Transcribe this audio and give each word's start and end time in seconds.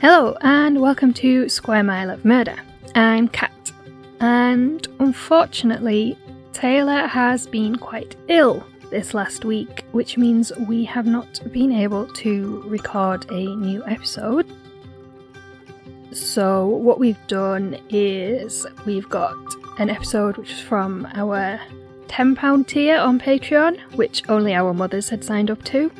Hello, 0.00 0.36
and 0.42 0.80
welcome 0.80 1.12
to 1.14 1.48
Square 1.48 1.82
Mile 1.82 2.08
of 2.10 2.24
Murder. 2.24 2.54
I'm 2.94 3.26
Kat, 3.26 3.72
and 4.20 4.86
unfortunately, 5.00 6.16
Taylor 6.52 7.08
has 7.08 7.48
been 7.48 7.74
quite 7.74 8.14
ill 8.28 8.64
this 8.90 9.12
last 9.12 9.44
week, 9.44 9.84
which 9.90 10.16
means 10.16 10.52
we 10.68 10.84
have 10.84 11.06
not 11.06 11.40
been 11.50 11.72
able 11.72 12.06
to 12.12 12.62
record 12.68 13.28
a 13.32 13.56
new 13.56 13.84
episode. 13.86 14.46
So, 16.12 16.68
what 16.68 17.00
we've 17.00 17.26
done 17.26 17.76
is 17.88 18.68
we've 18.86 19.08
got 19.08 19.34
an 19.80 19.90
episode 19.90 20.36
which 20.36 20.52
is 20.52 20.60
from 20.60 21.08
our 21.14 21.60
£10 22.06 22.66
tier 22.68 22.98
on 22.98 23.18
Patreon, 23.18 23.80
which 23.96 24.22
only 24.28 24.54
our 24.54 24.72
mothers 24.72 25.08
had 25.08 25.24
signed 25.24 25.50
up 25.50 25.64
to, 25.64 25.90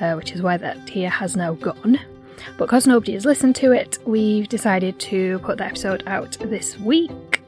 uh, 0.00 0.14
which 0.14 0.32
is 0.32 0.42
why 0.42 0.56
that 0.56 0.88
tier 0.88 1.08
has 1.08 1.36
now 1.36 1.52
gone. 1.54 2.00
But 2.56 2.66
because 2.66 2.86
nobody 2.86 3.12
has 3.12 3.24
listened 3.24 3.56
to 3.56 3.72
it, 3.72 3.98
we've 4.04 4.48
decided 4.48 4.98
to 5.00 5.38
put 5.40 5.58
the 5.58 5.64
episode 5.64 6.02
out 6.06 6.36
this 6.40 6.78
week. 6.78 7.42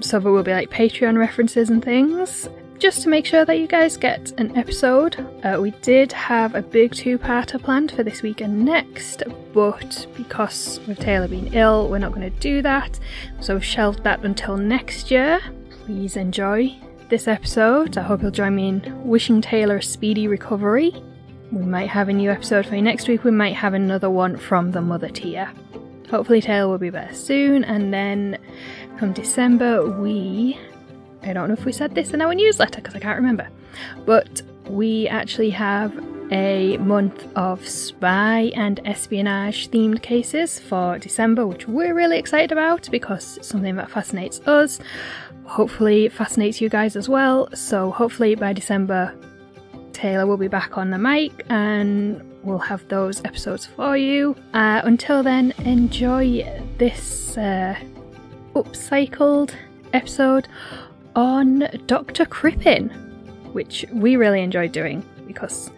So 0.00 0.18
there 0.18 0.32
will 0.32 0.42
be 0.42 0.52
like 0.52 0.70
Patreon 0.70 1.18
references 1.18 1.68
and 1.68 1.84
things, 1.84 2.48
just 2.78 3.02
to 3.02 3.10
make 3.10 3.26
sure 3.26 3.44
that 3.44 3.58
you 3.58 3.66
guys 3.66 3.98
get 3.98 4.32
an 4.38 4.56
episode. 4.56 5.16
Uh, 5.44 5.58
we 5.60 5.72
did 5.82 6.12
have 6.12 6.54
a 6.54 6.62
big 6.62 6.94
two-parter 6.94 7.62
planned 7.62 7.92
for 7.92 8.02
this 8.02 8.22
week 8.22 8.40
and 8.40 8.64
next, 8.64 9.22
but 9.52 10.06
because 10.16 10.80
with 10.86 10.98
Taylor 10.98 11.28
being 11.28 11.52
ill, 11.52 11.88
we're 11.90 11.98
not 11.98 12.12
going 12.12 12.32
to 12.32 12.40
do 12.40 12.62
that. 12.62 12.98
So 13.40 13.54
we've 13.54 13.64
shelved 13.64 14.02
that 14.04 14.24
until 14.24 14.56
next 14.56 15.10
year. 15.10 15.40
Please 15.84 16.16
enjoy 16.16 16.74
this 17.10 17.28
episode. 17.28 17.98
I 17.98 18.02
hope 18.02 18.22
you'll 18.22 18.30
join 18.30 18.54
me 18.54 18.68
in 18.68 19.04
wishing 19.04 19.42
Taylor 19.42 19.76
a 19.76 19.82
speedy 19.82 20.26
recovery. 20.28 20.94
We 21.52 21.64
might 21.64 21.88
have 21.88 22.08
a 22.08 22.12
new 22.12 22.30
episode 22.30 22.66
for 22.66 22.76
you 22.76 22.82
next 22.82 23.08
week. 23.08 23.24
We 23.24 23.32
might 23.32 23.56
have 23.56 23.74
another 23.74 24.08
one 24.08 24.36
from 24.36 24.70
the 24.70 24.80
mother 24.80 25.08
tier. 25.08 25.52
Hopefully, 26.08 26.40
Taylor 26.40 26.70
will 26.70 26.78
be 26.78 26.90
better 26.90 27.14
soon. 27.14 27.64
And 27.64 27.92
then 27.92 28.38
from 28.98 29.12
December, 29.12 29.90
we. 30.00 30.58
I 31.22 31.32
don't 31.32 31.48
know 31.48 31.54
if 31.54 31.64
we 31.64 31.72
said 31.72 31.94
this 31.94 32.14
in 32.14 32.20
our 32.20 32.34
newsletter 32.34 32.76
because 32.76 32.94
I 32.94 33.00
can't 33.00 33.16
remember. 33.16 33.48
But 34.06 34.42
we 34.68 35.08
actually 35.08 35.50
have 35.50 35.92
a 36.32 36.76
month 36.78 37.26
of 37.36 37.66
spy 37.68 38.52
and 38.54 38.80
espionage 38.84 39.70
themed 39.70 40.02
cases 40.02 40.60
for 40.60 40.98
December, 40.98 41.48
which 41.48 41.66
we're 41.66 41.94
really 41.94 42.18
excited 42.18 42.52
about 42.52 42.88
because 42.92 43.38
it's 43.38 43.48
something 43.48 43.74
that 43.74 43.90
fascinates 43.90 44.40
us. 44.46 44.78
Hopefully, 45.44 46.08
fascinates 46.08 46.60
you 46.60 46.68
guys 46.68 46.94
as 46.94 47.08
well. 47.08 47.48
So, 47.56 47.90
hopefully, 47.90 48.36
by 48.36 48.52
December, 48.52 49.12
Taylor 49.92 50.26
will 50.26 50.36
be 50.36 50.48
back 50.48 50.78
on 50.78 50.90
the 50.90 50.98
mic 50.98 51.44
and 51.48 52.22
we'll 52.42 52.58
have 52.58 52.86
those 52.88 53.24
episodes 53.24 53.66
for 53.66 53.96
you. 53.96 54.36
Uh, 54.54 54.80
until 54.84 55.22
then, 55.22 55.52
enjoy 55.64 56.44
this 56.78 57.36
uh, 57.36 57.74
upcycled 58.54 59.54
episode 59.92 60.48
on 61.16 61.68
Dr. 61.86 62.24
Crippen, 62.26 62.88
which 63.52 63.84
we 63.92 64.16
really 64.16 64.42
enjoyed 64.42 64.72
doing 64.72 65.04
because 65.26 65.70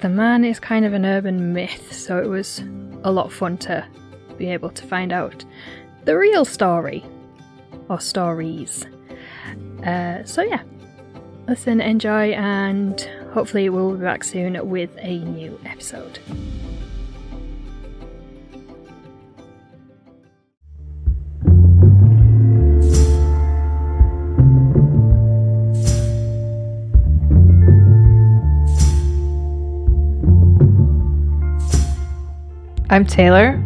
the 0.00 0.08
man 0.08 0.44
is 0.44 0.58
kind 0.58 0.84
of 0.84 0.92
an 0.94 1.04
urban 1.04 1.52
myth, 1.52 1.92
so 1.92 2.18
it 2.18 2.26
was 2.26 2.62
a 3.04 3.12
lot 3.12 3.26
of 3.26 3.34
fun 3.34 3.58
to 3.58 3.86
be 4.38 4.48
able 4.50 4.70
to 4.70 4.86
find 4.86 5.12
out 5.12 5.44
the 6.04 6.16
real 6.16 6.44
story 6.44 7.04
or 7.88 8.00
stories. 8.00 8.86
Uh, 9.84 10.24
so, 10.24 10.42
yeah, 10.42 10.62
listen, 11.50 11.80
enjoy, 11.80 12.30
and 12.30 13.00
hopefully, 13.32 13.68
we'll 13.68 13.96
be 13.96 14.04
back 14.04 14.22
soon 14.22 14.68
with 14.68 14.96
a 14.98 15.18
new 15.18 15.58
episode. 15.66 16.20
I'm 32.88 33.04
Taylor, 33.04 33.60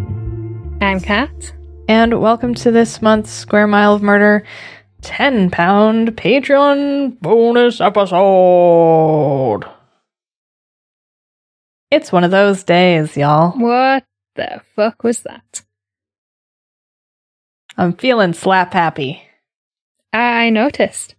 I'm 0.81 1.01
Kat. 1.01 1.53
and 1.87 2.19
welcome 2.19 2.55
to 2.55 2.71
this 2.71 3.03
month's 3.03 3.31
Square 3.31 3.67
Mile 3.67 3.93
of 3.93 4.03
Murder 4.03 4.43
10 5.05 5.51
pound 5.51 6.17
Patreon 6.17 7.21
bonus 7.21 7.81
episode. 7.81 9.65
It's 11.91 12.11
one 12.11 12.25
of 12.25 12.31
those 12.31 12.65
days, 12.65 13.17
y'all. 13.17 13.53
What 13.53 14.05
the 14.35 14.63
fuck 14.75 15.05
was 15.05 15.21
that? 15.21 15.63
I'm 17.77 17.93
feeling 17.93 18.33
slap 18.33 18.73
happy. 18.73 19.23
I 20.13 20.51
noticed. 20.51 21.15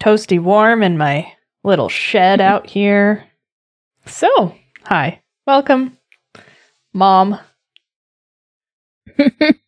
Toasty 0.00 0.38
warm 0.38 0.82
in 0.82 0.98
my 0.98 1.32
little 1.64 1.88
shed 1.88 2.40
out 2.40 2.68
here. 2.68 3.24
So, 4.06 4.54
hi. 4.84 5.22
Welcome. 5.46 5.96
Mom. 6.92 7.38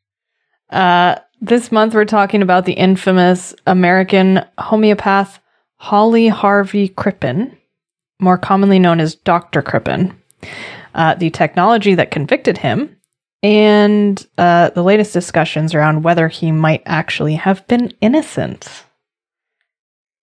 Uh, 0.70 1.16
this 1.40 1.72
month 1.72 1.94
we're 1.94 2.04
talking 2.04 2.42
about 2.42 2.64
the 2.64 2.72
infamous 2.72 3.54
American 3.66 4.44
homeopath 4.58 5.40
Hawley 5.76 6.28
Harvey 6.28 6.88
Crippen, 6.88 7.56
more 8.20 8.36
commonly 8.36 8.78
known 8.78 9.00
as 9.00 9.14
Dr. 9.14 9.62
Crippen, 9.62 10.14
uh, 10.94 11.14
the 11.14 11.30
technology 11.30 11.94
that 11.94 12.10
convicted 12.10 12.58
him, 12.58 12.96
and 13.42 14.26
uh, 14.36 14.70
the 14.70 14.82
latest 14.82 15.14
discussions 15.14 15.74
around 15.74 16.02
whether 16.02 16.28
he 16.28 16.52
might 16.52 16.82
actually 16.84 17.36
have 17.36 17.66
been 17.66 17.94
innocent. 18.02 18.84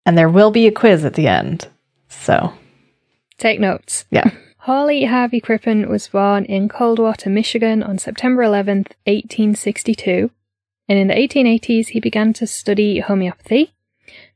And 0.06 0.17
there 0.17 0.31
will 0.31 0.50
be 0.50 0.67
a 0.67 0.73
quiz 0.73 1.05
at 1.05 1.15
the 1.15 1.29
end. 1.29 1.69
So, 2.09 2.55
Take 3.37 3.61
notes. 3.61 4.06
Yeah. 4.11 4.31
Hawley 4.59 5.05
Harvey 5.05 5.41
Crippen 5.41 5.89
was 5.89 6.09
born 6.09 6.44
in 6.44 6.69
Coldwater, 6.69 7.29
Michigan 7.29 7.83
on 7.83 7.99
September 7.99 8.43
11th, 8.43 8.94
1862, 9.05 10.31
and 10.88 10.98
in 10.98 11.09
the 11.09 11.15
1880s 11.15 11.88
he 11.88 12.00
began 12.00 12.32
to 12.34 12.47
study 12.47 13.00
homeopathy, 13.00 13.72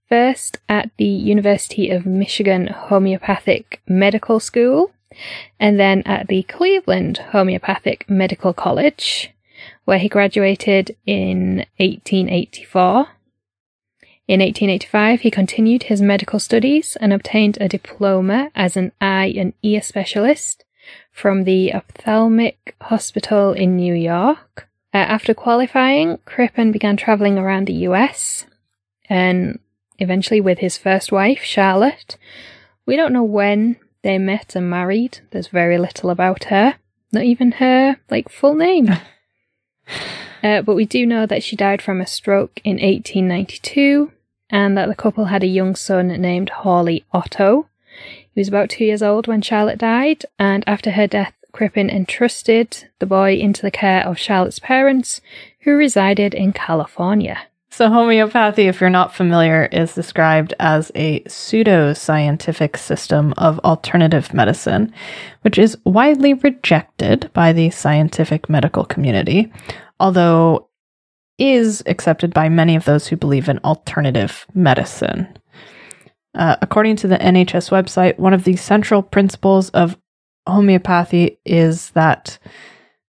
first 0.08 0.58
at 0.68 0.90
the 0.96 1.04
University 1.04 1.90
of 1.90 2.06
Michigan 2.06 2.68
Homeopathic 2.68 3.80
Medical 3.86 4.40
School, 4.40 4.92
and 5.58 5.78
then 5.78 6.02
at 6.02 6.28
the 6.28 6.42
Cleveland 6.44 7.18
Homeopathic 7.32 8.08
Medical 8.08 8.52
College, 8.52 9.30
where 9.84 9.98
he 9.98 10.08
graduated 10.08 10.96
in 11.06 11.64
1884. 11.78 13.08
In 14.28 14.40
1885, 14.40 15.20
he 15.20 15.30
continued 15.30 15.84
his 15.84 16.02
medical 16.02 16.40
studies 16.40 16.96
and 17.00 17.12
obtained 17.12 17.58
a 17.60 17.68
diploma 17.68 18.50
as 18.54 18.76
an 18.76 18.92
eye 19.00 19.32
and 19.36 19.52
ear 19.62 19.80
specialist 19.80 20.64
from 21.12 21.44
the 21.44 21.72
Ophthalmic 21.72 22.74
Hospital 22.80 23.52
in 23.52 23.76
New 23.76 23.94
York. 23.94 24.68
Uh, 24.96 25.00
after 25.00 25.34
qualifying, 25.34 26.16
Crippen 26.24 26.72
began 26.72 26.96
traveling 26.96 27.36
around 27.36 27.66
the 27.66 27.84
US 27.90 28.46
and 29.10 29.58
eventually 29.98 30.40
with 30.40 30.60
his 30.60 30.78
first 30.78 31.12
wife, 31.12 31.42
Charlotte. 31.42 32.16
We 32.86 32.96
don't 32.96 33.12
know 33.12 33.22
when 33.22 33.76
they 34.00 34.16
met 34.16 34.56
and 34.56 34.70
married. 34.70 35.18
There's 35.32 35.48
very 35.48 35.76
little 35.76 36.08
about 36.08 36.44
her. 36.44 36.76
Not 37.12 37.24
even 37.24 37.52
her 37.52 37.98
like 38.10 38.30
full 38.30 38.54
name. 38.54 38.88
Uh, 40.42 40.62
but 40.62 40.76
we 40.76 40.84
do 40.84 41.06
know 41.06 41.26
that 41.26 41.42
she 41.42 41.56
died 41.56 41.80
from 41.82 42.00
a 42.00 42.06
stroke 42.06 42.60
in 42.62 42.74
1892 42.74 44.12
and 44.50 44.76
that 44.76 44.86
the 44.86 44.94
couple 44.94 45.24
had 45.24 45.42
a 45.42 45.48
young 45.48 45.74
son 45.74 46.08
named 46.08 46.50
Hawley 46.50 47.04
Otto. 47.12 47.68
He 48.32 48.40
was 48.40 48.48
about 48.48 48.70
two 48.70 48.84
years 48.84 49.02
old 49.02 49.26
when 49.26 49.42
Charlotte 49.42 49.78
died, 49.78 50.24
and 50.38 50.62
after 50.66 50.92
her 50.92 51.06
death, 51.06 51.32
Crippen 51.56 51.88
entrusted 51.88 52.90
the 52.98 53.06
boy 53.06 53.36
into 53.36 53.62
the 53.62 53.70
care 53.70 54.06
of 54.06 54.18
Charlotte's 54.18 54.58
parents, 54.58 55.22
who 55.60 55.74
resided 55.74 56.34
in 56.34 56.52
California. 56.52 57.38
So, 57.70 57.88
homeopathy, 57.88 58.64
if 58.66 58.78
you're 58.78 58.90
not 58.90 59.14
familiar, 59.14 59.64
is 59.72 59.94
described 59.94 60.52
as 60.60 60.92
a 60.94 61.24
pseudo-scientific 61.26 62.76
system 62.76 63.32
of 63.38 63.58
alternative 63.60 64.34
medicine, 64.34 64.92
which 65.40 65.56
is 65.58 65.78
widely 65.84 66.34
rejected 66.34 67.30
by 67.32 67.54
the 67.54 67.70
scientific 67.70 68.50
medical 68.50 68.84
community, 68.84 69.50
although 69.98 70.68
is 71.38 71.82
accepted 71.86 72.34
by 72.34 72.50
many 72.50 72.76
of 72.76 72.84
those 72.84 73.06
who 73.06 73.16
believe 73.16 73.48
in 73.48 73.60
alternative 73.60 74.44
medicine. 74.52 75.26
Uh, 76.34 76.56
according 76.60 76.96
to 76.96 77.08
the 77.08 77.16
NHS 77.16 77.70
website, 77.70 78.18
one 78.18 78.34
of 78.34 78.44
the 78.44 78.56
central 78.56 79.02
principles 79.02 79.70
of 79.70 79.96
homeopathy 80.46 81.38
is 81.44 81.90
that, 81.90 82.38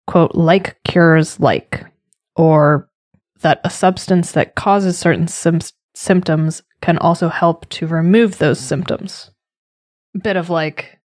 quote, 0.07 0.35
like 0.35 0.77
cures 0.85 1.41
like, 1.41 1.85
or 2.37 2.89
that 3.41 3.61
a 3.65 3.71
substance 3.71 4.33
that 4.33 4.55
causes 4.55 4.99
certain 4.99 5.29
sim- 5.29 5.61
symptoms 5.95 6.63
can 6.81 6.99
also 6.99 7.29
help 7.29 7.69
to 7.71 7.87
remove 7.87 8.39
those 8.39 8.59
symptoms. 8.61 9.31
Bit 10.23 10.37
of 10.37 10.51
like 10.51 10.99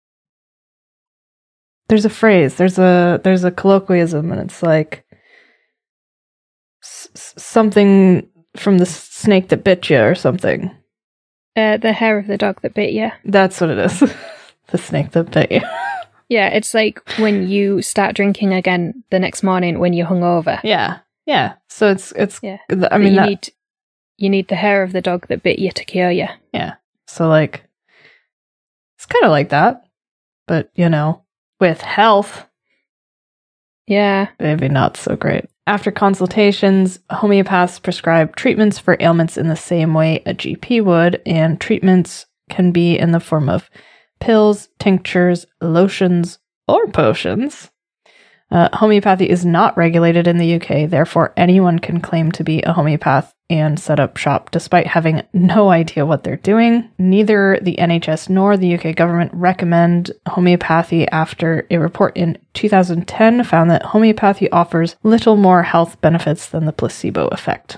there's 1.89 2.05
a 2.05 2.09
phrase, 2.09 2.55
there's 2.55 2.77
a 2.77 3.19
there's 3.23 3.43
a 3.43 3.51
colloquialism, 3.51 4.31
and 4.31 4.41
it's 4.41 4.61
like 4.61 5.03
s- 6.83 7.09
something 7.15 8.27
from 8.55 8.77
the 8.77 8.85
snake 8.85 9.49
that 9.49 9.63
bit 9.63 9.89
you 9.89 9.99
or 9.99 10.15
something. 10.15 10.71
Uh, 11.55 11.77
the 11.77 11.91
hair 11.91 12.19
of 12.19 12.27
the 12.27 12.37
dog 12.37 12.61
that 12.61 12.73
bit 12.75 12.93
you. 12.93 13.11
That's 13.25 13.59
what 13.59 13.71
it 13.71 13.79
is. 13.79 13.99
the 14.67 14.77
snake 14.77 15.11
that 15.11 15.31
bit 15.31 15.51
you. 15.51 15.61
Yeah, 16.29 16.47
it's 16.49 16.73
like 16.73 17.01
when 17.17 17.47
you 17.47 17.81
start 17.81 18.15
drinking 18.15 18.53
again 18.53 19.03
the 19.09 19.19
next 19.19 19.41
morning 19.43 19.79
when 19.79 19.93
you're 19.93 20.07
hungover. 20.07 20.59
yeah, 20.63 20.99
yeah. 21.25 21.53
So 21.69 21.89
it's 21.89 22.11
it's. 22.13 22.39
Yeah. 22.43 22.57
I 22.91 22.97
mean, 22.99 23.13
you 23.13 23.19
that, 23.19 23.29
need 23.29 23.49
you 24.17 24.29
need 24.29 24.47
the 24.47 24.55
hair 24.55 24.83
of 24.83 24.91
the 24.91 25.01
dog 25.01 25.27
that 25.27 25.43
bit 25.43 25.59
you 25.59 25.71
to 25.71 25.85
cure 25.85 26.11
you. 26.11 26.27
yeah. 26.53 26.75
So 27.07 27.27
like, 27.27 27.63
it's 28.97 29.05
kind 29.07 29.25
of 29.25 29.31
like 29.31 29.49
that, 29.49 29.83
but 30.47 30.69
you 30.75 30.89
know, 30.89 31.23
with 31.59 31.81
health, 31.81 32.45
Yeah. 33.87 34.27
maybe 34.39 34.69
not 34.69 34.97
so 34.97 35.15
great. 35.15 35.45
After 35.65 35.91
consultations, 35.91 36.99
homeopaths 37.11 37.81
prescribe 37.81 38.35
treatments 38.35 38.77
for 38.79 38.97
ailments 38.99 39.37
in 39.37 39.47
the 39.47 39.55
same 39.55 39.93
way 39.93 40.21
a 40.25 40.33
GP 40.33 40.83
would, 40.83 41.21
and 41.25 41.59
treatments 41.59 42.25
can 42.49 42.71
be 42.71 42.97
in 42.97 43.11
the 43.11 43.19
form 43.19 43.49
of 43.49 43.69
pills, 44.19 44.69
tinctures, 44.79 45.45
lotions, 45.61 46.39
or 46.67 46.87
potions. 46.87 47.71
Uh, 48.51 48.69
homeopathy 48.73 49.29
is 49.29 49.45
not 49.45 49.77
regulated 49.77 50.27
in 50.27 50.37
the 50.37 50.55
UK, 50.55 50.89
therefore, 50.89 51.33
anyone 51.37 51.77
can 51.77 52.01
claim 52.01 52.31
to 52.31 52.43
be 52.43 52.61
a 52.63 52.73
homeopath 52.73 53.33
and 53.49 53.79
set 53.79 53.99
up 53.99 54.17
shop 54.17 54.51
despite 54.51 54.87
having 54.87 55.21
no 55.33 55.69
idea 55.69 56.05
what 56.05 56.23
they're 56.23 56.37
doing. 56.37 56.89
Neither 56.97 57.59
the 57.61 57.75
NHS 57.77 58.29
nor 58.29 58.57
the 58.57 58.75
UK 58.75 58.95
government 58.95 59.31
recommend 59.33 60.11
homeopathy 60.27 61.07
after 61.07 61.65
a 61.69 61.77
report 61.77 62.15
in 62.15 62.37
2010 62.53 63.43
found 63.43 63.69
that 63.71 63.83
homeopathy 63.83 64.49
offers 64.51 64.95
little 65.03 65.35
more 65.35 65.63
health 65.63 65.99
benefits 66.01 66.47
than 66.47 66.65
the 66.65 66.73
placebo 66.73 67.27
effect. 67.27 67.77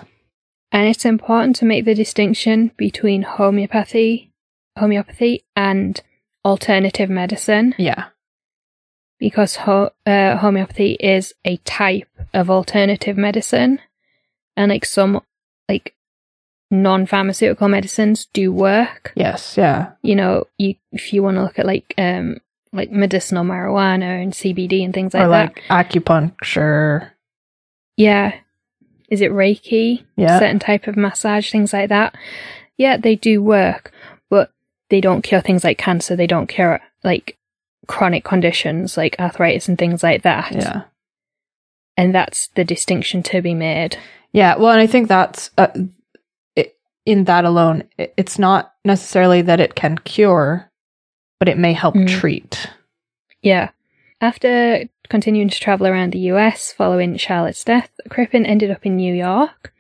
And 0.72 0.88
it's 0.88 1.06
important 1.06 1.58
to 1.58 1.66
make 1.66 1.84
the 1.84 1.96
distinction 1.96 2.72
between 2.78 3.24
homeopathy, 3.24 4.32
homeopathy 4.78 5.44
and 5.56 6.02
alternative 6.46 7.10
medicine 7.10 7.76
Yeah. 7.78 8.06
because 9.20 9.56
ho- 9.58 9.92
uh, 10.06 10.38
homeopathy 10.38 10.94
is 11.00 11.34
a 11.46 11.58
type 11.58 12.08
of 12.34 12.50
alternative 12.50 13.18
medicine 13.18 13.80
and 14.58 14.70
like 14.72 14.86
some 14.86 15.22
like 15.70 15.94
non-pharmaceutical 16.72 17.68
medicines 17.68 18.28
do 18.34 18.52
work 18.52 19.12
Yes. 19.16 19.56
Yeah. 19.58 19.92
you 20.02 20.16
know 20.16 20.46
you 20.58 20.76
if 20.92 21.14
you 21.14 21.22
want 21.22 21.38
to 21.38 21.44
look 21.44 21.60
at 21.60 21.66
like 21.66 21.94
um 21.98 22.38
like 22.74 22.90
medicinal 22.92 23.44
marijuana 23.44 24.22
and 24.24 24.32
cbd 24.34 24.84
and 24.86 24.94
things 24.94 25.14
like 25.14 25.24
or 25.24 25.30
that 25.30 25.54
like 25.70 25.90
acupuncture. 25.92 27.12
yeah 27.98 28.34
is 29.10 29.20
it 29.22 29.32
reiki 29.32 30.06
Yeah. 30.16 30.40
certain 30.40 30.60
type 30.60 30.88
of 30.88 30.96
massage 30.96 31.52
things 31.52 31.74
like 31.74 31.90
that 31.90 32.16
yeah 32.78 32.96
they 32.98 33.16
do 33.18 33.44
work 33.44 33.92
they 34.92 35.02
don't 35.02 35.24
cure 35.24 35.42
things 35.42 35.64
like 35.64 35.80
cancer 35.80 36.16
they 36.16 36.28
don't 36.28 36.48
cure 36.48 36.80
like 37.04 37.38
chronic 37.88 38.24
conditions 38.24 38.96
like 38.96 39.16
arthritis 39.20 39.68
and 39.68 39.78
things 39.80 40.04
like 40.04 40.22
that 40.22 40.52
Yeah. 40.54 40.84
and 41.98 42.14
that's 42.14 42.48
the 42.56 42.64
distinction 42.64 43.24
to 43.24 43.42
be 43.42 43.54
made 43.56 43.98
Yeah, 44.34 44.56
well, 44.56 44.72
and 44.72 44.80
I 44.80 44.88
think 44.88 45.08
that's 45.10 45.50
uh, 45.58 45.68
it, 46.56 46.78
in 47.06 47.26
that 47.26 47.44
alone, 47.44 47.84
it, 47.98 48.14
it's 48.16 48.40
not 48.40 48.74
necessarily 48.86 49.42
that 49.42 49.60
it 49.60 49.76
can 49.76 49.98
cure, 49.98 50.72
but 51.38 51.50
it 51.50 51.58
may 51.58 51.74
help 51.74 51.96
Mm. 51.96 52.08
treat. 52.08 52.70
Yeah. 53.42 53.72
After 54.22 54.86
continuing 55.10 55.50
to 55.50 55.60
travel 55.60 55.86
around 55.88 56.14
the 56.14 56.32
US 56.32 56.72
following 56.72 57.18
Charlotte's 57.18 57.66
death, 57.66 57.90
Crippen 58.10 58.46
ended 58.46 58.72
up 58.72 58.86
in 58.86 58.96
New 58.96 59.14
York, 59.14 59.70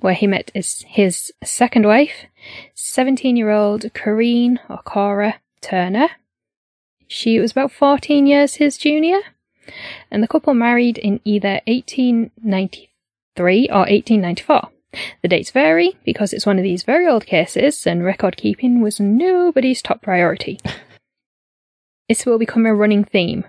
where 0.00 0.14
he 0.14 0.26
met 0.26 0.50
his, 0.54 0.84
his 0.88 1.32
second 1.44 1.86
wife, 1.86 2.26
17 2.74 3.36
year 3.36 3.50
old 3.50 3.82
Corrine 3.94 4.58
or 4.68 4.78
Cora 4.78 5.40
Turner. 5.60 6.08
She 7.06 7.38
was 7.38 7.52
about 7.52 7.72
14 7.72 8.26
years 8.26 8.54
his 8.54 8.78
junior, 8.78 9.20
and 10.10 10.22
the 10.22 10.28
couple 10.28 10.54
married 10.54 10.98
in 10.98 11.20
either 11.24 11.60
1893 11.66 13.68
or 13.68 13.80
1894. 13.80 14.68
The 15.22 15.28
dates 15.28 15.50
vary 15.50 15.96
because 16.04 16.32
it's 16.32 16.46
one 16.46 16.58
of 16.58 16.64
these 16.64 16.82
very 16.82 17.06
old 17.06 17.26
cases, 17.26 17.86
and 17.86 18.04
record 18.04 18.36
keeping 18.36 18.80
was 18.80 19.00
nobody's 19.00 19.82
top 19.82 20.02
priority. 20.02 20.58
This 22.08 22.26
will 22.26 22.40
become 22.40 22.66
a 22.66 22.74
running 22.74 23.04
theme 23.04 23.44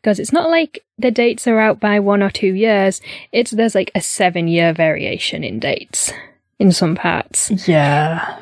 because 0.00 0.18
it's 0.18 0.32
not 0.32 0.50
like 0.50 0.84
the 0.98 1.10
dates 1.10 1.46
are 1.46 1.58
out 1.58 1.80
by 1.80 2.00
one 2.00 2.22
or 2.22 2.30
two 2.30 2.54
years. 2.54 3.00
It's 3.32 3.50
there's 3.50 3.74
like 3.74 3.90
a 3.94 4.00
seven 4.00 4.48
year 4.48 4.72
variation 4.72 5.44
in 5.44 5.58
dates 5.58 6.12
in 6.58 6.72
some 6.72 6.94
parts. 6.94 7.68
Yeah. 7.68 8.38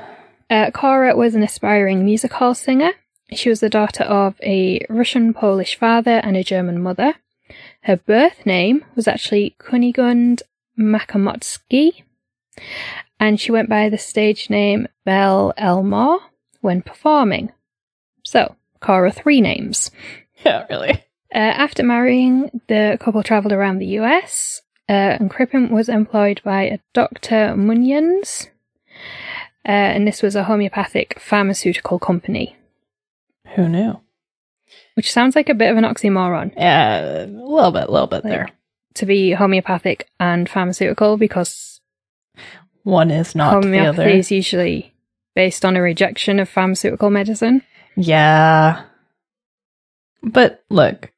Uh, 0.51 0.71
Cora 0.71 1.15
was 1.17 1.35
an 1.35 1.43
aspiring 1.43 2.05
music 2.05 2.33
hall 2.33 2.55
singer. 2.55 2.93
She 3.33 3.51
was 3.51 3.61
the 3.61 3.69
daughter 3.69 4.05
of 4.05 4.41
a 4.43 4.85
Russian 4.89 5.35
Polish 5.35 5.77
father 5.77 6.21
and 6.25 6.37
a 6.37 6.45
German 6.45 6.81
mother. 6.81 7.15
Her 7.83 7.97
birth 7.97 8.47
name 8.47 8.85
was 8.95 9.07
actually 9.07 9.57
Kunigund 9.59 10.43
Makamotsky, 10.79 12.03
and 13.21 13.39
she 13.39 13.53
went 13.53 13.69
by 13.69 13.89
the 13.89 13.99
stage 13.99 14.49
name 14.49 14.89
Belle 15.05 15.53
Elmore 15.57 16.21
when 16.61 16.83
performing. 16.83 17.53
So, 18.25 18.57
Cora, 18.81 19.13
three 19.13 19.41
names. 19.41 19.91
Yeah, 20.45 20.67
really. 20.71 21.03
Uh, 21.35 21.39
after 21.39 21.83
marrying, 21.83 22.51
the 22.69 22.97
couple 23.01 23.23
travelled 23.23 23.53
around 23.53 23.79
the 23.79 23.99
US, 24.01 24.63
uh, 24.89 24.93
and 24.93 25.31
Crippen 25.31 25.71
was 25.71 25.89
employed 25.89 26.41
by 26.45 26.63
a 26.63 26.79
Dr. 26.95 27.55
Munyon's, 27.57 28.49
uh, 29.67 29.71
and 29.71 30.07
this 30.07 30.23
was 30.23 30.35
a 30.35 30.45
homeopathic 30.45 31.21
pharmaceutical 31.21 31.99
company, 31.99 32.57
Who 33.57 33.69
knew? 33.69 34.01
which 34.95 35.13
sounds 35.13 35.37
like 35.37 35.49
a 35.51 35.55
bit 35.55 35.71
of 35.71 35.77
an 35.77 35.85
oxymoron 35.85 36.53
Yeah, 36.57 37.25
a 37.25 37.27
little 37.27 37.73
bit, 37.73 37.89
a 37.89 37.93
little 37.93 38.07
bit 38.07 38.25
Like- 38.25 38.33
there. 38.33 38.49
to 38.95 39.05
be 39.07 39.33
homeopathic 39.33 40.09
and 40.19 40.49
pharmaceutical 40.49 41.19
because 41.19 41.81
One 42.85 43.11
is 43.11 43.35
not 43.35 43.63
the 43.63 43.79
other. 43.81 44.09
is 44.09 44.31
usually 44.33 44.95
based 45.35 45.63
on 45.65 45.77
a 45.77 45.83
rejection 45.83 46.41
of 46.41 46.49
pharmaceutical 46.49 47.11
medicine. 47.11 47.63
Yeah. 47.97 48.85
But 50.23 50.65
look, 50.71 51.13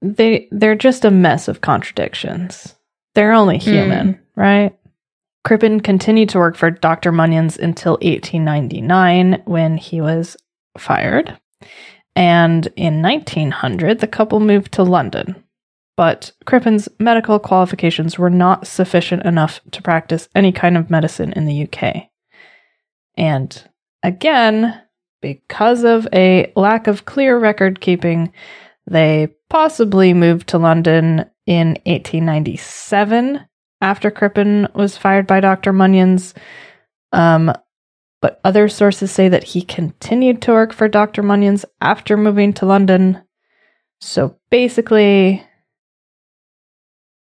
they 0.00 0.48
they're 0.50 0.74
just 0.74 1.04
a 1.04 1.10
mess 1.10 1.48
of 1.48 1.60
contradictions. 1.60 2.74
They're 3.14 3.32
only 3.32 3.58
hmm. 3.58 3.70
human, 3.70 4.20
right? 4.36 4.78
Crippen 5.44 5.80
continued 5.80 6.28
to 6.30 6.38
work 6.38 6.56
for 6.56 6.70
Dr. 6.70 7.10
Munyon's 7.10 7.56
until 7.56 7.92
1899 7.94 9.42
when 9.46 9.76
he 9.76 10.00
was 10.00 10.36
fired. 10.76 11.38
And 12.14 12.66
in 12.76 13.00
1900, 13.00 14.00
the 14.00 14.06
couple 14.06 14.40
moved 14.40 14.72
to 14.72 14.82
London. 14.82 15.42
But 15.96 16.32
Crippen's 16.46 16.88
medical 17.00 17.38
qualifications 17.38 18.18
were 18.18 18.30
not 18.30 18.66
sufficient 18.66 19.24
enough 19.24 19.60
to 19.72 19.82
practice 19.82 20.28
any 20.34 20.52
kind 20.52 20.76
of 20.76 20.90
medicine 20.90 21.32
in 21.32 21.46
the 21.46 21.62
UK. 21.62 22.08
And 23.16 23.64
again, 24.02 24.80
because 25.20 25.82
of 25.82 26.06
a 26.12 26.52
lack 26.54 26.86
of 26.86 27.04
clear 27.04 27.38
record 27.38 27.80
keeping, 27.80 28.32
they 28.86 29.34
possibly 29.50 30.14
moved 30.14 30.48
to 30.48 30.58
London 30.58 31.24
in 31.46 31.68
1897 31.86 33.46
after 33.80 34.10
Crippen 34.10 34.68
was 34.74 34.96
fired 34.96 35.26
by 35.26 35.40
Dr. 35.40 35.72
Munyon's. 35.72 36.34
Um, 37.12 37.52
but 38.20 38.40
other 38.44 38.68
sources 38.68 39.10
say 39.10 39.28
that 39.28 39.44
he 39.44 39.62
continued 39.62 40.42
to 40.42 40.52
work 40.52 40.72
for 40.72 40.88
Dr. 40.88 41.22
Munyon's 41.22 41.64
after 41.80 42.16
moving 42.16 42.52
to 42.54 42.66
London. 42.66 43.22
So 44.00 44.36
basically, 44.50 45.44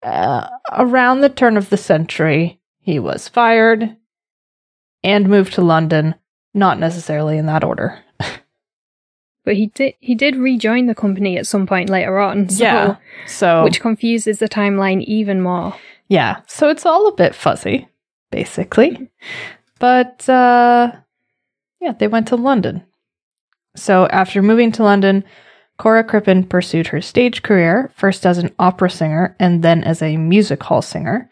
uh, 0.02 0.49
around 0.71 1.21
the 1.21 1.30
turn 1.30 1.56
of 1.56 1.71
the 1.71 1.78
century, 1.78 2.61
he 2.80 2.99
was 2.99 3.28
fired 3.28 3.97
and 5.02 5.28
moved 5.28 5.54
to 5.54 5.62
London, 5.62 6.14
not 6.52 6.78
necessarily 6.78 7.38
in 7.38 7.47
that 7.47 7.64
order. 7.64 8.03
But 9.44 9.56
he 9.56 9.66
did 9.68 9.94
he 10.00 10.14
did 10.14 10.36
rejoin 10.36 10.86
the 10.86 10.94
company 10.94 11.36
at 11.36 11.46
some 11.46 11.66
point 11.66 11.90
later 11.90 12.18
on, 12.18 12.48
so, 12.48 12.64
Yeah. 12.64 12.96
So, 13.26 13.64
which 13.64 13.80
confuses 13.80 14.38
the 14.38 14.48
timeline 14.48 15.02
even 15.04 15.40
more. 15.40 15.74
yeah, 16.08 16.40
so 16.46 16.68
it's 16.68 16.86
all 16.86 17.08
a 17.08 17.14
bit 17.14 17.34
fuzzy, 17.34 17.88
basically. 18.30 19.10
But 19.78 20.26
uh, 20.28 20.92
yeah, 21.80 21.92
they 21.92 22.08
went 22.08 22.28
to 22.28 22.36
London. 22.36 22.84
So 23.76 24.06
after 24.06 24.40
moving 24.40 24.72
to 24.72 24.84
London, 24.84 25.24
Cora 25.78 26.04
Crippen 26.04 26.44
pursued 26.44 26.86
her 26.86 27.00
stage 27.00 27.42
career, 27.42 27.90
first 27.96 28.24
as 28.24 28.38
an 28.38 28.50
opera 28.58 28.88
singer 28.88 29.34
and 29.40 29.62
then 29.62 29.82
as 29.84 30.00
a 30.00 30.16
music 30.16 30.62
hall 30.62 30.80
singer. 30.80 31.28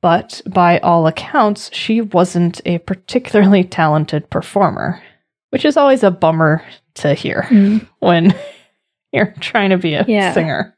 But 0.00 0.40
by 0.46 0.78
all 0.78 1.06
accounts, 1.06 1.68
she 1.74 2.00
wasn't 2.00 2.60
a 2.64 2.78
particularly 2.78 3.64
talented 3.64 4.30
performer, 4.30 5.02
which 5.50 5.64
is 5.64 5.76
always 5.76 6.02
a 6.02 6.10
bummer 6.10 6.62
to 6.94 7.14
hear 7.14 7.46
mm. 7.50 7.86
when 8.00 8.34
You're 9.12 9.34
trying 9.40 9.70
to 9.70 9.78
be 9.78 9.94
a 9.94 10.04
Yeah. 10.06 10.32
singer. 10.32 10.76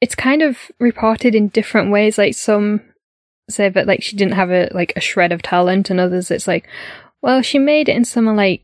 it's 0.00 0.14
kind 0.14 0.42
of 0.42 0.58
reported 0.78 1.34
in 1.34 1.48
different 1.48 1.90
ways. 1.90 2.18
Like 2.18 2.34
some 2.34 2.82
say 3.48 3.68
that 3.70 3.86
like 3.86 4.02
she 4.02 4.16
didn't 4.16 4.34
have 4.34 4.50
a 4.50 4.68
like 4.72 4.92
a 4.96 5.00
shred 5.00 5.32
of 5.32 5.40
talent, 5.42 5.88
and 5.90 5.98
others 5.98 6.30
it's 6.30 6.46
like, 6.46 6.68
well, 7.22 7.40
she 7.42 7.58
made 7.58 7.88
it 7.88 7.96
in 7.96 8.04
some 8.04 8.28
of 8.28 8.36
like 8.36 8.62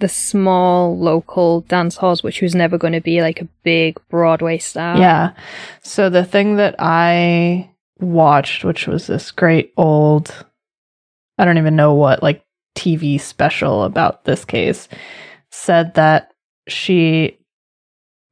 the 0.00 0.08
small 0.08 0.98
local 0.98 1.62
dance 1.62 1.96
halls, 1.96 2.22
which 2.22 2.42
was 2.42 2.54
never 2.54 2.76
going 2.76 2.92
to 2.92 3.00
be 3.00 3.22
like 3.22 3.40
a 3.40 3.48
big 3.62 3.98
Broadway 4.10 4.58
star. 4.58 4.98
Yeah. 4.98 5.32
So 5.82 6.10
the 6.10 6.24
thing 6.24 6.56
that 6.56 6.74
I 6.78 7.70
watched, 7.98 8.64
which 8.64 8.86
was 8.86 9.06
this 9.06 9.30
great 9.30 9.72
old, 9.78 10.44
I 11.38 11.46
don't 11.46 11.56
even 11.56 11.76
know 11.76 11.94
what, 11.94 12.22
like 12.22 12.44
TV 12.76 13.20
special 13.20 13.82
about 13.84 14.24
this 14.24 14.44
case, 14.44 14.88
said 15.50 15.94
that 15.94 16.32
she, 16.68 17.38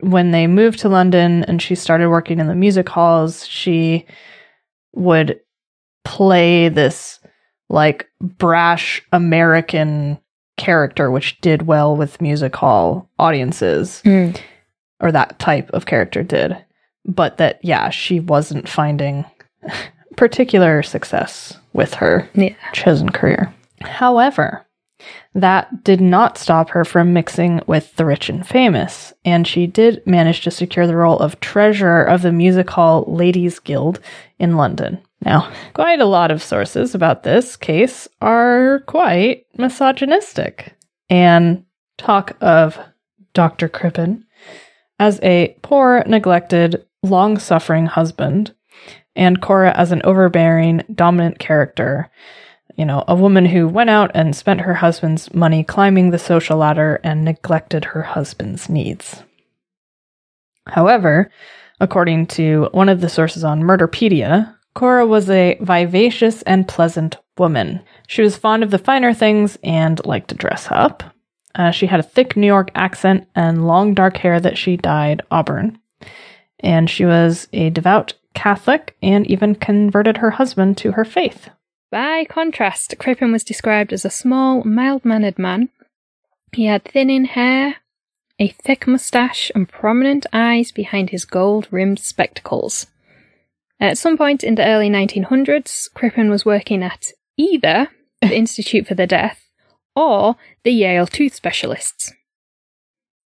when 0.01 0.31
they 0.31 0.47
moved 0.47 0.79
to 0.81 0.89
London 0.89 1.45
and 1.45 1.61
she 1.61 1.75
started 1.75 2.09
working 2.11 2.39
in 2.39 2.47
the 2.47 2.55
music 2.55 2.89
halls, 2.89 3.47
she 3.47 4.07
would 4.95 5.41
play 6.05 6.69
this 6.69 7.19
like 7.71 8.07
brash 8.21 9.03
American 9.13 10.19
character, 10.57 11.11
which 11.11 11.41
did 11.41 11.63
well 11.67 11.97
with 11.97 12.21
music 12.21 12.55
hall 12.55 13.09
audiences 13.19 14.03
Mm. 14.05 14.39
or 15.01 15.11
that 15.11 15.39
type 15.39 15.71
of 15.71 15.87
character 15.87 16.23
did. 16.23 16.57
But 17.07 17.39
that, 17.39 17.59
yeah, 17.65 17.91
she 17.91 18.21
wasn't 18.21 18.69
finding 18.69 19.25
particular 20.17 20.83
success 20.83 21.59
with 21.73 21.95
her 21.95 22.29
Yeah. 22.35 22.55
chosen 22.73 23.09
career. 23.11 23.53
However, 23.87 24.67
that 25.35 25.85
did 25.85 26.00
not 26.00 26.38
stop 26.38 26.71
her 26.71 26.85
from 26.85 27.12
mixing 27.12 27.61
with 27.67 27.95
the 27.97 28.05
rich 28.05 28.29
and 28.29 28.47
famous, 28.47 29.12
and 29.25 29.47
she 29.47 29.67
did 29.67 30.07
manage 30.07 30.43
to 30.43 30.50
secure 30.50 30.87
the 30.87 30.97
role 30.97 31.19
of 31.19 31.41
treasurer 31.41 32.05
of 32.05 32.23
the 32.23 32.33
Music 32.33 32.71
Hall 32.71 33.05
Ladies 33.07 33.59
Guild 33.59 34.00
in 34.38 34.57
London. 34.57 35.00
Now, 35.25 35.50
quite 35.73 36.00
a 36.00 36.07
lot 36.07 36.31
of 36.31 36.43
sources 36.43 36.95
about 36.95 37.23
this 37.23 37.57
case 37.57 38.07
are 38.21 38.83
quite 38.87 39.47
misogynistic 39.57 40.75
and 41.09 41.64
talk 41.99 42.37
of 42.41 42.79
Dr. 43.33 43.69
Crippen 43.69 44.25
as 44.99 45.19
a 45.23 45.57
poor, 45.62 46.05
neglected, 46.07 46.85
long 47.03 47.38
suffering 47.38 47.87
husband, 47.87 48.55
and 49.17 49.41
Cora 49.41 49.73
as 49.76 49.93
an 49.93 50.03
overbearing, 50.05 50.83
dominant 50.95 51.38
character. 51.38 52.11
You 52.76 52.85
know, 52.85 53.04
a 53.07 53.14
woman 53.14 53.47
who 53.47 53.69
went 53.69 53.90
out 53.90 54.11
and 54.14 54.35
spent 54.35 54.62
her 54.62 54.75
husband's 54.75 55.33
money 55.33 55.62
climbing 55.62 56.11
the 56.11 56.19
social 56.19 56.59
ladder 56.59 57.00
and 57.04 57.25
neglected 57.25 57.85
her 57.85 58.02
husband's 58.02 58.69
needs. 58.69 59.23
However, 60.66 61.31
according 61.81 62.26
to 62.28 62.69
one 62.73 62.88
of 62.88 63.00
the 63.00 63.09
sources 63.09 63.45
on 63.45 63.62
Murderpedia, 63.62 64.57
Cora 64.75 65.07
was 65.07 65.31
a 65.31 65.57
vivacious 65.61 66.43
and 66.43 66.66
pleasant 66.66 67.16
woman. 67.38 67.81
She 68.09 68.23
was 68.23 68.37
fond 68.37 68.64
of 68.64 68.71
the 68.71 68.78
finer 68.78 69.14
things 69.14 69.57
and 69.62 70.04
liked 70.04 70.28
to 70.28 70.35
dress 70.35 70.66
up. 70.71 71.04
Uh, 71.54 71.71
she 71.71 71.87
had 71.87 72.00
a 72.00 72.04
thick 72.04 72.37
New 72.37 72.47
York 72.47 72.73
accent 72.75 73.28
and 73.37 73.69
long 73.69 73.95
dark 73.95 74.16
hair 74.16 74.40
that 74.40 74.59
she 74.59 74.76
dyed 74.76 75.23
auburn. 75.31 75.78
And 76.59 76.90
she 76.90 77.04
was 77.04 77.47
a 77.52 77.71
devout 77.71 78.14
Catholic 78.35 78.97
and 79.00 79.26
even 79.28 79.54
converted 79.54 80.16
her 80.16 80.31
husband 80.33 80.76
to 80.78 80.93
her 80.93 81.04
faith. 81.04 81.50
By 81.95 82.25
contrast, 82.25 82.97
Crippen 82.99 83.31
was 83.31 83.45
described 83.45 83.93
as 83.93 84.05
a 84.05 84.11
small, 84.11 84.65
mild 84.65 85.05
mannered 85.05 85.39
man. 85.39 85.69
He 86.51 86.65
had 86.65 86.83
thinning 86.83 87.25
hair, 87.25 87.77
a 88.37 88.49
thick 88.49 88.89
moustache, 88.89 89.53
and 89.55 89.69
prominent 89.69 90.27
eyes 90.33 90.73
behind 90.73 91.11
his 91.11 91.25
gold 91.25 91.69
rimmed 91.71 92.01
spectacles. 92.01 92.89
At 93.79 93.97
some 93.97 94.19
point 94.19 94.43
in 94.43 94.57
the 94.57 94.67
early 94.67 94.91
1900s, 94.91 95.89
Crippen 95.95 96.31
was 96.31 96.45
working 96.45 96.83
at 96.83 97.13
either 97.37 97.87
the 98.21 98.37
Institute 98.37 98.89
for 98.89 98.97
the 98.97 99.07
Deaf 99.07 99.45
or 99.95 100.35
the 100.65 100.73
Yale 100.73 101.07
Tooth 101.07 101.37
Specialists. 101.37 102.13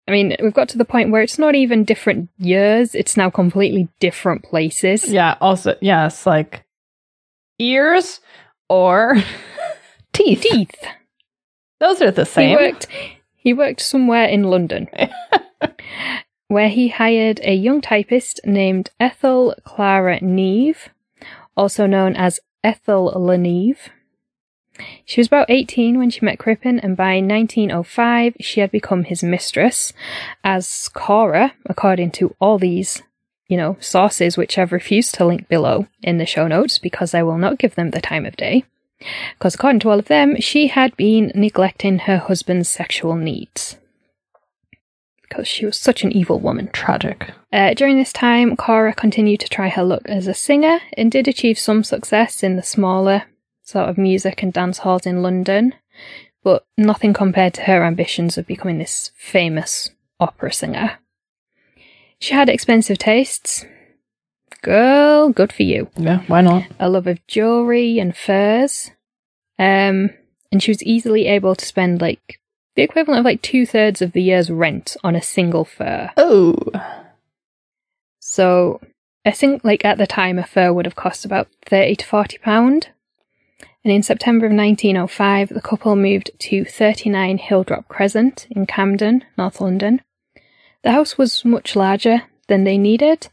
I 0.06 0.12
mean, 0.12 0.36
we've 0.40 0.54
got 0.54 0.68
to 0.68 0.78
the 0.78 0.84
point 0.84 1.10
where 1.10 1.22
it's 1.22 1.36
not 1.36 1.56
even 1.56 1.82
different 1.82 2.30
years, 2.38 2.94
it's 2.94 3.16
now 3.16 3.28
completely 3.28 3.88
different 3.98 4.44
places. 4.44 5.10
Yeah, 5.10 5.34
also, 5.40 5.76
yes, 5.80 6.26
like 6.26 6.64
ears 7.58 8.20
or 8.72 9.16
teeth. 10.12 10.40
Teeth. 10.40 10.84
Those 11.78 12.00
are 12.00 12.10
the 12.10 12.24
same. 12.24 12.50
He 12.50 12.56
worked 12.56 12.86
he 13.36 13.52
worked 13.52 13.80
somewhere 13.80 14.24
in 14.24 14.44
London. 14.44 14.88
where 16.48 16.68
he 16.68 16.88
hired 16.88 17.40
a 17.42 17.54
young 17.54 17.80
typist 17.80 18.40
named 18.44 18.90
Ethel 19.00 19.54
Clara 19.64 20.20
Neve, 20.20 20.90
also 21.56 21.86
known 21.86 22.14
as 22.14 22.40
Ethel 22.62 23.04
Le 23.16 23.38
Neve. 23.38 23.88
She 25.04 25.20
was 25.20 25.26
about 25.26 25.50
18 25.50 25.98
when 25.98 26.10
she 26.10 26.24
met 26.24 26.38
Crippen, 26.38 26.78
and 26.78 26.96
by 26.96 27.16
1905 27.20 28.36
she 28.40 28.60
had 28.60 28.70
become 28.70 29.04
his 29.04 29.22
mistress, 29.22 29.92
as 30.44 30.88
Cora, 30.92 31.54
according 31.66 32.10
to 32.12 32.34
all 32.40 32.58
these, 32.58 33.02
you 33.52 33.58
know, 33.58 33.76
sources 33.80 34.38
which 34.38 34.56
I've 34.56 34.72
refused 34.72 35.14
to 35.16 35.26
link 35.26 35.46
below 35.46 35.86
in 36.02 36.16
the 36.16 36.24
show 36.24 36.48
notes 36.48 36.78
because 36.78 37.12
I 37.12 37.22
will 37.22 37.36
not 37.36 37.58
give 37.58 37.74
them 37.74 37.90
the 37.90 38.00
time 38.00 38.24
of 38.24 38.34
day. 38.34 38.64
Because 39.36 39.56
according 39.56 39.80
to 39.80 39.90
all 39.90 39.98
of 39.98 40.06
them, 40.06 40.40
she 40.40 40.68
had 40.68 40.96
been 40.96 41.30
neglecting 41.34 41.98
her 41.98 42.16
husband's 42.16 42.70
sexual 42.70 43.14
needs. 43.14 43.76
Because 45.20 45.46
she 45.46 45.66
was 45.66 45.76
such 45.76 46.02
an 46.02 46.12
evil 46.12 46.40
woman. 46.40 46.70
Tragic. 46.72 47.30
Uh, 47.52 47.74
during 47.74 47.98
this 47.98 48.14
time, 48.14 48.56
Cora 48.56 48.94
continued 48.94 49.40
to 49.40 49.50
try 49.50 49.68
her 49.68 49.84
luck 49.84 50.00
as 50.06 50.26
a 50.26 50.32
singer 50.32 50.80
and 50.96 51.12
did 51.12 51.28
achieve 51.28 51.58
some 51.58 51.84
success 51.84 52.42
in 52.42 52.56
the 52.56 52.62
smaller 52.62 53.24
sort 53.62 53.90
of 53.90 53.98
music 53.98 54.42
and 54.42 54.54
dance 54.54 54.78
halls 54.78 55.04
in 55.04 55.22
London, 55.22 55.74
but 56.42 56.64
nothing 56.78 57.12
compared 57.12 57.52
to 57.52 57.64
her 57.64 57.84
ambitions 57.84 58.38
of 58.38 58.46
becoming 58.46 58.78
this 58.78 59.10
famous 59.14 59.90
opera 60.18 60.54
singer. 60.54 60.98
She 62.22 62.34
had 62.34 62.48
expensive 62.48 62.98
tastes. 62.98 63.64
Girl, 64.62 65.30
good 65.30 65.52
for 65.52 65.64
you 65.64 65.88
Yeah, 65.96 66.22
why 66.28 66.40
not? 66.40 66.62
a 66.78 66.88
love 66.88 67.08
of 67.08 67.26
jewelry 67.26 67.98
and 67.98 68.16
furs. 68.16 68.92
Um, 69.58 70.10
and 70.52 70.62
she 70.62 70.70
was 70.70 70.84
easily 70.84 71.26
able 71.26 71.56
to 71.56 71.64
spend 71.66 72.00
like 72.00 72.38
the 72.76 72.82
equivalent 72.82 73.18
of 73.18 73.24
like 73.24 73.42
two 73.42 73.66
thirds 73.66 74.00
of 74.00 74.12
the 74.12 74.22
year's 74.22 74.50
rent 74.52 74.96
on 75.02 75.16
a 75.16 75.20
single 75.20 75.64
fur. 75.64 76.10
Oh. 76.16 76.54
So 78.20 78.80
I 79.26 79.32
think 79.32 79.64
like 79.64 79.84
at 79.84 79.98
the 79.98 80.06
time 80.06 80.38
a 80.38 80.46
fur 80.46 80.72
would 80.72 80.86
have 80.86 80.94
cost 80.94 81.24
about 81.24 81.48
thirty 81.66 81.96
to 81.96 82.06
forty 82.06 82.38
pound. 82.38 82.90
And 83.84 83.92
in 83.92 84.04
September 84.04 84.46
of 84.46 84.52
1905, 84.52 85.48
the 85.48 85.60
couple 85.60 85.96
moved 85.96 86.30
to 86.38 86.64
39 86.64 87.38
Hilldrop 87.38 87.88
Crescent 87.88 88.46
in 88.48 88.64
Camden, 88.64 89.24
North 89.36 89.60
London. 89.60 90.02
The 90.82 90.92
house 90.92 91.16
was 91.16 91.44
much 91.44 91.76
larger 91.76 92.22
than 92.48 92.64
they 92.64 92.78
needed, 92.78 93.28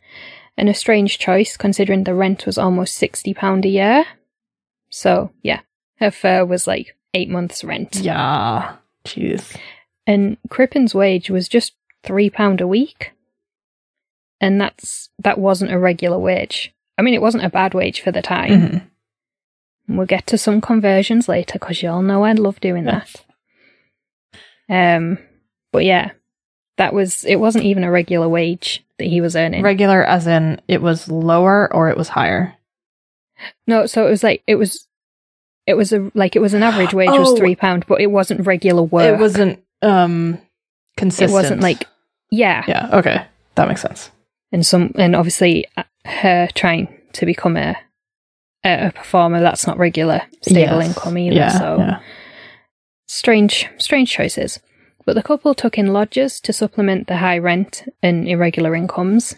and 0.58 0.70
a 0.70 0.74
strange 0.74 1.18
choice 1.18 1.58
considering 1.58 2.03
the 2.03 2.13
rent 2.13 2.46
was 2.46 2.58
almost 2.58 3.01
£60 3.01 3.65
a 3.65 3.70
year. 3.70 4.06
So, 4.89 5.32
yeah, 5.41 5.62
her 6.00 6.12
fur 6.12 6.46
was 6.46 6.68
like 6.68 6.96
eight 7.13 7.29
months' 7.29 7.63
rent. 7.63 7.96
Yeah. 7.98 8.75
Jeez. 9.06 9.56
And 10.06 10.38
Crippen's 10.50 10.94
wage 10.94 11.29
was 11.29 11.48
just 11.48 11.74
£3 12.03 12.62
a 12.62 12.68
week. 12.68 13.12
And 14.41 14.60
that's 14.60 15.10
that 15.20 15.38
wasn't 15.38 15.72
a 15.72 15.79
regular 15.79 16.18
wage. 16.18 16.74
I 16.98 17.01
mean, 17.01 17.13
it 17.13 17.22
wasn't 17.22 17.44
a 17.44 17.50
bad 17.50 17.74
wage 17.74 18.01
for 18.01 18.12
the 18.12 18.22
time. 18.22 18.51
Mhm. 18.51 18.82
We'll 19.89 20.06
get 20.06 20.27
to 20.27 20.38
some 20.38 20.62
conversions 20.62 21.27
later 21.27 21.60
because 21.60 21.82
you 21.82 21.89
all 21.89 22.01
know 22.01 22.24
I 22.24 22.34
love 22.34 22.62
doing 22.62 22.86
that. 22.86 23.25
Um, 24.70 25.18
but 25.72 25.84
yeah, 25.84 26.12
that 26.80 26.94
was 26.94 27.24
it. 27.26 27.36
Wasn't 27.36 27.64
even 27.64 27.84
a 27.84 27.92
regular 27.92 28.28
wage 28.28 28.84
that 28.98 29.06
he 29.06 29.22
was 29.22 29.36
earning. 29.36 29.62
Regular 29.62 30.04
as 30.04 30.26
in 30.26 30.60
it 30.68 30.82
was 30.82 31.08
lower 31.08 31.72
or 31.74 31.90
it 31.90 31.98
was 31.98 32.10
higher. 32.10 32.56
No, 33.68 33.86
so 33.86 34.06
it 34.08 34.10
was 34.10 34.24
like 34.24 34.42
it 34.48 34.56
was, 34.56 34.88
it 35.68 35.76
was 35.76 35.94
a 35.94 36.12
like 36.16 36.36
it 36.36 36.42
was 36.42 36.54
an 36.54 36.64
average 36.64 36.94
wage 36.94 37.10
Oh. 37.12 37.20
was 37.20 37.38
three 37.40 37.56
pound, 37.56 37.86
but 37.88 38.02
it 38.02 38.08
wasn't 38.12 38.46
regular 38.48 38.82
work. 38.82 39.14
It 39.18 39.22
wasn't 39.22 39.64
um 39.82 40.40
consistent. 40.98 41.30
It 41.30 41.34
wasn't 41.34 41.62
like 41.62 41.86
yeah. 42.32 42.64
Yeah, 42.68 42.90
okay. 43.00 43.26
That 43.56 43.68
makes 43.68 43.82
sense. 43.82 44.12
and 44.52 44.66
some 44.66 44.92
and 44.96 45.16
obviously 45.16 45.66
uh, 45.78 45.84
her 46.06 46.48
trying 46.56 46.88
to 47.14 47.26
become 47.26 47.56
a 47.56 47.76
a 48.66 48.88
a 48.88 48.92
performer 48.92 49.40
that's 49.42 49.68
not 49.68 49.78
regular 49.78 50.22
stable 50.42 50.80
Yes. 50.80 50.88
income 50.90 51.18
either. 51.18 51.36
Yeah. 51.36 51.58
so 51.58 51.78
yeah. 51.78 52.00
strange 53.08 53.70
strange 53.78 54.12
choices. 54.12 54.60
But 55.10 55.16
the 55.16 55.24
couple 55.24 55.56
took 55.56 55.80
in 55.80 55.92
lodgers 55.92 56.39
to 56.42 56.54
supplement 56.54 57.08
the 57.08 57.18
high 57.18 57.39
rent 57.39 57.92
and 58.04 58.28
irregular 58.28 58.75
incomes. 58.75 59.38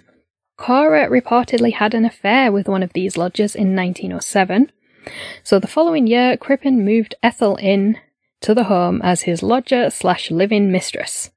Cora 0.57 1.07
reportedly 1.07 1.71
had 1.71 1.93
an 1.93 2.03
affair 2.03 2.51
with 2.51 2.67
one 2.67 2.83
of 2.83 2.91
these 2.91 3.15
lodgers 3.15 3.55
in 3.55 3.73
1907. 3.73 4.69
So 5.43 5.59
the 5.59 5.67
following 5.67 6.07
year, 6.07 6.35
Crippen 6.35 6.83
moved 6.83 7.15
Ethel 7.23 7.55
in 7.55 7.97
to 8.41 8.53
the 8.53 8.65
home 8.65 8.99
as 9.01 9.21
his 9.21 9.41
lodger 9.41 9.89
slash 9.89 10.29
living 10.29 10.73
mistress. 10.73 11.31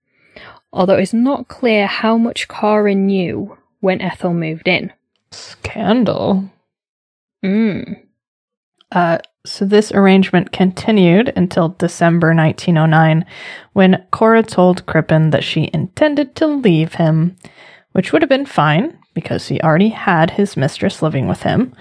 although 0.72 0.96
it's 0.96 1.14
not 1.14 1.46
clear 1.46 1.86
how 1.86 2.18
much 2.18 2.48
Cora 2.48 2.96
knew 2.96 3.56
when 3.78 4.00
Ethel 4.00 4.34
moved 4.34 4.66
in. 4.66 4.92
Scandal. 5.30 6.50
Mm. 7.44 8.03
Uh, 8.94 9.18
so 9.44 9.64
this 9.66 9.92
arrangement 9.92 10.52
continued 10.52 11.32
until 11.36 11.70
December 11.70 12.34
1909, 12.34 13.26
when 13.74 14.06
Cora 14.10 14.42
told 14.42 14.86
Crippen 14.86 15.30
that 15.30 15.44
she 15.44 15.70
intended 15.74 16.34
to 16.36 16.46
leave 16.46 16.94
him, 16.94 17.36
which 17.92 18.12
would 18.12 18.22
have 18.22 18.28
been 18.28 18.46
fine 18.46 18.96
because 19.12 19.48
he 19.48 19.60
already 19.60 19.90
had 19.90 20.30
his 20.30 20.56
mistress 20.56 21.02
living 21.02 21.28
with 21.28 21.42
him. 21.42 21.74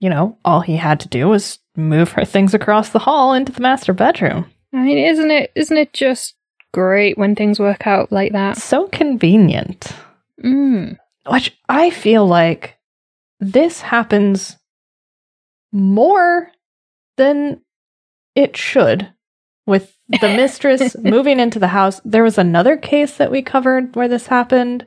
You 0.00 0.10
know, 0.10 0.36
all 0.44 0.60
he 0.60 0.76
had 0.76 1.00
to 1.00 1.08
do 1.08 1.28
was 1.28 1.58
move 1.76 2.12
her 2.12 2.24
things 2.24 2.52
across 2.52 2.90
the 2.90 2.98
hall 2.98 3.32
into 3.32 3.52
the 3.52 3.62
master 3.62 3.92
bedroom. 3.92 4.50
I 4.72 4.78
mean, 4.78 4.98
isn't 4.98 5.30
it 5.30 5.52
isn't 5.54 5.76
it 5.76 5.92
just 5.92 6.34
great 6.72 7.16
when 7.16 7.34
things 7.34 7.58
work 7.58 7.86
out 7.86 8.12
like 8.12 8.32
that? 8.32 8.56
So 8.58 8.88
convenient. 8.88 9.92
Mm. 10.44 10.98
Which 11.28 11.56
I 11.68 11.90
feel 11.90 12.26
like 12.26 12.76
this 13.40 13.80
happens 13.80 14.56
more 15.74 16.50
than 17.16 17.60
it 18.34 18.56
should 18.56 19.12
with 19.66 19.96
the 20.08 20.28
mistress 20.36 20.96
moving 20.98 21.40
into 21.40 21.58
the 21.58 21.68
house. 21.68 22.00
There 22.04 22.22
was 22.22 22.38
another 22.38 22.76
case 22.76 23.16
that 23.16 23.30
we 23.30 23.42
covered 23.42 23.94
where 23.96 24.08
this 24.08 24.28
happened. 24.28 24.86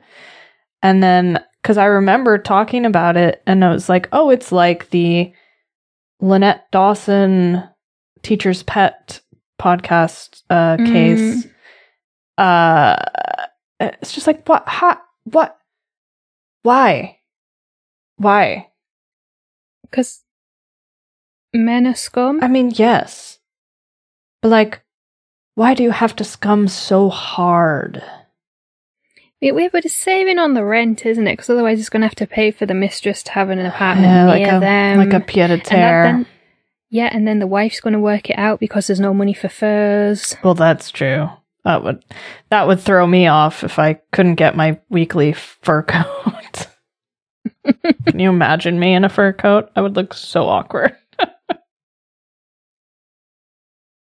And 0.82 1.02
then, 1.02 1.44
because 1.62 1.76
I 1.76 1.84
remember 1.84 2.38
talking 2.38 2.86
about 2.86 3.16
it, 3.16 3.42
and 3.46 3.64
I 3.64 3.70
was 3.70 3.88
like, 3.88 4.08
oh, 4.12 4.30
it's 4.30 4.50
like 4.50 4.90
the 4.90 5.32
Lynette 6.20 6.70
Dawson 6.72 7.62
teacher's 8.22 8.62
pet 8.62 9.20
podcast 9.60 10.42
uh, 10.50 10.76
case. 10.78 11.46
Uh, 12.38 13.04
it's 13.80 14.14
just 14.14 14.26
like, 14.26 14.48
what? 14.48 14.64
How? 14.66 14.98
What? 15.24 15.58
Why? 16.62 17.18
Why? 18.16 18.68
Because 19.82 20.22
men 21.54 21.86
are 21.86 21.94
scum. 21.94 22.42
I 22.42 22.48
mean, 22.48 22.70
yes. 22.74 23.38
But 24.42 24.48
like, 24.50 24.82
why 25.54 25.74
do 25.74 25.82
you 25.82 25.90
have 25.90 26.14
to 26.16 26.24
scum 26.24 26.68
so 26.68 27.08
hard? 27.08 28.02
Yeah, 29.40 29.52
we- 29.52 29.68
but 29.68 29.84
it's 29.84 29.94
saving 29.94 30.38
on 30.38 30.54
the 30.54 30.64
rent, 30.64 31.06
isn't 31.06 31.26
it? 31.26 31.32
Because 31.32 31.50
otherwise, 31.50 31.78
it's 31.78 31.88
going 31.88 32.00
to 32.02 32.06
have 32.08 32.14
to 32.16 32.26
pay 32.26 32.50
for 32.50 32.66
the 32.66 32.74
mistress 32.74 33.22
to 33.24 33.32
have 33.32 33.50
an 33.50 33.58
apartment 33.60 34.06
Yeah, 34.08 34.26
like 34.26 34.42
near 34.42 34.56
a 34.56 34.60
them. 34.60 34.98
like 34.98 35.12
a 35.12 35.20
pied 35.20 35.50
a 35.50 35.58
terre. 35.58 36.02
then- 36.04 36.26
yeah, 36.90 37.10
and 37.12 37.28
then 37.28 37.38
the 37.38 37.46
wife's 37.46 37.80
going 37.80 37.92
to 37.92 37.98
work 38.00 38.30
it 38.30 38.38
out 38.38 38.60
because 38.60 38.86
there's 38.86 38.98
no 39.00 39.12
money 39.12 39.34
for 39.34 39.48
furs. 39.50 40.34
Well, 40.42 40.54
that's 40.54 40.90
true. 40.90 41.28
That 41.64 41.84
would 41.84 42.02
that 42.50 42.66
would 42.66 42.80
throw 42.80 43.06
me 43.06 43.26
off 43.26 43.62
if 43.62 43.78
I 43.78 43.94
couldn't 44.10 44.36
get 44.36 44.56
my 44.56 44.80
weekly 44.88 45.34
fur 45.34 45.82
coat. 45.82 46.68
Can 48.06 48.18
you 48.18 48.30
imagine 48.30 48.78
me 48.80 48.94
in 48.94 49.04
a 49.04 49.10
fur 49.10 49.34
coat? 49.34 49.70
I 49.76 49.82
would 49.82 49.96
look 49.96 50.14
so 50.14 50.46
awkward. 50.48 50.96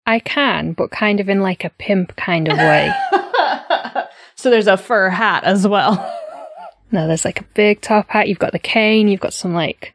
I 0.06 0.20
can, 0.20 0.74
but 0.74 0.92
kind 0.92 1.20
of 1.20 1.30
in 1.30 1.42
like 1.42 1.64
a 1.64 1.70
pimp 1.72 2.16
kind 2.16 2.48
of 2.52 2.58
way. 2.58 2.92
so 4.36 4.50
there's 4.50 4.68
a 4.68 4.78
fur 4.78 5.10
hat 5.10 5.44
as 5.44 5.68
well. 5.68 5.94
no, 6.92 7.08
there's 7.08 7.26
like 7.26 7.40
a 7.42 7.46
big 7.54 7.82
top 7.82 8.10
hat. 8.10 8.28
You've 8.28 8.40
got 8.40 8.52
the 8.52 8.60
cane. 8.60 9.08
You've 9.08 9.22
got 9.22 9.34
some 9.34 9.54
like 9.54 9.94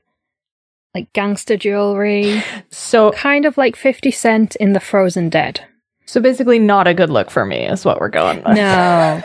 like 0.95 1.12
gangster 1.12 1.57
jewelry, 1.57 2.43
So 2.71 3.12
kind 3.12 3.45
of 3.45 3.59
like 3.59 3.77
Fifty 3.77 4.11
Cent 4.11 4.57
in 4.57 4.73
The 4.73 4.81
Frozen 4.81 5.29
Dead. 5.29 5.65
so 6.07 6.21
basically 6.21 6.59
not 6.59 6.88
a 6.88 6.95
good 6.95 7.11
look 7.11 7.31
for 7.31 7.45
me 7.45 7.67
is 7.67 7.85
what 7.85 8.00
we're 8.00 8.09
going 8.09 8.38
with. 8.38 8.57
No, 8.57 9.23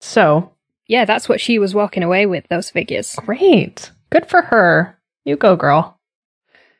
So 0.00 0.52
Yeah, 0.88 1.04
that's 1.06 1.28
what 1.28 1.40
she 1.40 1.58
was 1.58 1.74
walking 1.74 2.02
away 2.02 2.26
with, 2.26 2.46
those 2.48 2.70
figures. 2.70 3.14
great. 3.24 3.90
Good 4.10 4.26
for 4.26 4.42
her. 4.42 4.98
You 5.24 5.36
go, 5.36 5.56
girl. 5.56 5.98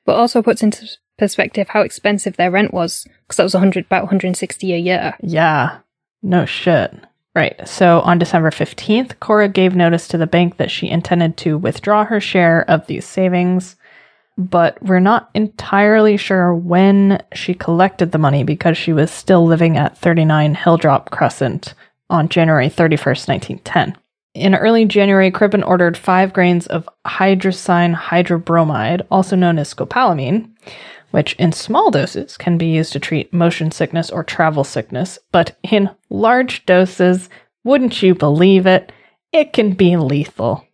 But 0.04 0.16
also 0.16 0.42
puts 0.42 0.62
into 0.62 0.86
perspective 1.18 1.68
how 1.68 1.82
expensive 1.82 2.36
their 2.36 2.50
rent 2.50 2.72
was, 2.72 3.06
because 3.22 3.36
that 3.36 3.42
was 3.44 3.54
100, 3.54 3.86
about 3.86 4.04
160 4.04 4.72
a 4.72 4.78
year. 4.78 5.14
Yeah. 5.22 5.78
No 6.22 6.46
shit. 6.46 6.92
Right. 7.34 7.66
So 7.66 8.00
on 8.00 8.18
December 8.18 8.50
15th, 8.50 9.18
Cora 9.18 9.48
gave 9.48 9.74
notice 9.74 10.06
to 10.08 10.18
the 10.18 10.26
bank 10.26 10.56
that 10.56 10.70
she 10.70 10.88
intended 10.88 11.36
to 11.38 11.58
withdraw 11.58 12.04
her 12.04 12.20
share 12.20 12.68
of 12.70 12.86
these 12.86 13.04
savings, 13.04 13.74
but 14.38 14.80
we're 14.82 15.00
not 15.00 15.30
entirely 15.34 16.16
sure 16.16 16.54
when 16.54 17.22
she 17.32 17.54
collected 17.54 18.12
the 18.12 18.18
money 18.18 18.44
because 18.44 18.78
she 18.78 18.92
was 18.92 19.10
still 19.10 19.44
living 19.44 19.76
at 19.76 19.98
39 19.98 20.54
Hilldrop 20.54 21.10
Crescent 21.10 21.74
on 22.08 22.28
January 22.28 22.68
31st, 22.68 23.28
1910. 23.28 23.96
In 24.34 24.54
early 24.54 24.84
January, 24.84 25.30
Crippen 25.30 25.62
ordered 25.62 25.96
five 25.96 26.32
grains 26.32 26.66
of 26.66 26.88
hyoscine 27.06 27.94
hydrobromide, 27.94 29.06
also 29.10 29.36
known 29.36 29.58
as 29.58 29.72
scopolamine, 29.72 30.50
which 31.14 31.34
in 31.34 31.52
small 31.52 31.92
doses 31.92 32.36
can 32.36 32.58
be 32.58 32.66
used 32.66 32.92
to 32.92 32.98
treat 32.98 33.32
motion 33.32 33.70
sickness 33.70 34.10
or 34.10 34.24
travel 34.24 34.64
sickness, 34.64 35.16
but 35.30 35.56
in 35.62 35.88
large 36.10 36.66
doses, 36.66 37.28
wouldn't 37.62 38.02
you 38.02 38.16
believe 38.16 38.66
it, 38.66 38.90
it 39.32 39.52
can 39.52 39.74
be 39.74 39.96
lethal. 39.96 40.66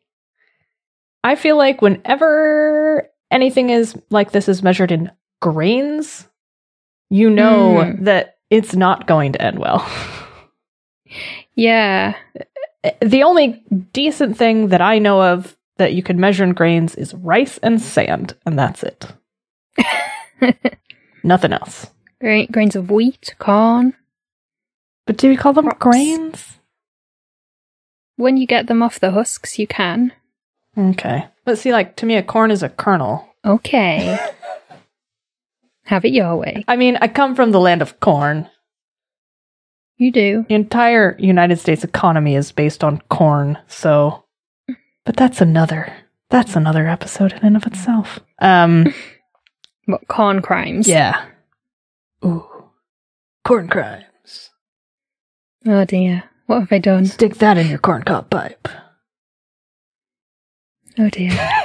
I 1.23 1.35
feel 1.37 1.59
like 1.59 1.83
whenever 1.83 3.07
anything 3.31 3.69
is 3.69 3.95
like 4.09 4.31
this 4.33 4.49
is 4.49 4.63
measured 4.63 4.91
in 4.91 5.11
grains, 5.43 6.27
you 7.11 7.29
know 7.29 7.75
Mm. 7.85 8.05
that 8.07 8.39
it's 8.49 8.75
not 8.75 9.07
going 9.07 9.33
to 9.35 9.43
end 9.43 9.59
well. 9.59 9.87
Yeah. 11.55 12.15
the 13.03 13.25
only 13.25 13.63
decent 13.93 14.39
thing 14.39 14.69
that 14.69 14.81
I 14.81 14.99
know 15.01 15.21
of 15.21 15.55
that 15.77 15.93
you 15.93 16.03
can 16.03 16.19
measure 16.19 16.45
in 16.45 16.55
grains 16.55 16.95
is 16.95 17.13
rice 17.13 17.59
and 17.59 17.83
sand, 17.83 18.35
and 18.47 18.59
that's 18.59 18.83
it. 18.83 19.07
Nothing 21.23 21.53
else. 21.53 21.87
Gra- 22.21 22.47
grains 22.47 22.77
of 22.77 22.91
wheat, 22.91 23.35
corn. 23.39 23.95
But 25.07 25.17
do 25.17 25.29
we 25.29 25.37
call 25.37 25.53
them 25.53 25.65
Crops. 25.67 25.79
grains? 25.81 26.59
When 28.17 28.37
you 28.37 28.47
get 28.47 28.67
them 28.67 28.83
off 28.83 29.01
the 29.01 29.11
husks, 29.13 29.59
you 29.59 29.67
can. 29.67 30.13
Okay. 30.77 31.27
But 31.45 31.59
see, 31.59 31.73
like, 31.73 31.97
to 31.97 32.07
me, 32.07 32.17
a 32.17 32.23
corn 32.23 32.51
is 32.51 32.63
a 32.63 32.69
kernel. 32.69 33.27
Okay. 33.45 34.19
Have 35.85 36.05
it 36.05 36.13
your 36.13 36.37
way. 36.37 36.65
I 36.69 36.77
mean, 36.77 36.97
I 37.01 37.09
come 37.09 37.35
from 37.35 37.51
the 37.51 37.61
land 37.61 37.83
of 37.83 37.99
corn. 38.01 38.49
You 39.97 40.13
do. 40.13 40.45
The 40.49 40.55
entire 40.55 41.17
United 41.19 41.59
States 41.59 41.83
economy 41.85 42.35
is 42.37 42.53
based 42.53 42.85
on 42.85 43.03
corn, 43.11 43.59
so. 43.67 44.25
But 45.05 45.17
that's 45.17 45.41
another. 45.41 45.93
That's 46.31 46.55
another 46.57 46.87
episode 46.87 47.33
in 47.33 47.39
and 47.45 47.57
of 47.57 47.67
itself. 47.67 48.21
Um. 48.39 48.95
What 49.91 50.09
corn 50.09 50.43
crimes? 50.43 50.87
Yeah. 50.89 51.25
Ooh. 52.25 52.47
Corn 53.45 53.69
crimes. 53.69 54.51
Oh 55.67 55.85
dear. 55.85 56.25
What 56.47 56.61
have 56.61 56.73
I 56.73 56.79
done? 56.79 57.07
Stick 57.07 57.37
that 57.37 57.59
in 57.59 57.69
your 57.69 57.79
corncob 57.79 58.31
pipe. 58.31 58.69
Oh 60.99 61.09
dear. 61.11 61.31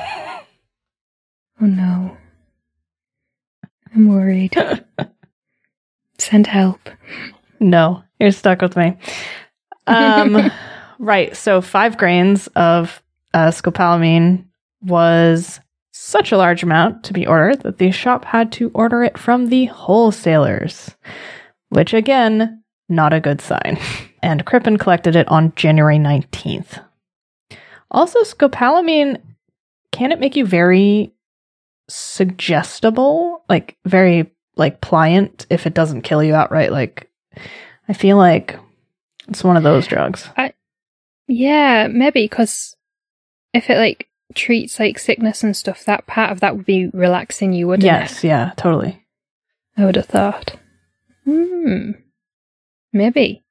Oh 1.61 1.65
no. 1.67 2.17
I'm 3.93 4.09
worried. 4.09 4.53
Send 6.17 6.47
help. 6.47 6.89
No, 7.61 8.03
you're 8.19 8.31
stuck 8.31 8.61
with 8.61 8.75
me. 8.75 8.97
Um, 9.87 10.51
right. 10.99 11.35
So 11.35 11.61
five 11.61 11.97
grains 11.97 12.47
of 12.57 13.01
uh, 13.33 13.51
scopolamine 13.51 14.45
was 14.81 15.61
such 15.97 16.33
a 16.33 16.37
large 16.37 16.61
amount 16.61 17.03
to 17.05 17.13
be 17.13 17.25
ordered 17.25 17.61
that 17.61 17.77
the 17.77 17.89
shop 17.89 18.25
had 18.25 18.51
to 18.51 18.69
order 18.73 19.01
it 19.01 19.17
from 19.17 19.47
the 19.47 19.65
wholesalers, 19.65 20.93
which 21.69 21.93
again, 21.93 22.61
not 22.89 23.13
a 23.13 23.21
good 23.21 23.41
sign. 23.41 23.79
And 24.23 24.43
Crippen 24.43 24.79
collected 24.79 25.15
it 25.15 25.27
on 25.27 25.53
January 25.55 25.99
19th. 25.99 26.83
Also, 27.91 28.21
scopolamine 28.21 29.21
can 29.91 30.11
it 30.11 30.19
make 30.19 30.35
you 30.35 30.47
very 30.47 31.13
suggestible, 31.87 33.43
like 33.47 33.77
very 33.85 34.31
like 34.55 34.81
pliant 34.81 35.45
if 35.51 35.67
it 35.67 35.75
doesn't 35.75 36.01
kill 36.01 36.23
you 36.23 36.33
outright? 36.33 36.71
Like 36.71 37.07
I 37.87 37.93
feel 37.93 38.17
like 38.17 38.57
it's 39.27 39.43
one 39.43 39.57
of 39.57 39.63
those 39.63 39.85
drugs. 39.85 40.27
I, 40.35 40.53
Yeah, 41.27 41.87
maybe 41.87 42.23
because 42.23 42.75
if 43.53 43.69
it 43.69 43.77
like 43.77 44.09
treats 44.33 44.79
like 44.79 44.97
sickness 44.99 45.43
and 45.43 45.55
stuff, 45.55 45.85
that 45.85 46.07
part 46.07 46.31
of 46.31 46.39
that 46.39 46.55
would 46.57 46.65
be 46.65 46.87
relaxing 46.93 47.53
you, 47.53 47.67
wouldn't 47.67 47.83
it? 47.83 47.87
yes, 47.87 48.23
yeah, 48.23 48.51
totally. 48.57 49.05
I 49.77 49.85
would 49.85 49.95
have 49.95 50.05
thought. 50.07 50.55
Hmm. 51.25 51.91
Maybe. 52.93 53.43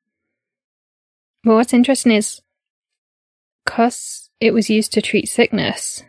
But 1.42 1.54
what's 1.54 1.74
interesting 1.74 2.12
is 2.12 2.40
because 3.64 4.30
it 4.40 4.52
was 4.52 4.70
used 4.70 4.92
to 4.94 5.02
treat 5.02 5.28
sickness, 5.28 6.02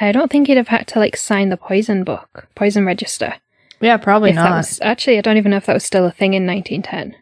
I 0.00 0.12
don't 0.12 0.30
think 0.30 0.46
he'd 0.48 0.56
have 0.56 0.68
had 0.68 0.86
to 0.88 0.98
like 0.98 1.16
sign 1.16 1.48
the 1.50 1.56
poison 1.56 2.04
book, 2.04 2.48
poison 2.54 2.84
register. 2.86 3.34
Yeah, 3.80 3.98
probably 3.98 4.30
if 4.30 4.36
not. 4.36 4.44
that 4.50 4.56
was 4.56 4.80
actually, 4.80 5.18
I 5.18 5.20
don't 5.20 5.36
even 5.36 5.50
know 5.50 5.58
if 5.58 5.66
that 5.66 5.74
was 5.74 5.84
still 5.84 6.06
a 6.06 6.10
thing 6.10 6.34
in 6.34 6.46
1910. 6.46 7.14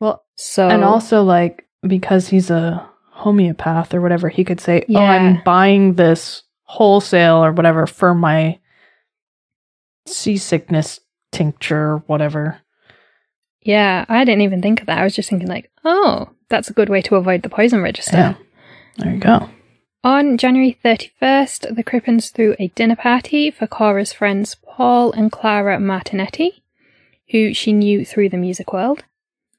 well, 0.00 0.22
So 0.36 0.68
and 0.68 0.84
also 0.84 1.22
like 1.22 1.66
because 1.86 2.28
he's 2.28 2.50
a 2.50 2.86
homeopath 3.14 3.94
or 3.94 4.00
whatever, 4.00 4.28
he 4.28 4.44
could 4.44 4.60
say, 4.60 4.84
"Oh, 4.88 4.96
I'm 4.96 5.42
buying 5.44 5.94
this 5.94 6.42
wholesale 6.64 7.44
or 7.44 7.52
whatever 7.52 7.86
for 7.86 8.14
my 8.14 8.58
seasickness 10.06 11.00
tincture 11.32 11.92
or 11.92 11.98
whatever." 12.06 12.60
yeah, 13.64 14.04
I 14.08 14.24
didn't 14.24 14.42
even 14.42 14.62
think 14.62 14.80
of 14.80 14.86
that. 14.86 14.98
I 14.98 15.04
was 15.04 15.16
just 15.16 15.30
thinking 15.30 15.48
like, 15.48 15.70
oh, 15.84 16.28
that's 16.48 16.68
a 16.68 16.74
good 16.74 16.90
way 16.90 17.00
to 17.02 17.16
avoid 17.16 17.42
the 17.42 17.48
poison 17.48 17.80
register. 17.80 18.16
Yeah. 18.16 18.34
There 18.98 19.14
you 19.14 19.20
go. 19.20 19.48
On 20.04 20.36
January 20.36 20.78
31st, 20.84 21.74
the 21.74 21.82
Crippens 21.82 22.30
threw 22.30 22.54
a 22.58 22.68
dinner 22.68 22.94
party 22.94 23.50
for 23.50 23.66
Cora's 23.66 24.12
friends 24.12 24.54
Paul 24.54 25.12
and 25.12 25.32
Clara 25.32 25.78
Martinetti, 25.78 26.62
who 27.30 27.54
she 27.54 27.72
knew 27.72 28.04
through 28.04 28.28
the 28.28 28.36
music 28.36 28.72
world. 28.72 29.04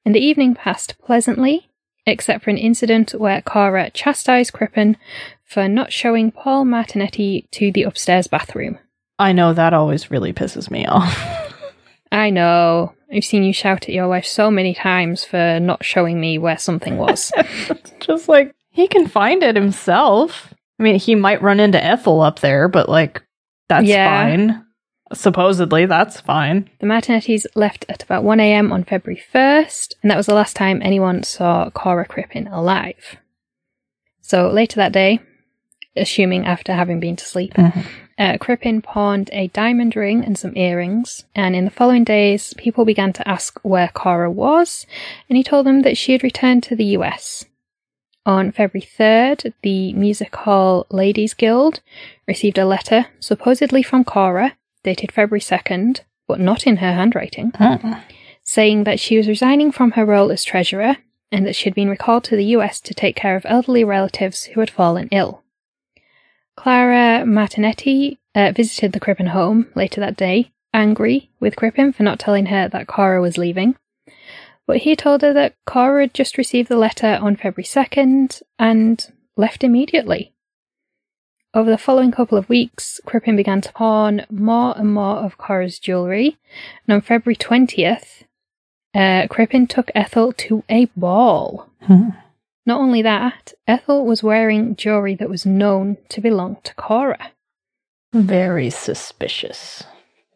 And 0.05 0.13
the 0.13 0.23
evening 0.23 0.53
passed 0.53 0.99
pleasantly, 0.99 1.71
except 2.05 2.43
for 2.43 2.49
an 2.49 2.57
incident 2.57 3.11
where 3.13 3.41
Cora 3.41 3.89
chastised 3.91 4.53
Crippen 4.53 4.97
for 5.43 5.67
not 5.67 5.91
showing 5.93 6.31
Paul 6.31 6.65
Martinetti 6.65 7.49
to 7.51 7.71
the 7.71 7.83
upstairs 7.83 8.27
bathroom. 8.27 8.77
I 9.17 9.31
know 9.31 9.53
that 9.53 9.73
always 9.73 10.11
really 10.11 10.33
pisses 10.33 10.69
me 10.69 10.85
off. 10.85 11.53
I 12.11 12.29
know. 12.29 12.93
I've 13.13 13.23
seen 13.23 13.43
you 13.43 13.53
shout 13.53 13.83
at 13.83 13.93
your 13.95 14.07
wife 14.07 14.25
so 14.25 14.49
many 14.51 14.73
times 14.73 15.23
for 15.23 15.59
not 15.59 15.83
showing 15.85 16.19
me 16.19 16.37
where 16.37 16.57
something 16.57 16.97
was. 16.97 17.31
It's 17.37 17.91
just 17.99 18.27
like 18.27 18.53
he 18.69 18.87
can 18.87 19.07
find 19.07 19.41
it 19.43 19.55
himself. 19.55 20.53
I 20.79 20.83
mean, 20.83 20.95
he 20.99 21.15
might 21.15 21.41
run 21.41 21.59
into 21.59 21.81
Ethel 21.81 22.21
up 22.21 22.39
there, 22.39 22.67
but 22.67 22.89
like 22.89 23.21
that's 23.69 23.85
Yeah. 23.87 24.09
fine. 24.23 24.64
Supposedly, 25.15 25.85
that's 25.85 26.19
fine. 26.19 26.69
The 26.79 26.85
Martinettis 26.87 27.45
left 27.55 27.85
at 27.89 28.03
about 28.03 28.23
1am 28.23 28.71
on 28.71 28.83
February 28.83 29.21
1st, 29.33 29.95
and 30.01 30.11
that 30.11 30.17
was 30.17 30.25
the 30.25 30.33
last 30.33 30.55
time 30.55 30.81
anyone 30.81 31.23
saw 31.23 31.69
Cora 31.69 32.05
Crippen 32.05 32.47
alive. 32.47 33.17
So 34.21 34.49
later 34.49 34.75
that 34.77 34.91
day, 34.91 35.19
assuming 35.95 36.45
after 36.45 36.73
having 36.73 36.99
been 36.99 37.15
to 37.15 37.25
sleep, 37.25 37.53
Mhm. 37.53 37.85
uh, 38.17 38.37
Crippen 38.39 38.81
pawned 38.81 39.29
a 39.31 39.47
diamond 39.47 39.95
ring 39.95 40.23
and 40.25 40.37
some 40.37 40.55
earrings, 40.57 41.25
and 41.33 41.55
in 41.55 41.63
the 41.65 41.71
following 41.71 42.03
days, 42.03 42.53
people 42.57 42.83
began 42.85 43.13
to 43.13 43.27
ask 43.27 43.59
where 43.63 43.87
Cora 43.93 44.29
was, 44.29 44.85
and 45.29 45.37
he 45.37 45.43
told 45.43 45.65
them 45.65 45.83
that 45.83 45.97
she 45.97 46.11
had 46.11 46.23
returned 46.23 46.63
to 46.63 46.75
the 46.75 46.97
US. 46.97 47.45
On 48.25 48.51
February 48.51 48.85
3rd, 48.85 49.53
the 49.61 49.93
Music 49.93 50.35
Hall 50.35 50.87
Ladies 50.89 51.33
Guild 51.35 51.81
received 52.27 52.57
a 52.57 52.65
letter, 52.65 53.05
supposedly 53.19 53.83
from 53.83 54.03
Cora, 54.03 54.57
dated 54.85 55.11
February 55.11 55.41
2nd, 55.41 56.01
but 56.27 56.39
not 56.39 56.65
in 56.65 56.77
her 56.77 56.93
handwriting, 56.93 57.51
saying 58.43 58.83
that 58.85 58.99
she 58.99 59.17
was 59.17 59.27
resigning 59.27 59.71
from 59.71 59.91
her 59.91 60.05
role 60.05 60.31
as 60.31 60.43
treasurer 60.43 60.97
and 61.31 61.45
that 61.45 61.55
she 61.55 61.65
had 61.65 61.73
been 61.73 61.89
recalled 61.89 62.23
to 62.25 62.35
the 62.35 62.45
US 62.57 62.79
to 62.81 62.93
take 62.93 63.15
care 63.15 63.35
of 63.35 63.45
elderly 63.45 63.83
relatives 63.83 64.45
who 64.45 64.59
had 64.59 64.69
fallen 64.69 65.09
ill. 65.11 65.43
Clara 66.55 67.25
Martinetti 67.25 68.17
uh, 68.33 68.51
visited 68.55 68.93
the 68.93 68.99
Crippen 68.99 69.27
home 69.27 69.67
later 69.75 69.99
that 69.99 70.15
day, 70.15 70.51
angry 70.73 71.31
with 71.39 71.55
Crippen 71.55 71.91
for 71.91 72.03
not 72.03 72.19
telling 72.19 72.45
her 72.47 72.69
that 72.69 72.87
Cora 72.87 73.19
was 73.21 73.37
leaving. 73.37 73.75
But 74.67 74.77
he 74.77 74.95
told 74.95 75.21
her 75.23 75.33
that 75.33 75.55
Cora 75.65 76.03
had 76.03 76.13
just 76.13 76.37
received 76.37 76.69
the 76.69 76.77
letter 76.77 77.19
on 77.21 77.35
February 77.35 77.65
2nd 77.65 78.43
and 78.59 79.11
left 79.35 79.63
immediately. 79.63 80.34
Over 81.55 81.71
the 81.71 81.77
following 81.77 82.11
couple 82.11 82.37
of 82.37 82.49
weeks, 82.49 82.99
Crippen 83.05 83.37
began 83.37 83.61
to 83.61 83.71
pawn 83.71 84.25
more 84.29 84.77
and 84.77 84.93
more 84.93 85.15
of 85.19 85.37
Cora's 85.37 85.79
jewellery, 85.79 86.37
and 86.85 86.95
on 86.95 86.99
February 86.99 87.37
20th, 87.37 88.23
uh, 88.93 89.27
Crippen 89.29 89.65
took 89.65 89.89
Ethel 89.95 90.33
to 90.33 90.65
a 90.67 90.85
ball. 90.97 91.69
Hmm. 91.83 92.09
Not 92.65 92.81
only 92.81 93.01
that, 93.03 93.53
Ethel 93.67 94.05
was 94.05 94.21
wearing 94.21 94.75
jewellery 94.75 95.15
that 95.15 95.29
was 95.29 95.45
known 95.45 95.95
to 96.09 96.19
belong 96.19 96.57
to 96.65 96.73
Cora. 96.73 97.31
Very 98.11 98.69
suspicious. 98.69 99.81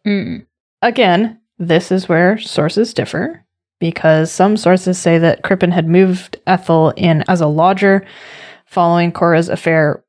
Mm. 0.08 0.45
Again, 0.82 1.41
this 1.58 1.91
is 1.91 2.08
where 2.08 2.38
sources 2.38 2.93
differ 2.93 3.43
because 3.82 4.32
some 4.32 4.55
sources 4.55 4.97
say 4.97 5.17
that 5.17 5.43
Crippen 5.43 5.71
had 5.71 5.88
moved 5.88 6.38
Ethel 6.47 6.91
in 6.91 7.25
as 7.27 7.41
a 7.41 7.47
lodger 7.47 8.05
following 8.65 9.12
Cora's 9.12 9.49
affair 9.49 10.01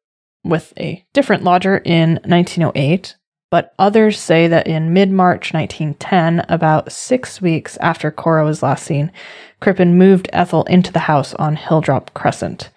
with 0.44 0.72
a 0.79 1.05
different 1.12 1.44
lodger 1.44 1.79
in 1.79 2.20
1908, 2.24 3.16
but 3.50 3.74
others 3.79 4.18
say 4.18 4.46
that 4.48 4.66
in 4.66 4.92
mid 4.92 5.11
March 5.11 5.53
1910, 5.53 6.46
about 6.48 6.92
six 6.92 7.40
weeks 7.42 7.76
after 7.79 8.11
Cora 8.11 8.44
was 8.44 8.62
last 8.62 8.85
seen, 8.85 9.12
Crippen 9.61 9.98
moved 9.98 10.31
Ethel 10.33 10.64
into 10.64 10.92
the 10.92 11.00
house 11.00 11.35
on 11.35 11.57
Hilldrop 11.57 12.14
Crescent. 12.14 12.70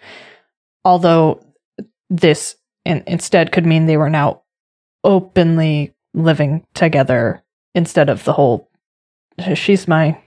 Although 0.83 1.45
this 2.09 2.55
in- 2.85 3.03
instead 3.07 3.51
could 3.51 3.65
mean 3.65 3.85
they 3.85 3.97
were 3.97 4.09
now 4.09 4.41
openly 5.03 5.93
living 6.13 6.65
together 6.73 7.43
instead 7.75 8.09
of 8.09 8.23
the 8.23 8.33
whole 8.33 8.69
she's 9.55 9.87
my 9.87 10.17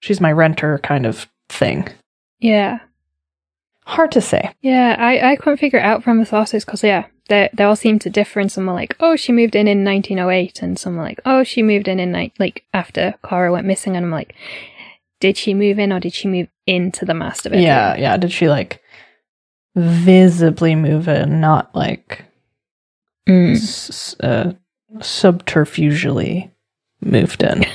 she's 0.00 0.20
my 0.20 0.32
renter 0.32 0.78
kind 0.78 1.06
of 1.06 1.28
thing. 1.48 1.88
Yeah. 2.40 2.80
Hard 3.90 4.12
to 4.12 4.20
say. 4.20 4.52
Yeah, 4.62 4.96
I, 4.98 5.32
I 5.32 5.36
couldn't 5.36 5.56
figure 5.58 5.78
it 5.78 5.84
out 5.84 6.02
from 6.04 6.18
the 6.18 6.24
sources 6.26 6.64
because, 6.64 6.82
yeah, 6.84 7.06
they, 7.28 7.48
they 7.52 7.64
all 7.64 7.74
seem 7.76 7.98
to 8.00 8.10
differ. 8.10 8.38
And 8.40 8.50
some 8.50 8.66
were 8.66 8.72
like, 8.72 8.96
oh, 9.00 9.16
she 9.16 9.32
moved 9.32 9.56
in 9.56 9.66
in 9.66 9.84
1908. 9.84 10.62
And 10.62 10.78
some 10.78 10.96
were 10.96 11.02
like, 11.02 11.20
oh, 11.26 11.42
she 11.44 11.62
moved 11.62 11.88
in 11.88 11.98
in, 11.98 12.12
ni- 12.12 12.32
like, 12.38 12.64
after 12.72 13.14
Cora 13.22 13.50
went 13.52 13.66
missing. 13.66 13.96
And 13.96 14.04
I'm 14.06 14.12
like, 14.12 14.34
did 15.20 15.36
she 15.36 15.54
move 15.54 15.78
in 15.78 15.92
or 15.92 15.98
did 16.00 16.12
she 16.14 16.28
move 16.28 16.48
into 16.66 17.04
the 17.04 17.14
master 17.14 17.50
bedroom? 17.50 17.66
Yeah, 17.66 17.96
yeah. 17.96 18.16
Did 18.16 18.32
she 18.32 18.48
like 18.48 18.80
visibly 19.74 20.74
move 20.74 21.08
in, 21.08 21.40
not 21.40 21.74
like 21.74 22.24
Mm. 23.28 23.52
s- 23.54 24.16
uh, 24.20 24.52
subterfugely 25.00 26.50
moved 27.02 27.42
in. 27.42 27.64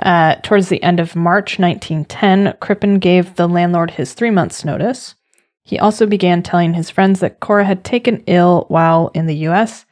uh, 0.00 0.36
towards 0.42 0.68
the 0.68 0.82
end 0.82 1.00
of 1.00 1.16
March 1.16 1.58
1910, 1.58 2.56
Crippen 2.60 2.98
gave 2.98 3.34
the 3.36 3.48
landlord 3.48 3.92
his 3.92 4.12
three 4.14 4.30
months' 4.30 4.64
notice. 4.64 5.14
He 5.62 5.78
also 5.78 6.06
began 6.06 6.42
telling 6.42 6.74
his 6.74 6.90
friends 6.90 7.20
that 7.20 7.40
Cora 7.40 7.64
had 7.64 7.84
taken 7.84 8.24
ill 8.26 8.64
while 8.68 9.10
in 9.14 9.26
the 9.26 9.36
US 9.48 9.84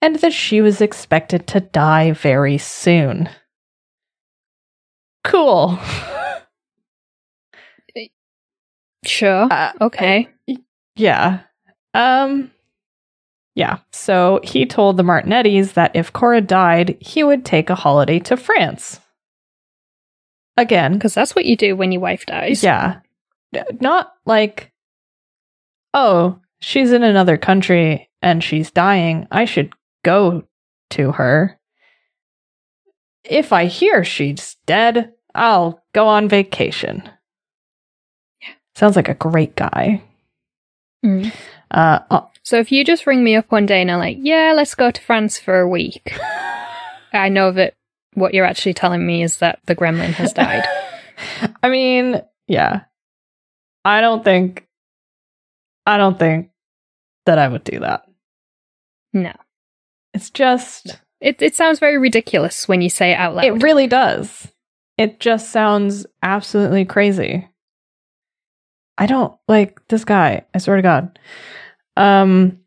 and 0.00 0.16
that 0.16 0.32
she 0.32 0.60
was 0.60 0.80
expected 0.80 1.46
to 1.48 1.60
die 1.60 2.12
very 2.12 2.58
soon. 2.58 3.28
Cool. 5.24 5.78
Sure. 9.04 9.48
Uh, 9.50 9.72
Okay. 9.80 10.28
Yeah. 10.94 11.40
Um 11.94 12.50
yeah. 13.54 13.78
So 13.92 14.40
he 14.44 14.66
told 14.66 14.96
the 14.96 15.02
Martinettis 15.02 15.72
that 15.72 15.92
if 15.94 16.12
Cora 16.12 16.40
died, 16.42 16.96
he 17.00 17.24
would 17.24 17.44
take 17.44 17.70
a 17.70 17.74
holiday 17.74 18.18
to 18.20 18.36
France. 18.36 19.00
Again, 20.60 20.92
Because 20.94 21.14
that's 21.14 21.34
what 21.34 21.46
you 21.46 21.56
do 21.56 21.74
when 21.74 21.90
your 21.92 22.02
wife 22.02 22.26
dies. 22.26 22.62
yeah. 22.62 23.00
Not 23.80 24.12
like 24.26 24.70
oh, 25.92 26.38
she's 26.60 26.92
in 26.92 27.02
another 27.02 27.36
country 27.36 28.08
and 28.22 28.44
she's 28.44 28.70
dying. 28.70 29.26
I 29.32 29.44
should 29.44 29.72
go 30.04 30.44
to 30.90 31.12
her. 31.12 31.58
If 33.24 33.52
I 33.52 33.64
hear 33.66 34.04
she's 34.04 34.56
dead, 34.66 35.12
I'll 35.34 35.82
go 35.92 36.06
on 36.06 36.28
vacation. 36.28 37.02
Yeah. 38.40 38.48
Sounds 38.76 38.94
like 38.96 39.08
a 39.08 39.14
great 39.14 39.56
guy. 39.56 40.02
Mm. 41.04 41.32
Uh, 41.70 42.00
uh, 42.10 42.26
So 42.44 42.58
if 42.58 42.70
you 42.70 42.84
just 42.84 43.06
ring 43.06 43.24
me 43.24 43.34
up 43.34 43.50
one 43.50 43.66
day 43.66 43.80
and 43.80 43.90
are 43.90 43.98
like, 43.98 44.18
yeah, 44.20 44.52
let's 44.54 44.74
go 44.74 44.90
to 44.90 45.00
France 45.02 45.38
for 45.38 45.58
a 45.60 45.68
week, 45.68 46.16
I 47.12 47.28
know 47.30 47.50
that 47.52 47.74
what 48.14 48.34
you're 48.34 48.44
actually 48.46 48.74
telling 48.74 49.06
me 49.06 49.22
is 49.22 49.38
that 49.38 49.60
the 49.66 49.76
gremlin 49.76 50.10
has 50.14 50.32
died. 50.32 50.64
I 51.62 51.68
mean, 51.68 52.20
yeah. 52.48 52.82
I 53.84 54.00
don't 54.00 54.24
think 54.24 54.66
I 55.86 55.96
don't 55.96 56.18
think 56.18 56.50
that 57.26 57.38
I 57.38 57.48
would 57.48 57.64
do 57.64 57.80
that. 57.80 58.04
no. 59.12 59.32
It's 60.12 60.30
just 60.30 60.98
It, 61.20 61.40
it 61.40 61.54
sounds 61.54 61.78
very 61.78 61.96
ridiculous 61.98 62.66
when 62.66 62.80
you 62.82 62.90
say 62.90 63.12
it 63.12 63.16
out 63.16 63.34
loud. 63.36 63.44
it 63.44 63.62
really 63.62 63.86
does. 63.86 64.48
It 64.98 65.20
just 65.20 65.50
sounds 65.52 66.04
absolutely 66.22 66.84
crazy. 66.84 67.48
I 68.98 69.06
don't 69.06 69.34
like 69.48 69.80
this 69.88 70.04
guy, 70.04 70.44
I 70.52 70.58
swear 70.58 70.76
to 70.76 70.82
God. 70.82 71.18
Um 71.96 72.58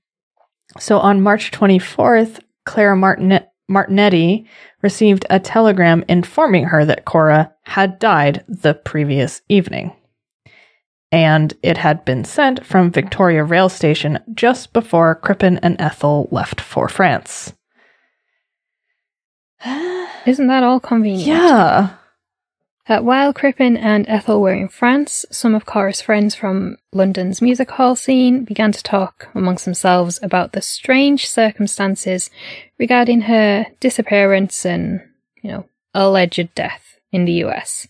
so 0.79 0.97
on 0.99 1.21
March 1.21 1.51
24th, 1.51 2.39
Clara 2.65 2.95
Martinet- 2.95 3.49
Martinetti 3.69 4.45
received 4.82 5.26
a 5.30 5.39
telegram 5.39 6.04
informing 6.08 6.65
her 6.65 6.86
that 6.86 7.06
Cora 7.06 7.54
had 7.63 7.99
died 7.99 8.43
the 8.47 8.73
previous 8.73 9.41
evening. 9.49 9.93
And 11.12 11.54
it 11.62 11.78
had 11.78 12.04
been 12.06 12.23
sent 12.23 12.65
from 12.65 12.91
Victoria 12.91 13.43
Rail 13.43 13.69
Station 13.69 14.19
just 14.34 14.73
before 14.73 15.15
Crippen 15.15 15.60
and 15.60 15.80
Ethel 15.80 16.28
left 16.32 16.60
for 16.60 16.89
France. 16.89 17.54
Isn't 20.26 20.47
that 20.47 20.63
all 20.63 20.80
convenient? 20.80 21.28
yeah. 21.28 21.95
Uh, 22.86 23.00
while 23.00 23.34
Crippen 23.34 23.78
and 23.78 24.06
Ethel 24.10 24.41
were 24.41 24.54
in 24.54 24.67
France, 24.67 25.26
some 25.32 25.56
of 25.56 25.65
Cora's 25.65 26.02
friends 26.02 26.36
from 26.36 26.78
London's 26.91 27.41
music 27.41 27.72
hall 27.72 27.96
scene 27.96 28.43
began 28.43 28.74
to 28.74 28.84
talk 28.84 29.30
amongst 29.34 29.63
themselves 29.63 30.19
about 30.22 30.52
the 30.52 30.62
strange 30.62 31.30
circumstances 31.30 32.30
regarding 32.78 33.22
her 33.22 33.67
disappearance 33.80 34.65
and, 34.65 35.02
you 35.41 35.50
know, 35.50 35.65
alleged 35.93 36.54
death 36.56 37.00
in 37.13 37.24
the 37.24 37.43
US. 37.46 37.88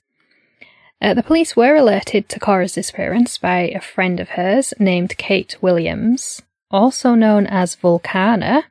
Uh, 1.02 1.16
the 1.16 1.24
police 1.24 1.56
were 1.56 1.76
alerted 1.76 2.30
to 2.30 2.40
Cora's 2.40 2.74
disappearance 2.74 3.40
by 3.40 3.62
a 3.62 3.82
friend 3.82 4.20
of 4.20 4.30
hers 4.30 4.76
named 4.80 5.18
Kate 5.18 5.58
Williams, 5.60 6.44
also 6.70 7.16
known 7.16 7.48
as 7.48 7.76
Vulcana. 7.76 8.66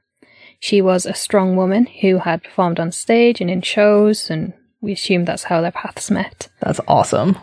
She 0.60 0.80
was 0.80 1.04
a 1.04 1.14
strong 1.14 1.56
woman 1.56 1.86
who 1.86 2.18
had 2.18 2.44
performed 2.44 2.78
on 2.78 2.92
stage 2.92 3.40
and 3.40 3.50
in 3.50 3.62
shows 3.62 4.30
and 4.30 4.52
we 4.82 4.92
assume 4.92 5.24
that's 5.24 5.44
how 5.44 5.60
their 5.62 5.72
paths 5.72 6.10
met. 6.10 6.48
That's 6.60 6.80
awesome. 6.86 7.38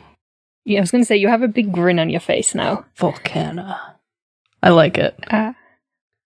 Yeah, 0.66 0.78
I 0.80 0.82
was 0.82 0.92
going 0.92 1.02
to 1.04 1.08
say, 1.08 1.18
you 1.18 1.30
have 1.30 1.42
a 1.42 1.48
big 1.48 1.72
grin 1.72 1.98
on 1.98 2.10
your 2.12 2.20
face 2.20 2.54
now. 2.54 2.86
Vulcana. 2.98 3.80
I 4.62 4.70
like 4.70 4.98
it. 5.00 5.16
Uh, 5.32 5.54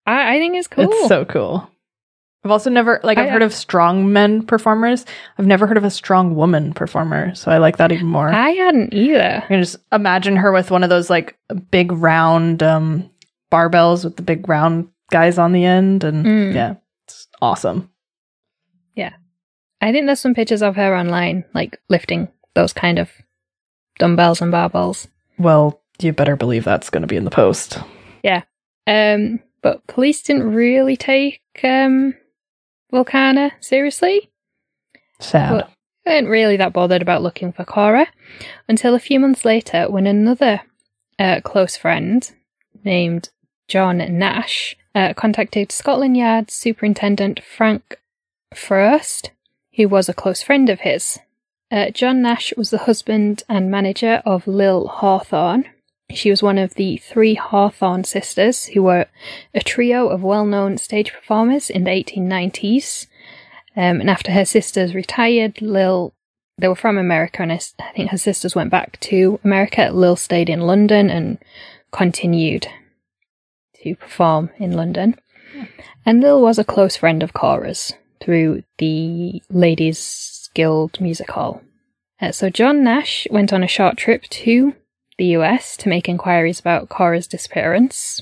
I, 0.05 0.35
I 0.35 0.39
think 0.39 0.55
it's 0.55 0.67
cool. 0.67 0.89
It's 0.91 1.07
so 1.07 1.23
cool. 1.23 1.69
I've 2.43 2.51
also 2.51 2.69
never 2.69 2.99
like 3.03 3.17
I've 3.17 3.27
I- 3.27 3.29
heard 3.29 3.41
of 3.41 3.53
strong 3.53 4.11
men 4.11 4.45
performers. 4.45 5.05
I've 5.37 5.45
never 5.45 5.65
heard 5.65 5.77
of 5.77 5.85
a 5.85 5.89
strong 5.89 6.35
woman 6.35 6.73
performer, 6.73 7.33
so 7.35 7.51
I 7.51 7.57
like 7.59 7.77
that 7.77 7.93
even 7.93 8.07
more. 8.07 8.27
I 8.27 8.49
hadn't 8.49 8.93
either. 8.93 9.41
I 9.43 9.47
can 9.47 9.61
just 9.61 9.77
imagine 9.93 10.35
her 10.35 10.51
with 10.51 10.69
one 10.71 10.83
of 10.83 10.89
those 10.89 11.09
like 11.09 11.37
big 11.71 11.93
round 11.93 12.61
um 12.61 13.09
barbells 13.49 14.03
with 14.03 14.17
the 14.17 14.23
big 14.23 14.49
round 14.49 14.89
guys 15.09 15.37
on 15.37 15.53
the 15.53 15.63
end 15.63 16.03
and 16.03 16.25
Mm. 16.25 16.53
yeah, 16.53 16.75
it's 17.05 17.27
awesome. 17.41 17.89
I 19.83 19.91
think 19.91 20.05
there's 20.05 20.21
some 20.21 20.33
pictures 20.33 20.61
of 20.61 20.77
her 20.77 20.95
online, 20.95 21.43
like 21.53 21.77
lifting 21.89 22.29
those 22.53 22.71
kind 22.71 22.97
of 22.97 23.11
dumbbells 23.99 24.41
and 24.41 24.51
barbells. 24.51 25.07
Well, 25.37 25.81
you 25.99 26.13
better 26.13 26.37
believe 26.37 26.63
that's 26.63 26.89
going 26.89 27.01
to 27.01 27.07
be 27.07 27.17
in 27.17 27.25
the 27.25 27.29
post. 27.29 27.79
Yeah. 28.23 28.43
Um, 28.87 29.41
but 29.61 29.85
police 29.87 30.21
didn't 30.21 30.53
really 30.53 30.95
take 30.95 31.41
um, 31.65 32.13
Vulcana 32.91 33.51
seriously. 33.59 34.31
Sad. 35.19 35.51
But 35.51 35.71
they 36.05 36.13
weren't 36.13 36.29
really 36.29 36.55
that 36.55 36.71
bothered 36.71 37.01
about 37.01 37.21
looking 37.21 37.51
for 37.51 37.65
Cora 37.65 38.07
until 38.69 38.95
a 38.95 38.99
few 38.99 39.19
months 39.19 39.43
later 39.43 39.91
when 39.91 40.07
another 40.07 40.61
uh, 41.19 41.41
close 41.43 41.75
friend 41.75 42.31
named 42.85 43.31
John 43.67 43.97
Nash 43.97 44.77
uh, 44.95 45.13
contacted 45.13 45.73
Scotland 45.73 46.15
Yard 46.15 46.49
Superintendent 46.49 47.41
Frank 47.43 47.97
Froest, 48.55 49.31
who 49.75 49.87
was 49.87 50.07
a 50.07 50.13
close 50.13 50.41
friend 50.41 50.69
of 50.69 50.81
his. 50.81 51.19
Uh, 51.71 51.89
John 51.89 52.21
Nash 52.21 52.53
was 52.55 52.69
the 52.69 52.79
husband 52.79 53.43
and 53.49 53.71
manager 53.71 54.21
of 54.25 54.47
Lil 54.47 54.87
Hawthorne. 54.87 55.65
She 56.11 56.29
was 56.29 56.43
one 56.43 56.59
of 56.59 56.75
the 56.75 56.97
three 56.97 57.33
Hawthorne 57.33 58.03
sisters, 58.03 58.65
who 58.65 58.83
were 58.83 59.07
a 59.53 59.61
trio 59.61 60.09
of 60.09 60.21
well 60.21 60.45
known 60.45 60.77
stage 60.77 61.11
performers 61.11 61.69
in 61.69 61.85
the 61.85 61.91
1890s. 61.91 63.07
Um, 63.75 64.01
and 64.01 64.09
after 64.09 64.31
her 64.31 64.45
sisters 64.45 64.93
retired, 64.93 65.61
Lil, 65.61 66.13
they 66.59 66.67
were 66.67 66.75
from 66.75 66.99
America, 66.99 67.41
and 67.41 67.51
I 67.51 67.57
think 67.95 68.11
her 68.11 68.17
sisters 68.17 68.53
went 68.53 68.69
back 68.69 68.99
to 69.01 69.39
America. 69.43 69.89
Lil 69.91 70.15
stayed 70.15 70.49
in 70.49 70.61
London 70.61 71.09
and 71.09 71.39
continued 71.91 72.67
to 73.81 73.95
perform 73.95 74.51
in 74.59 74.73
London. 74.73 75.15
And 76.05 76.21
Lil 76.21 76.41
was 76.41 76.59
a 76.59 76.63
close 76.63 76.95
friend 76.95 77.23
of 77.23 77.33
Cora's 77.33 77.93
through 78.23 78.63
the 78.77 79.43
Ladies 79.49 80.49
Guild 80.53 81.01
Music 81.01 81.29
Hall. 81.31 81.61
Uh, 82.21 82.31
so 82.31 82.49
John 82.49 82.83
Nash 82.83 83.27
went 83.29 83.51
on 83.51 83.63
a 83.63 83.67
short 83.67 83.97
trip 83.97 84.23
to 84.23 84.73
the 85.17 85.25
US 85.37 85.75
to 85.77 85.89
make 85.89 86.07
inquiries 86.07 86.59
about 86.59 86.87
Cora's 86.87 87.27
disappearance 87.27 88.21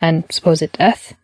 and 0.00 0.24
supposed 0.30 0.72
death. 0.72 1.14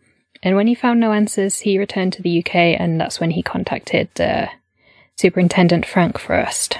And 0.41 0.55
when 0.55 0.67
he 0.67 0.75
found 0.75 0.99
no 0.99 1.13
answers, 1.13 1.59
he 1.59 1.77
returned 1.77 2.13
to 2.13 2.21
the 2.21 2.39
UK, 2.39 2.55
and 2.55 2.99
that's 2.99 3.19
when 3.19 3.31
he 3.31 3.43
contacted 3.43 4.09
uh, 4.19 4.47
Superintendent 5.15 5.85
Frank 5.85 6.17
Froest. 6.19 6.77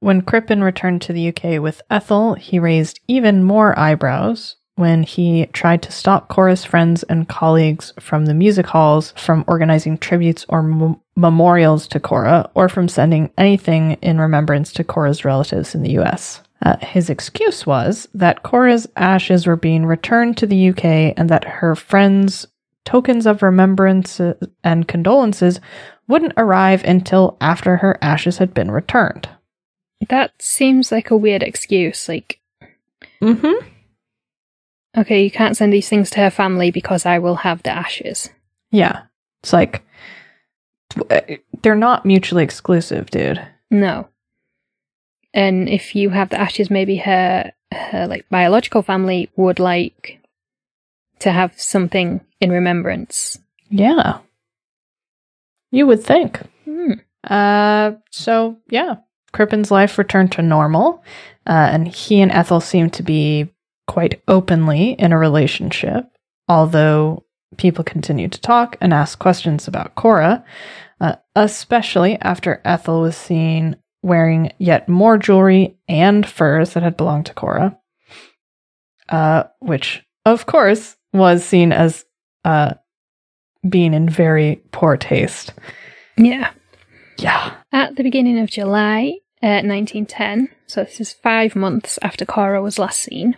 When 0.00 0.22
Crippen 0.22 0.62
returned 0.62 1.02
to 1.02 1.12
the 1.12 1.28
UK 1.28 1.60
with 1.60 1.82
Ethel, 1.90 2.34
he 2.34 2.58
raised 2.58 3.00
even 3.08 3.42
more 3.42 3.76
eyebrows 3.78 4.56
when 4.78 5.02
he 5.02 5.46
tried 5.46 5.82
to 5.82 5.92
stop 5.92 6.28
Cora's 6.28 6.64
friends 6.64 7.02
and 7.04 7.28
colleagues 7.28 7.92
from 7.98 8.26
the 8.26 8.34
music 8.34 8.66
halls 8.66 9.12
from 9.16 9.44
organizing 9.46 9.98
tributes 9.98 10.46
or 10.48 10.62
mem- 10.62 11.00
memorials 11.16 11.88
to 11.88 12.00
Cora 12.00 12.50
or 12.54 12.68
from 12.68 12.88
sending 12.88 13.30
anything 13.36 13.92
in 14.02 14.20
remembrance 14.20 14.72
to 14.72 14.84
Cora's 14.84 15.24
relatives 15.24 15.74
in 15.74 15.82
the 15.82 15.98
US. 15.98 16.40
Uh, 16.62 16.76
his 16.78 17.10
excuse 17.10 17.66
was 17.66 18.08
that 18.14 18.42
Cora's 18.42 18.88
ashes 18.96 19.46
were 19.46 19.56
being 19.56 19.86
returned 19.86 20.36
to 20.38 20.46
the 20.46 20.70
UK 20.70 21.14
and 21.16 21.28
that 21.28 21.44
her 21.44 21.74
friends' 21.74 22.46
tokens 22.84 23.26
of 23.26 23.42
remembrance 23.42 24.20
and 24.64 24.88
condolences 24.88 25.60
wouldn't 26.08 26.32
arrive 26.36 26.82
until 26.84 27.36
after 27.40 27.76
her 27.76 27.98
ashes 28.00 28.38
had 28.38 28.54
been 28.54 28.70
returned. 28.70 29.28
That 30.08 30.32
seems 30.40 30.90
like 30.90 31.10
a 31.10 31.16
weird 31.16 31.42
excuse. 31.42 32.08
Like, 32.08 32.40
Mm-hmm. 33.22 33.66
Okay, 34.98 35.22
you 35.22 35.30
can't 35.30 35.56
send 35.56 35.72
these 35.72 35.88
things 35.88 36.10
to 36.10 36.20
her 36.20 36.30
family 36.30 36.70
because 36.70 37.06
I 37.06 37.18
will 37.18 37.36
have 37.36 37.62
the 37.62 37.70
ashes. 37.70 38.30
Yeah. 38.70 39.02
It's 39.42 39.52
like 39.52 39.84
they're 41.62 41.74
not 41.74 42.04
mutually 42.04 42.44
exclusive, 42.44 43.10
dude. 43.10 43.40
No. 43.70 44.08
And 45.34 45.68
if 45.68 45.94
you 45.94 46.10
have 46.10 46.30
the 46.30 46.40
ashes, 46.40 46.70
maybe 46.70 46.96
her 46.96 47.52
her 47.72 48.06
like 48.06 48.28
biological 48.30 48.82
family 48.82 49.30
would 49.36 49.58
like 49.58 50.20
to 51.20 51.30
have 51.30 51.60
something 51.60 52.20
in 52.40 52.50
remembrance. 52.50 53.38
Yeah. 53.70 54.18
You 55.70 55.86
would 55.86 56.02
think. 56.02 56.40
Hmm. 56.64 56.92
Uh, 57.24 57.92
so 58.10 58.56
yeah, 58.68 58.96
Crippen's 59.32 59.70
life 59.70 59.98
returned 59.98 60.32
to 60.32 60.42
normal, 60.42 61.02
uh, 61.46 61.68
and 61.70 61.86
he 61.86 62.20
and 62.22 62.32
Ethel 62.32 62.60
seemed 62.60 62.94
to 62.94 63.02
be 63.02 63.48
quite 63.88 64.22
openly 64.28 64.92
in 64.92 65.10
a 65.10 65.18
relationship, 65.18 66.04
although 66.48 67.24
people 67.56 67.82
continued 67.82 68.30
to 68.32 68.40
talk 68.40 68.76
and 68.80 68.92
ask 68.92 69.18
questions 69.18 69.66
about 69.66 69.96
Cora, 69.96 70.44
uh, 71.00 71.16
especially 71.34 72.16
after 72.20 72.60
Ethel 72.64 73.00
was 73.00 73.16
seen 73.16 73.76
wearing 74.02 74.52
yet 74.58 74.88
more 74.88 75.18
jewelry 75.18 75.76
and 75.88 76.24
furs 76.24 76.74
that 76.74 76.84
had 76.84 76.96
belonged 76.96 77.26
to 77.26 77.34
Cora, 77.34 77.78
uh, 79.08 79.44
which, 79.58 80.04
of 80.24 80.46
course, 80.46 80.96
was 81.12 81.44
seen 81.44 81.72
as 81.72 82.04
uh, 82.44 82.74
being 83.68 83.94
in 83.94 84.08
very 84.08 84.62
poor 84.70 84.96
taste. 84.96 85.54
Yeah. 86.16 86.50
Yeah. 87.18 87.54
At 87.72 87.96
the 87.96 88.02
beginning 88.02 88.38
of 88.38 88.50
July 88.50 89.14
uh, 89.42 89.64
1910, 89.64 90.50
so 90.66 90.84
this 90.84 91.00
is 91.00 91.12
five 91.12 91.56
months 91.56 91.98
after 92.02 92.24
Cora 92.24 92.62
was 92.62 92.78
last 92.78 93.00
seen, 93.00 93.36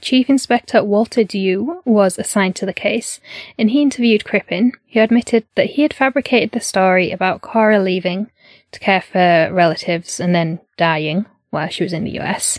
Chief 0.00 0.28
Inspector 0.28 0.82
Walter 0.84 1.22
Dew 1.22 1.80
was 1.84 2.18
assigned 2.18 2.56
to 2.56 2.66
the 2.66 2.72
case, 2.72 3.20
and 3.56 3.70
he 3.70 3.82
interviewed 3.82 4.24
Crippen, 4.24 4.72
who 4.92 5.00
admitted 5.00 5.46
that 5.54 5.70
he 5.70 5.82
had 5.82 5.94
fabricated 5.94 6.50
the 6.50 6.60
story 6.60 7.12
about 7.12 7.40
Cora 7.40 7.78
leaving 7.78 8.30
to 8.72 8.80
care 8.80 9.00
for 9.00 9.48
relatives 9.52 10.18
and 10.18 10.34
then 10.34 10.60
dying 10.76 11.26
while 11.50 11.68
she 11.68 11.84
was 11.84 11.92
in 11.92 12.04
the 12.04 12.18
US. 12.18 12.58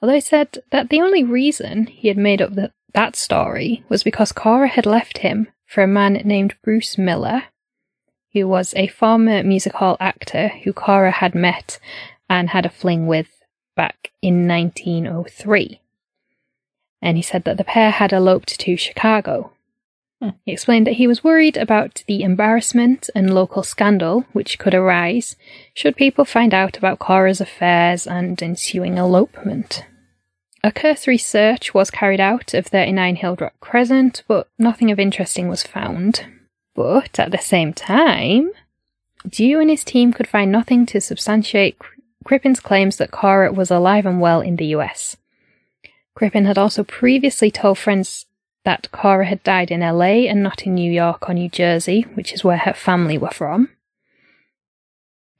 Although 0.00 0.14
he 0.14 0.20
said 0.20 0.58
that 0.70 0.90
the 0.90 1.00
only 1.00 1.24
reason 1.24 1.86
he 1.86 2.08
had 2.08 2.16
made 2.16 2.40
up 2.40 2.54
the, 2.54 2.72
that 2.94 3.16
story 3.16 3.84
was 3.88 4.04
because 4.04 4.30
Cora 4.30 4.68
had 4.68 4.86
left 4.86 5.18
him 5.18 5.48
for 5.66 5.82
a 5.82 5.88
man 5.88 6.14
named 6.24 6.54
Bruce 6.62 6.96
Miller, 6.96 7.44
who 8.32 8.46
was 8.46 8.74
a 8.76 8.86
former 8.86 9.42
music 9.42 9.74
hall 9.74 9.96
actor 9.98 10.48
who 10.62 10.72
Cora 10.72 11.10
had 11.10 11.34
met 11.34 11.80
and 12.30 12.50
had 12.50 12.64
a 12.64 12.70
fling 12.70 13.06
with 13.06 13.42
back 13.74 14.12
in 14.22 14.46
1903. 14.46 15.80
And 17.00 17.16
he 17.16 17.22
said 17.22 17.44
that 17.44 17.56
the 17.56 17.64
pair 17.64 17.90
had 17.90 18.12
eloped 18.12 18.58
to 18.60 18.76
Chicago. 18.76 19.52
Hmm. 20.20 20.30
He 20.44 20.52
explained 20.52 20.86
that 20.86 20.94
he 20.94 21.06
was 21.06 21.22
worried 21.22 21.56
about 21.56 22.02
the 22.06 22.22
embarrassment 22.22 23.08
and 23.14 23.32
local 23.32 23.62
scandal 23.62 24.24
which 24.32 24.58
could 24.58 24.74
arise 24.74 25.36
should 25.74 25.96
people 25.96 26.24
find 26.24 26.52
out 26.52 26.76
about 26.76 26.98
Cora's 26.98 27.40
affairs 27.40 28.06
and 28.06 28.40
ensuing 28.42 28.98
elopement. 28.98 29.84
A 30.64 30.72
cursory 30.72 31.18
search 31.18 31.72
was 31.72 31.90
carried 31.90 32.20
out 32.20 32.52
of 32.52 32.66
39 32.66 33.16
Hilldrop 33.16 33.52
Crescent, 33.60 34.24
but 34.26 34.48
nothing 34.58 34.90
of 34.90 34.98
interesting 34.98 35.48
was 35.48 35.62
found. 35.62 36.26
But 36.74 37.18
at 37.20 37.30
the 37.30 37.38
same 37.38 37.72
time, 37.72 38.50
Dew 39.28 39.60
and 39.60 39.70
his 39.70 39.84
team 39.84 40.12
could 40.12 40.26
find 40.26 40.50
nothing 40.50 40.84
to 40.86 41.00
substantiate 41.00 41.78
Cri- 41.78 42.02
Crippen's 42.24 42.60
claims 42.60 42.96
that 42.96 43.12
Cora 43.12 43.52
was 43.52 43.70
alive 43.70 44.04
and 44.04 44.20
well 44.20 44.40
in 44.40 44.56
the 44.56 44.66
US. 44.66 45.16
Crippen 46.18 46.46
had 46.46 46.58
also 46.58 46.82
previously 46.82 47.48
told 47.48 47.78
friends 47.78 48.26
that 48.64 48.90
Cora 48.90 49.24
had 49.26 49.40
died 49.44 49.70
in 49.70 49.82
LA 49.82 50.26
and 50.26 50.42
not 50.42 50.66
in 50.66 50.74
New 50.74 50.90
York 50.90 51.28
or 51.28 51.32
New 51.32 51.48
Jersey, 51.48 52.06
which 52.14 52.32
is 52.32 52.42
where 52.42 52.56
her 52.56 52.72
family 52.72 53.16
were 53.16 53.30
from. 53.30 53.68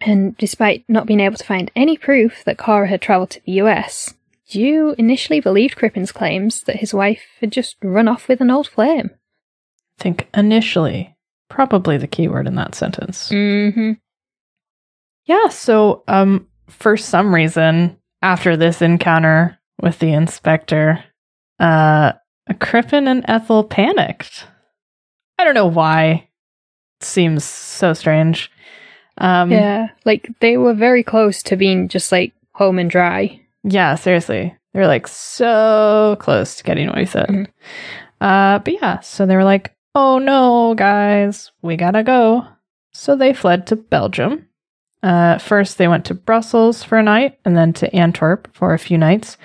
And 0.00 0.36
despite 0.36 0.84
not 0.86 1.06
being 1.06 1.18
able 1.18 1.36
to 1.36 1.44
find 1.44 1.68
any 1.74 1.96
proof 1.96 2.44
that 2.44 2.58
Cora 2.58 2.86
had 2.86 3.02
travelled 3.02 3.30
to 3.30 3.40
the 3.44 3.60
US, 3.60 4.14
Dew 4.48 4.94
initially 4.96 5.40
believed 5.40 5.74
Crippen's 5.74 6.12
claims 6.12 6.62
that 6.62 6.76
his 6.76 6.94
wife 6.94 7.24
had 7.40 7.50
just 7.50 7.74
run 7.82 8.06
off 8.06 8.28
with 8.28 8.40
an 8.40 8.52
old 8.52 8.68
flame. 8.68 9.10
I 9.98 10.02
think 10.04 10.28
initially, 10.32 11.16
probably 11.48 11.96
the 11.96 12.06
key 12.06 12.28
word 12.28 12.46
in 12.46 12.54
that 12.54 12.76
sentence. 12.76 13.30
Mm-hmm. 13.30 13.94
Yeah, 15.24 15.48
so 15.48 16.04
um 16.06 16.46
for 16.68 16.96
some 16.96 17.34
reason 17.34 17.96
after 18.22 18.56
this 18.56 18.80
encounter 18.80 19.57
with 19.80 19.98
the 19.98 20.12
inspector, 20.12 21.04
uh 21.58 22.12
Crippen 22.60 23.06
and 23.08 23.24
Ethel 23.28 23.64
panicked. 23.64 24.46
I 25.38 25.44
don't 25.44 25.54
know 25.54 25.66
why. 25.66 26.28
It 27.00 27.04
seems 27.04 27.44
so 27.44 27.92
strange. 27.92 28.50
Um 29.18 29.50
Yeah, 29.52 29.88
like 30.04 30.28
they 30.40 30.56
were 30.56 30.74
very 30.74 31.02
close 31.02 31.42
to 31.44 31.56
being 31.56 31.88
just 31.88 32.10
like 32.12 32.32
home 32.52 32.78
and 32.78 32.90
dry. 32.90 33.40
Yeah, 33.64 33.94
seriously. 33.96 34.54
They 34.72 34.80
were 34.80 34.86
like 34.86 35.06
so 35.08 36.16
close 36.20 36.56
to 36.56 36.64
getting 36.64 36.88
what 36.88 36.98
he 36.98 37.06
said. 37.06 37.28
Mhm. 37.28 37.46
Uh, 38.20 38.58
but 38.58 38.72
yeah, 38.74 39.00
so 39.00 39.26
they 39.26 39.36
were 39.36 39.44
like, 39.44 39.74
oh 39.94 40.18
no, 40.18 40.74
guys, 40.74 41.52
we 41.62 41.76
gotta 41.76 42.02
go. 42.02 42.46
So 42.92 43.14
they 43.14 43.32
fled 43.32 43.66
to 43.68 43.76
Belgium. 43.76 44.47
Uh, 45.02 45.38
first, 45.38 45.78
they 45.78 45.88
went 45.88 46.04
to 46.06 46.14
Brussels 46.14 46.82
for 46.82 46.98
a 46.98 47.02
night 47.02 47.38
and 47.44 47.56
then 47.56 47.72
to 47.74 47.94
Antwerp 47.94 48.48
for 48.54 48.74
a 48.74 48.78
few 48.78 48.98
nights 48.98 49.36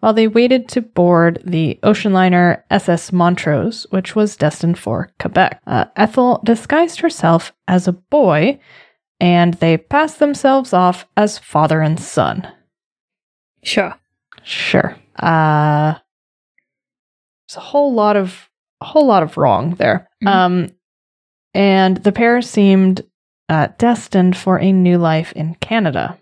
while 0.00 0.12
they 0.12 0.28
waited 0.28 0.68
to 0.68 0.82
board 0.82 1.42
the 1.46 1.78
ocean 1.82 2.12
liner 2.12 2.62
SS 2.70 3.10
Montrose, 3.12 3.86
which 3.90 4.14
was 4.14 4.36
destined 4.36 4.78
for 4.78 5.10
Quebec. 5.18 5.62
Uh, 5.66 5.86
Ethel 5.96 6.40
disguised 6.44 7.00
herself 7.00 7.52
as 7.68 7.88
a 7.88 7.92
boy 7.92 8.58
and 9.20 9.54
they 9.54 9.76
passed 9.78 10.18
themselves 10.18 10.72
off 10.74 11.06
as 11.16 11.38
father 11.38 11.80
and 11.80 11.98
son. 11.98 12.46
Sure. 13.62 13.94
Sure. 14.42 14.96
Uh 15.18 15.94
there's 17.48 17.56
a 17.56 17.60
whole 17.60 17.94
lot 17.94 18.16
of 18.16 18.50
a 18.80 18.84
whole 18.84 19.06
lot 19.06 19.22
of 19.22 19.36
wrong 19.38 19.74
there. 19.76 20.08
Mhm. 20.22 20.28
Um 20.28 20.68
and 21.54 21.96
the 21.98 22.12
pair 22.12 22.42
seemed 22.42 23.02
uh, 23.48 23.68
destined 23.78 24.36
for 24.36 24.58
a 24.58 24.72
new 24.72 24.98
life 24.98 25.32
in 25.32 25.54
Canada. 25.56 26.18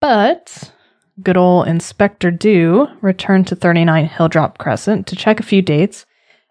But 0.00 0.72
good 1.22 1.36
old 1.36 1.68
Inspector 1.68 2.30
Dew 2.32 2.88
returned 3.00 3.46
to 3.48 3.56
39 3.56 4.08
Hilldrop 4.08 4.58
Crescent 4.58 5.06
to 5.06 5.16
check 5.16 5.40
a 5.40 5.44
few 5.44 5.62
dates 5.62 6.06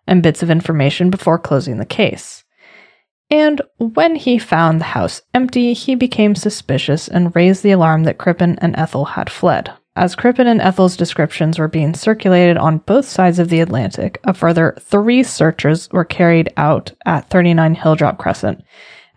and 0.08 0.23
bits 0.23 0.43
of 0.43 0.49
information 0.49 1.10
before 1.10 1.39
closing 1.39 1.78
the 1.78 1.86
case. 1.86 2.43
And 3.30 3.62
when 3.78 4.15
he 4.15 4.38
found 4.38 4.80
the 4.80 4.86
house 4.86 5.21
empty, 5.34 5.73
he 5.73 5.95
became 5.95 6.36
suspicious 6.36 7.08
and 7.08 7.36
raised 7.36 7.63
the 7.63 7.71
alarm 7.71 8.04
that 8.04 8.19
Crippen 8.19 8.58
and 8.60 8.75
Ethel 8.75 9.06
had 9.06 9.32
fled. 9.32 9.73
As 9.95 10.15
Crippen 10.15 10.45
and 10.45 10.62
Ethel's 10.62 10.97
descriptions 10.97 11.58
were 11.58 11.69
being 11.69 11.93
circulated 11.93 12.58
on 12.58 12.80
both 12.80 13.06
sides 13.06 13.39
of 13.39 13.49
the 13.49 13.62
Atlantic, 13.62 14.19
a 14.25 14.34
further 14.34 14.75
three 14.80 15.23
searches 15.23 15.89
were 15.91 16.04
carried 16.04 16.51
out 16.58 16.91
at 17.06 17.30
39 17.30 17.75
Hilldrop 17.75 18.17
Crescent. 18.17 18.63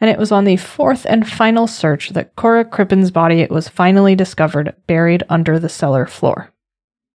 And 0.01 0.11
it 0.11 0.19
was 0.19 0.31
on 0.31 0.45
the 0.45 0.57
fourth 0.57 1.07
and 1.09 1.29
final 1.29 1.67
search 1.67 2.11
that 2.11 2.37
Cora 2.37 2.65
Crippen's 2.65 3.11
body 3.11 3.47
was 3.51 3.69
finally 3.69 4.15
discovered 4.15 4.75
buried 4.87 5.25
under 5.29 5.59
the 5.59 5.69
cellar 5.69 6.07
floor. 6.07 6.53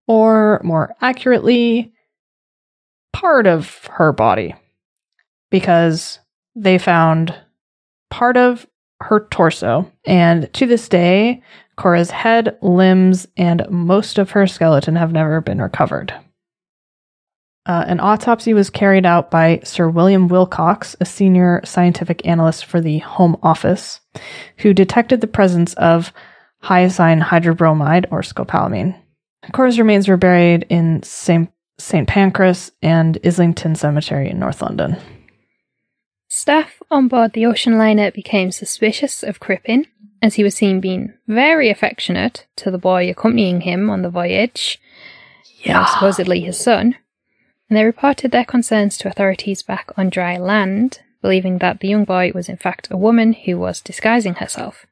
Or, 0.06 0.60
more 0.62 0.94
accurately, 1.00 1.92
part 3.12 3.46
of 3.46 3.86
her 3.86 4.12
body. 4.12 4.54
Because 5.50 6.18
they 6.54 6.78
found 6.78 7.34
part 8.10 8.36
of 8.36 8.66
her 9.00 9.26
torso, 9.30 9.90
and 10.04 10.52
to 10.54 10.66
this 10.66 10.88
day, 10.88 11.42
Cora's 11.76 12.10
head, 12.10 12.56
limbs, 12.62 13.26
and 13.36 13.66
most 13.70 14.18
of 14.18 14.30
her 14.30 14.46
skeleton 14.46 14.96
have 14.96 15.12
never 15.12 15.40
been 15.40 15.60
recovered. 15.60 16.14
Uh, 17.66 17.84
an 17.86 17.98
autopsy 17.98 18.52
was 18.52 18.68
carried 18.68 19.06
out 19.06 19.30
by 19.30 19.58
Sir 19.64 19.88
William 19.88 20.28
Willcox, 20.28 20.94
a 21.00 21.06
senior 21.06 21.62
scientific 21.64 22.26
analyst 22.26 22.66
for 22.66 22.80
the 22.80 22.98
Home 22.98 23.38
Office, 23.42 24.00
who 24.58 24.74
detected 24.74 25.20
the 25.22 25.26
presence 25.26 25.72
of 25.74 26.12
hyoscine 26.62 27.22
hydrobromide 27.22 28.06
or 28.10 28.20
scopolamine. 28.20 28.98
Cora's 29.52 29.78
remains 29.78 30.08
were 30.08 30.16
buried 30.16 30.66
in 30.68 31.02
St. 31.02 31.50
St. 31.78 32.06
Pancras 32.06 32.70
and 32.82 33.18
Islington 33.24 33.74
Cemetery 33.74 34.30
in 34.30 34.38
North 34.38 34.62
London. 34.62 34.96
Staff 36.28 36.80
on 36.90 37.08
board 37.08 37.32
the 37.32 37.46
ocean 37.46 37.78
liner 37.78 38.10
became 38.10 38.50
suspicious 38.50 39.22
of 39.22 39.40
Crippen, 39.40 39.86
as 40.22 40.34
he 40.34 40.44
was 40.44 40.54
seen 40.54 40.80
being 40.80 41.14
very 41.26 41.70
affectionate 41.70 42.46
to 42.56 42.70
the 42.70 42.78
boy 42.78 43.10
accompanying 43.10 43.62
him 43.62 43.90
on 43.90 44.02
the 44.02 44.10
voyage, 44.10 44.80
uh, 45.68 45.84
supposedly 45.86 46.40
his 46.40 46.58
son, 46.58 46.94
and 47.68 47.76
they 47.76 47.84
reported 47.84 48.30
their 48.30 48.44
concerns 48.44 48.96
to 48.98 49.08
authorities 49.08 49.62
back 49.62 49.90
on 49.96 50.10
dry 50.10 50.36
land, 50.36 51.00
believing 51.22 51.58
that 51.58 51.80
the 51.80 51.88
young 51.88 52.04
boy 52.04 52.32
was 52.34 52.48
in 52.48 52.56
fact 52.56 52.88
a 52.90 52.96
woman 52.96 53.32
who 53.32 53.58
was 53.58 53.80
disguising 53.80 54.34
herself. 54.34 54.86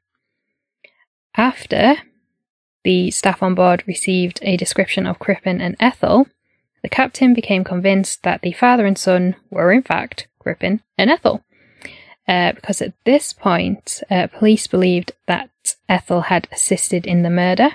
After 1.35 1.97
the 2.83 3.11
staff 3.11 3.41
on 3.41 3.55
board 3.55 3.83
received 3.87 4.39
a 4.41 4.57
description 4.57 5.07
of 5.07 5.19
Crippen 5.19 5.61
and 5.61 5.75
Ethel, 5.79 6.27
the 6.81 6.89
captain 6.89 7.33
became 7.33 7.63
convinced 7.63 8.23
that 8.23 8.41
the 8.41 8.51
father 8.51 8.85
and 8.85 8.97
son 8.97 9.35
were 9.49 9.71
in 9.71 9.83
fact 9.83 10.27
Crippen 10.39 10.81
and 10.97 11.09
Ethel. 11.09 11.43
Uh, 12.27 12.53
because 12.53 12.81
at 12.81 12.93
this 13.05 13.33
point, 13.33 14.01
uh, 14.09 14.27
police 14.27 14.67
believed 14.67 15.11
that 15.27 15.49
Ethel 15.89 16.21
had 16.21 16.47
assisted 16.51 17.05
in 17.05 17.23
the 17.23 17.29
murder, 17.29 17.71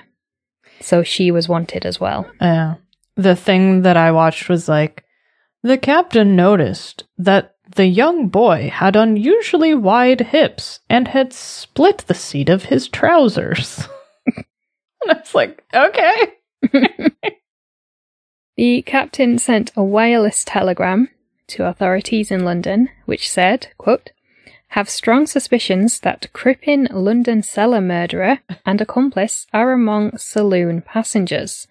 so 0.79 1.03
she 1.03 1.29
was 1.29 1.47
wanted 1.47 1.85
as 1.85 1.99
well. 1.99 2.29
Yeah. 2.41 2.75
The 3.21 3.35
thing 3.35 3.81
that 3.83 3.97
I 3.97 4.11
watched 4.11 4.49
was 4.49 4.67
like, 4.67 5.03
the 5.61 5.77
captain 5.77 6.35
noticed 6.35 7.03
that 7.17 7.55
the 7.75 7.85
young 7.85 8.27
boy 8.27 8.69
had 8.73 8.95
unusually 8.95 9.73
wide 9.73 10.21
hips 10.21 10.79
and 10.89 11.09
had 11.09 11.33
split 11.33 11.99
the 12.07 12.13
seat 12.13 12.49
of 12.49 12.65
his 12.65 12.87
trousers. 12.87 13.87
and 14.25 14.45
I 15.07 15.13
was 15.19 15.35
like, 15.35 15.63
okay. 15.73 16.33
The 18.59 18.81
captain 18.81 19.37
sent 19.37 19.71
a 19.77 19.83
wireless 19.85 20.43
telegram 20.43 21.07
to 21.47 21.65
authorities 21.65 22.29
in 22.29 22.43
London, 22.43 22.89
which 23.05 23.31
said, 23.31 23.67
quote, 23.77 24.11
have 24.71 24.89
strong 24.89 25.27
suspicions 25.27 26.01
that 26.01 26.27
Crippen 26.33 26.89
London 26.91 27.41
cellar 27.41 27.79
murderer 27.79 28.39
and 28.65 28.81
accomplice 28.81 29.47
are 29.53 29.71
among 29.71 30.17
saloon 30.17 30.81
passengers. 30.81 31.69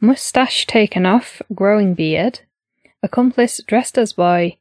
Mustache 0.00 0.66
taken 0.66 1.06
off, 1.06 1.40
growing 1.54 1.94
beard. 1.94 2.40
Accomplice 3.02 3.60
dressed 3.66 3.98
as 3.98 4.12
boy. 4.12 4.56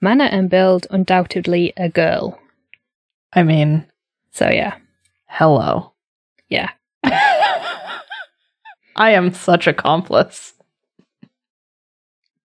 Manner 0.00 0.24
and 0.24 0.50
build 0.50 0.86
undoubtedly 0.90 1.72
a 1.76 1.88
girl. 1.88 2.38
I 3.32 3.42
mean, 3.42 3.86
So 4.32 4.48
yeah, 4.48 4.76
hello. 5.26 5.92
yeah. 6.48 6.70
I 7.04 8.00
am 9.12 9.32
such 9.32 9.66
accomplice. 9.66 10.54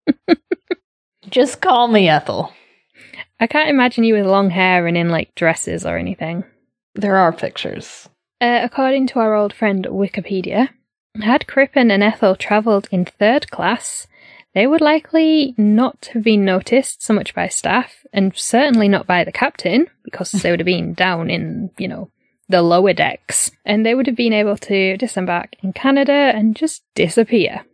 Just 1.31 1.61
call 1.61 1.89
me 1.89 2.09
Ethel. 2.09 2.53
I 3.39 3.47
can't 3.47 3.71
imagine 3.71 4.05
you 4.05 4.15
with 4.15 4.27
long 4.27 4.51
hair 4.51 4.87
and 4.87 4.97
in 4.97 5.09
like 5.09 5.35
dresses 5.35 5.87
or 5.87 5.97
anything. 5.97 6.45
There 6.95 7.17
are 7.17 7.33
pictures. 7.33 8.09
Uh, 8.41 8.61
according 8.63 9.07
to 9.09 9.21
our 9.21 9.35
old 9.35 9.53
friend 9.53 9.85
Wikipedia, 9.87 10.69
had 11.21 11.47
Crippen 11.47 11.91
and 11.91 12.03
Ethel 12.03 12.37
travelled 12.37 12.89
in 12.91 13.05
third 13.05 13.51
class, 13.51 14.07
they 14.55 14.67
would 14.67 14.81
likely 14.81 15.55
not 15.57 16.11
have 16.13 16.23
been 16.23 16.45
noticed 16.45 17.03
so 17.03 17.15
much 17.15 17.35
by 17.35 17.49
staff, 17.49 18.05
and 18.13 18.37
certainly 18.37 18.89
not 18.89 19.07
by 19.07 19.25
the 19.25 19.33
captain, 19.33 19.89
because 20.05 20.33
they 20.33 20.51
would 20.51 20.61
have 20.61 20.67
been 20.67 20.95
down 20.95 21.31
in, 21.31 21.71
you 21.79 21.89
know, 21.89 22.11
the 22.49 22.63
lower 22.63 22.93
decks, 22.93 23.51
and 23.65 23.85
they 23.85 23.95
would 23.95 24.07
have 24.07 24.17
been 24.17 24.33
able 24.33 24.57
to 24.59 24.97
disembark 24.97 25.55
in 25.63 25.73
Canada 25.73 26.13
and 26.13 26.57
just 26.57 26.83
disappear. 26.95 27.65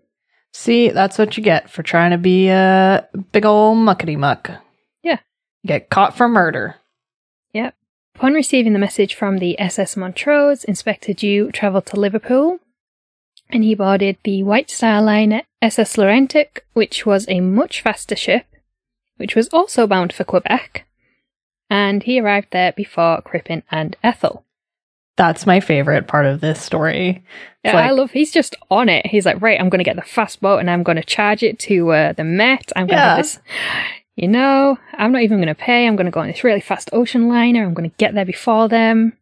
See, 0.53 0.91
that's 0.91 1.19
what 1.19 1.37
you 1.37 1.43
get 1.43 1.69
for 1.69 1.83
trying 1.83 2.13
to 2.13 2.19
be 2.19 2.49
a 2.49 3.09
big 3.33 3.45
old 3.45 3.79
muckety 3.79 4.17
muck. 4.17 4.51
Yeah. 5.03 5.19
You 5.63 5.69
get 5.69 5.91
caught 5.91 6.17
for 6.17 6.29
murder. 6.29 6.77
Yep. 7.53 7.75
Upon 8.15 8.35
receiving 8.35 8.73
the 8.73 8.79
message 8.79 9.15
from 9.15 9.39
the 9.39 9.59
SS 9.61 9.97
Montrose, 9.97 10.65
Inspector 10.65 11.13
Dew 11.15 11.51
travelled 11.53 11.87
to 11.87 12.01
Liverpool 12.01 12.61
and 13.51 13.65
he 13.65 13.75
boarded 13.75 14.17
the 14.25 14.43
White 14.43 14.71
Star 14.71 15.01
liner 15.03 15.43
SS 15.63 15.97
Laurentic, 15.99 16.65
which 16.75 17.05
was 17.07 17.27
a 17.29 17.41
much 17.41 17.81
faster 17.83 18.17
ship, 18.17 18.47
which 19.17 19.35
was 19.35 19.49
also 19.49 19.87
bound 19.87 20.13
for 20.13 20.25
Quebec. 20.25 20.87
And 21.71 22.03
he 22.03 22.21
arrived 22.21 22.49
there 22.51 22.73
before 22.73 23.21
Crippen 23.23 23.63
and 23.71 23.97
Ethel. 24.03 24.45
That's 25.17 25.47
my 25.47 25.59
favorite 25.61 26.07
part 26.07 26.27
of 26.27 26.41
this 26.41 26.63
story. 26.63 27.25
Yeah, 27.65 27.77
I 27.77 27.91
love. 27.91 28.13
He's 28.13 28.31
just 28.31 28.55
on 28.71 28.89
it. 28.89 29.05
He's 29.07 29.27
like, 29.27 29.43
right, 29.43 29.61
I'm 29.61 29.69
going 29.69 29.81
to 29.81 29.85
get 29.85 29.97
the 29.97 30.03
fast 30.03 30.41
boat 30.41 30.59
and 30.61 30.71
I'm 30.71 30.85
going 30.85 30.97
to 30.97 31.03
charge 31.03 31.43
it 31.43 31.59
to 31.61 31.91
uh, 31.91 32.13
the 32.13 32.23
Met. 32.25 32.71
I'm 32.77 32.87
going 32.87 32.99
to 32.99 33.05
Yeah. 33.05 33.17
this. 33.17 33.41
You 34.15 34.29
know, 34.29 34.79
I'm 34.95 35.13
not 35.13 35.23
even 35.23 35.39
going 35.39 35.49
to 35.49 35.55
pay. 35.55 35.87
I'm 35.87 35.97
going 35.97 36.07
to 36.07 36.11
go 36.13 36.21
on 36.21 36.29
this 36.29 36.43
really 36.45 36.61
fast 36.61 36.91
ocean 36.93 37.29
liner. 37.29 37.65
I'm 37.65 37.75
going 37.75 37.91
to 37.91 37.97
get 37.99 38.15
there 38.15 38.25
before 38.25 38.69
them. 38.69 39.13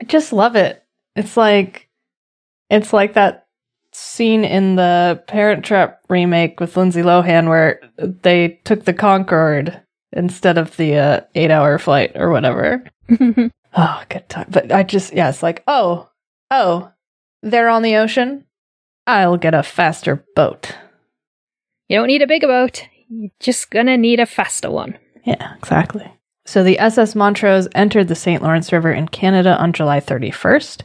I 0.00 0.04
just 0.04 0.32
love 0.32 0.56
it. 0.56 0.84
It's 1.16 1.36
like 1.36 1.87
it's 2.70 2.92
like 2.92 3.14
that 3.14 3.46
scene 3.92 4.44
in 4.44 4.76
the 4.76 5.22
Parent 5.26 5.64
Trap 5.64 6.00
remake 6.08 6.60
with 6.60 6.76
Lindsay 6.76 7.02
Lohan 7.02 7.48
where 7.48 7.80
they 7.96 8.60
took 8.64 8.84
the 8.84 8.92
Concorde 8.94 9.80
instead 10.12 10.58
of 10.58 10.76
the 10.76 10.96
uh, 10.96 11.20
eight-hour 11.34 11.78
flight 11.78 12.12
or 12.14 12.30
whatever. 12.30 12.84
Oh, 13.76 14.02
good 14.08 14.28
time. 14.28 14.46
But 14.48 14.72
I 14.72 14.82
just 14.82 15.12
yeah, 15.12 15.28
it's 15.28 15.42
like 15.42 15.62
oh 15.66 16.08
oh, 16.50 16.90
they're 17.42 17.68
on 17.68 17.82
the 17.82 17.96
ocean. 17.96 18.44
I'll 19.06 19.36
get 19.36 19.54
a 19.54 19.62
faster 19.62 20.24
boat. 20.34 20.74
You 21.88 21.98
don't 21.98 22.08
need 22.08 22.22
a 22.22 22.26
bigger 22.26 22.46
boat. 22.46 22.82
You're 23.08 23.30
just 23.40 23.70
gonna 23.70 23.96
need 23.96 24.20
a 24.20 24.26
faster 24.26 24.70
one. 24.70 24.98
Yeah, 25.24 25.54
exactly. 25.56 26.10
So 26.46 26.64
the 26.64 26.78
SS 26.78 27.14
Montrose 27.14 27.68
entered 27.74 28.08
the 28.08 28.14
St. 28.14 28.42
Lawrence 28.42 28.72
River 28.72 28.90
in 28.90 29.06
Canada 29.08 29.56
on 29.58 29.74
July 29.74 30.00
31st, 30.00 30.82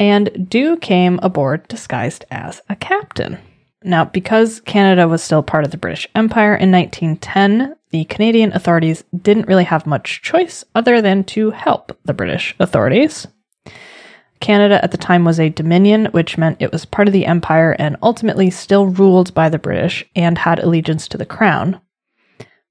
and 0.00 0.48
Dew 0.48 0.78
came 0.78 1.20
aboard 1.22 1.68
disguised 1.68 2.24
as 2.30 2.62
a 2.70 2.74
captain. 2.74 3.38
Now, 3.84 4.06
because 4.06 4.60
Canada 4.60 5.06
was 5.06 5.22
still 5.22 5.42
part 5.42 5.64
of 5.64 5.70
the 5.70 5.76
British 5.76 6.08
Empire 6.14 6.54
in 6.54 6.72
1910, 6.72 7.76
the 7.90 8.04
Canadian 8.06 8.52
authorities 8.52 9.04
didn't 9.22 9.46
really 9.46 9.64
have 9.64 9.86
much 9.86 10.22
choice 10.22 10.64
other 10.74 11.02
than 11.02 11.24
to 11.24 11.50
help 11.50 11.96
the 12.04 12.14
British 12.14 12.54
authorities. 12.58 13.26
Canada 14.40 14.82
at 14.82 14.90
the 14.90 14.98
time 14.98 15.24
was 15.24 15.38
a 15.38 15.50
dominion, 15.50 16.06
which 16.06 16.38
meant 16.38 16.56
it 16.60 16.72
was 16.72 16.86
part 16.86 17.08
of 17.08 17.12
the 17.12 17.26
empire 17.26 17.76
and 17.78 17.96
ultimately 18.02 18.48
still 18.48 18.86
ruled 18.86 19.34
by 19.34 19.50
the 19.50 19.58
British 19.58 20.04
and 20.16 20.38
had 20.38 20.58
allegiance 20.58 21.06
to 21.08 21.18
the 21.18 21.26
crown. 21.26 21.78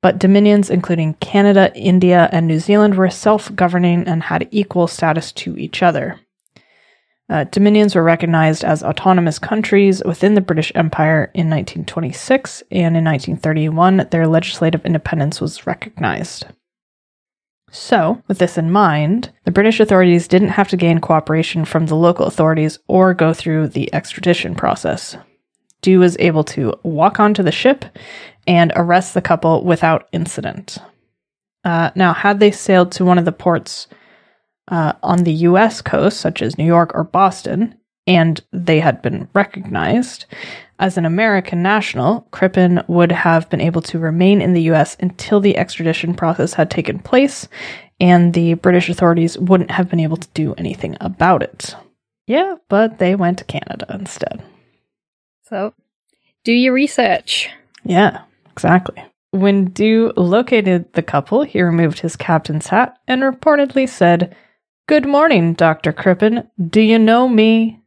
But 0.02 0.18
dominions, 0.18 0.70
including 0.72 1.16
Canada, 1.16 1.72
India, 1.76 2.30
and 2.32 2.48
New 2.48 2.60
Zealand, 2.60 2.96
were 2.96 3.10
self 3.10 3.54
governing 3.56 4.08
and 4.08 4.24
had 4.24 4.48
equal 4.50 4.88
status 4.88 5.32
to 5.34 5.58
each 5.58 5.84
other. 5.84 6.20
Uh, 7.30 7.44
dominions 7.46 7.94
were 7.94 8.04
recognized 8.04 8.64
as 8.64 8.82
autonomous 8.82 9.38
countries 9.38 10.02
within 10.04 10.34
the 10.34 10.42
British 10.42 10.72
Empire 10.74 11.26
in 11.36 11.50
1926, 11.50 12.64
and 12.72 12.98
in 12.98 13.04
1931, 13.04 14.08
their 14.10 14.28
legislative 14.28 14.84
independence 14.84 15.40
was 15.40 15.68
recognized. 15.68 16.48
So, 17.72 18.24
with 18.28 18.40
this 18.40 18.58
in 18.58 18.72
mind, 18.72 19.32
the 19.46 19.52
British 19.52 19.80
authorities 19.80 20.28
didn't 20.28 20.50
have 20.50 20.70
to 20.70 20.78
gain 20.78 21.00
cooperation 21.00 21.66
from 21.66 21.86
the 21.86 21.96
local 21.96 22.26
authorities 22.26 22.80
or 22.88 23.14
go 23.14 23.32
through 23.32 23.68
the 23.68 23.94
extradition 23.94 24.56
process. 24.56 25.16
Dew 25.82 26.00
was 26.00 26.18
able 26.20 26.44
to 26.46 26.74
walk 26.82 27.20
onto 27.20 27.44
the 27.44 27.52
ship 27.52 27.86
and 28.48 28.74
arrest 28.76 29.14
the 29.14 29.22
couple 29.22 29.64
without 29.64 30.10
incident. 30.12 30.80
Uh, 31.64 31.92
now, 31.94 32.12
had 32.14 32.40
they 32.40 32.50
sailed 32.50 32.92
to 32.94 33.06
one 33.06 33.20
of 33.20 33.26
the 33.26 33.32
ports 33.32 33.88
uh, 34.70 34.94
on 35.04 35.24
the 35.24 35.34
US 35.34 35.82
coast, 35.82 36.20
such 36.20 36.42
as 36.42 36.58
New 36.58 36.66
York 36.66 36.92
or 36.94 37.04
Boston, 37.04 37.76
and 38.08 38.42
they 38.52 38.80
had 38.80 39.02
been 39.02 39.28
recognized 39.34 40.26
as 40.80 40.98
an 40.98 41.06
American 41.06 41.62
national, 41.62 42.22
Crippen 42.32 42.82
would 42.88 43.12
have 43.12 43.50
been 43.50 43.60
able 43.60 43.82
to 43.82 44.00
remain 44.00 44.42
in 44.42 44.54
the 44.54 44.72
US 44.72 44.96
until 45.00 45.42
the 45.42 45.58
extradition 45.58 46.14
process 46.14 46.54
had 46.54 46.72
taken 46.72 47.00
place, 47.00 47.48
and 48.00 48.34
the 48.34 48.54
British 48.56 48.90
authorities 48.90 49.38
wouldn't 49.38 49.72
have 49.72 49.90
been 49.90 50.00
able 50.00 50.18
to 50.18 50.28
do 50.34 50.54
anything 50.54 50.96
about 51.02 51.44
it. 51.44 51.76
Yeah, 52.28 52.56
but 52.70 52.98
they 52.98 53.16
went 53.16 53.40
to 53.40 53.44
Canada 53.44 53.88
instead. 53.90 54.42
So, 55.44 55.74
do 56.46 56.54
your 56.54 56.74
research. 56.74 57.50
Yeah, 57.84 58.22
exactly. 58.52 59.04
When 59.32 59.66
Dew 59.66 60.14
located 60.16 60.94
the 60.94 61.04
couple, 61.04 61.44
he 61.44 61.62
removed 61.62 62.00
his 62.00 62.16
captain's 62.16 62.68
hat 62.68 62.98
and 63.08 63.22
reportedly 63.22 63.88
said, 63.90 64.36
Good 64.90 65.06
morning, 65.08 65.54
Dr. 65.54 65.94
Crippen. 65.94 66.50
Do 66.68 66.82
you 66.82 66.98
know 66.98 67.30
me? 67.30 67.80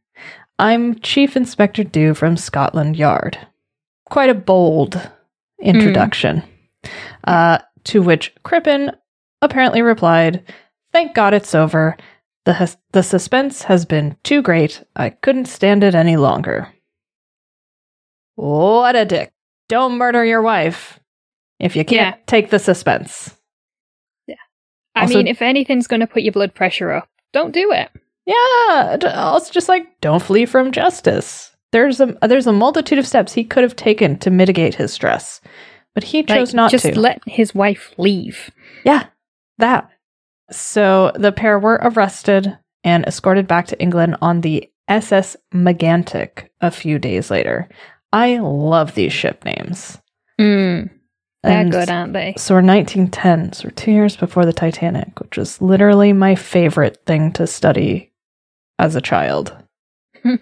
I'm 0.60 1.00
Chief 1.00 1.36
Inspector 1.36 1.82
Dew 1.82 2.14
from 2.14 2.36
Scotland 2.36 2.96
Yard. 2.96 3.36
Quite 4.08 4.30
a 4.30 4.34
bold 4.34 5.10
introduction. 5.60 6.44
Uh, 7.24 7.58
to 7.86 8.02
which 8.02 8.32
Crippen 8.44 8.92
apparently 9.40 9.82
replied, 9.82 10.44
Thank 10.92 11.12
God 11.12 11.34
it's 11.34 11.56
over. 11.56 11.96
The, 12.44 12.52
hus- 12.52 12.76
the 12.92 13.02
suspense 13.02 13.62
has 13.64 13.84
been 13.84 14.16
too 14.22 14.40
great. 14.40 14.84
I 14.94 15.10
couldn't 15.10 15.46
stand 15.46 15.82
it 15.82 15.96
any 15.96 16.16
longer. 16.16 16.72
What 18.36 18.94
a 18.94 19.04
dick. 19.04 19.32
Don't 19.68 19.98
murder 19.98 20.24
your 20.24 20.42
wife 20.42 21.00
if 21.58 21.74
you 21.74 21.84
can't 21.84 22.16
Yeah. 22.16 22.22
take 22.28 22.50
the 22.50 22.60
suspense. 22.60 23.36
I 24.94 25.02
Also- 25.02 25.16
mean, 25.18 25.26
if 25.26 25.42
anything's 25.42 25.86
going 25.86 26.00
to 26.00 26.06
put 26.06 26.22
your 26.22 26.32
blood 26.32 26.54
pressure 26.54 26.92
up, 26.92 27.08
don't 27.32 27.52
do 27.52 27.72
it. 27.72 27.88
Yeah, 28.26 28.96
it's 29.36 29.50
just 29.50 29.68
like 29.68 29.86
don't 30.00 30.22
flee 30.22 30.46
from 30.46 30.70
justice. 30.72 31.54
There's 31.72 32.00
a 32.00 32.16
there's 32.22 32.46
a 32.46 32.52
multitude 32.52 32.98
of 32.98 33.06
steps 33.06 33.32
he 33.32 33.44
could 33.44 33.62
have 33.64 33.74
taken 33.74 34.18
to 34.18 34.30
mitigate 34.30 34.74
his 34.76 34.92
stress, 34.92 35.40
but 35.94 36.04
he 36.04 36.22
chose 36.22 36.50
Like, 36.50 36.54
not 36.54 36.70
just 36.70 36.84
to. 36.84 36.98
let 37.00 37.20
his 37.26 37.54
wife 37.54 37.92
leave. 37.98 38.50
yeah, 38.84 39.06
that. 39.58 39.88
So 40.50 41.12
the 41.16 41.32
pair 41.32 41.58
were 41.58 41.80
arrested 41.82 42.56
and 42.84 43.04
escorted 43.06 43.48
back 43.48 43.66
to 43.68 43.80
England 43.80 44.16
on 44.20 44.42
the 44.42 44.68
SS 44.88 45.36
Megantic 45.54 46.48
a 46.60 46.70
few 46.70 46.98
days 46.98 47.30
later. 47.30 47.68
I 48.12 48.36
love 48.38 48.94
these 48.94 49.12
ship 49.12 49.44
names. 49.44 49.98
Mm, 50.38 50.90
they're 51.42 51.68
good, 51.68 51.90
aren't 51.90 52.12
they? 52.12 52.34
So 52.36 52.54
we're 52.54 52.62
1910, 52.62 53.52
so 53.52 53.64
we're 53.66 53.70
two 53.72 53.90
years 53.90 54.16
before 54.16 54.44
the 54.46 54.52
Titanic, 54.52 55.18
which 55.20 55.36
was 55.36 55.60
literally 55.60 56.12
my 56.12 56.34
favorite 56.34 57.02
thing 57.06 57.32
to 57.32 57.46
study 57.46 58.12
as 58.78 58.94
a 58.96 59.00
child. 59.00 59.56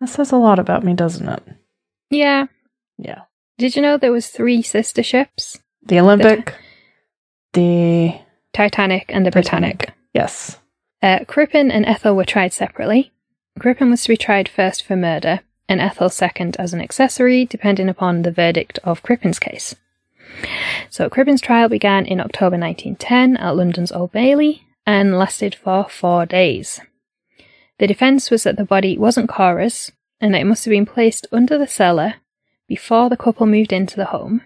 That 0.00 0.08
says 0.08 0.32
a 0.32 0.36
lot 0.36 0.58
about 0.58 0.82
me, 0.82 0.94
doesn't 0.94 1.28
it? 1.28 1.42
Yeah. 2.08 2.46
Yeah. 2.96 3.24
Did 3.58 3.76
you 3.76 3.82
know 3.82 3.98
there 3.98 4.10
was 4.12 4.28
three 4.28 4.62
sister 4.62 5.02
ships? 5.02 5.58
The 5.82 6.00
Olympic, 6.00 6.54
the 7.52 8.14
Titanic 8.54 9.06
and 9.10 9.26
the 9.26 9.30
Britannic. 9.30 9.92
yes. 10.14 10.56
Uh, 11.02 11.20
Crippen 11.26 11.70
and 11.70 11.84
Ethel 11.84 12.16
were 12.16 12.24
tried 12.24 12.52
separately. 12.54 13.12
Crippen 13.58 13.90
was 13.90 14.02
to 14.04 14.08
be 14.08 14.16
tried 14.16 14.48
first 14.48 14.82
for 14.82 14.96
murder, 14.96 15.40
and 15.68 15.80
Ethel 15.82 16.08
second 16.08 16.56
as 16.58 16.72
an 16.72 16.80
accessory, 16.80 17.44
depending 17.44 17.88
upon 17.90 18.22
the 18.22 18.30
verdict 18.32 18.78
of 18.84 19.02
Crippen's 19.02 19.38
case. 19.38 19.74
So 20.88 21.08
Crippen's 21.08 21.40
trial 21.40 21.68
began 21.68 22.06
in 22.06 22.20
October 22.20 22.58
1910 22.58 23.36
at 23.36 23.56
London's 23.56 23.92
Old 23.92 24.12
Bailey 24.12 24.66
and 24.86 25.18
lasted 25.18 25.54
for 25.54 25.88
four 25.88 26.26
days. 26.26 26.80
The 27.78 27.86
defence 27.86 28.30
was 28.30 28.42
that 28.42 28.56
the 28.56 28.64
body 28.64 28.98
wasn't 28.98 29.28
Cora's 29.28 29.92
and 30.20 30.34
that 30.34 30.42
it 30.42 30.46
must 30.46 30.64
have 30.64 30.70
been 30.70 30.86
placed 30.86 31.26
under 31.32 31.56
the 31.56 31.66
cellar 31.66 32.16
before 32.66 33.08
the 33.08 33.16
couple 33.16 33.46
moved 33.46 33.72
into 33.72 33.96
the 33.96 34.06
home. 34.06 34.42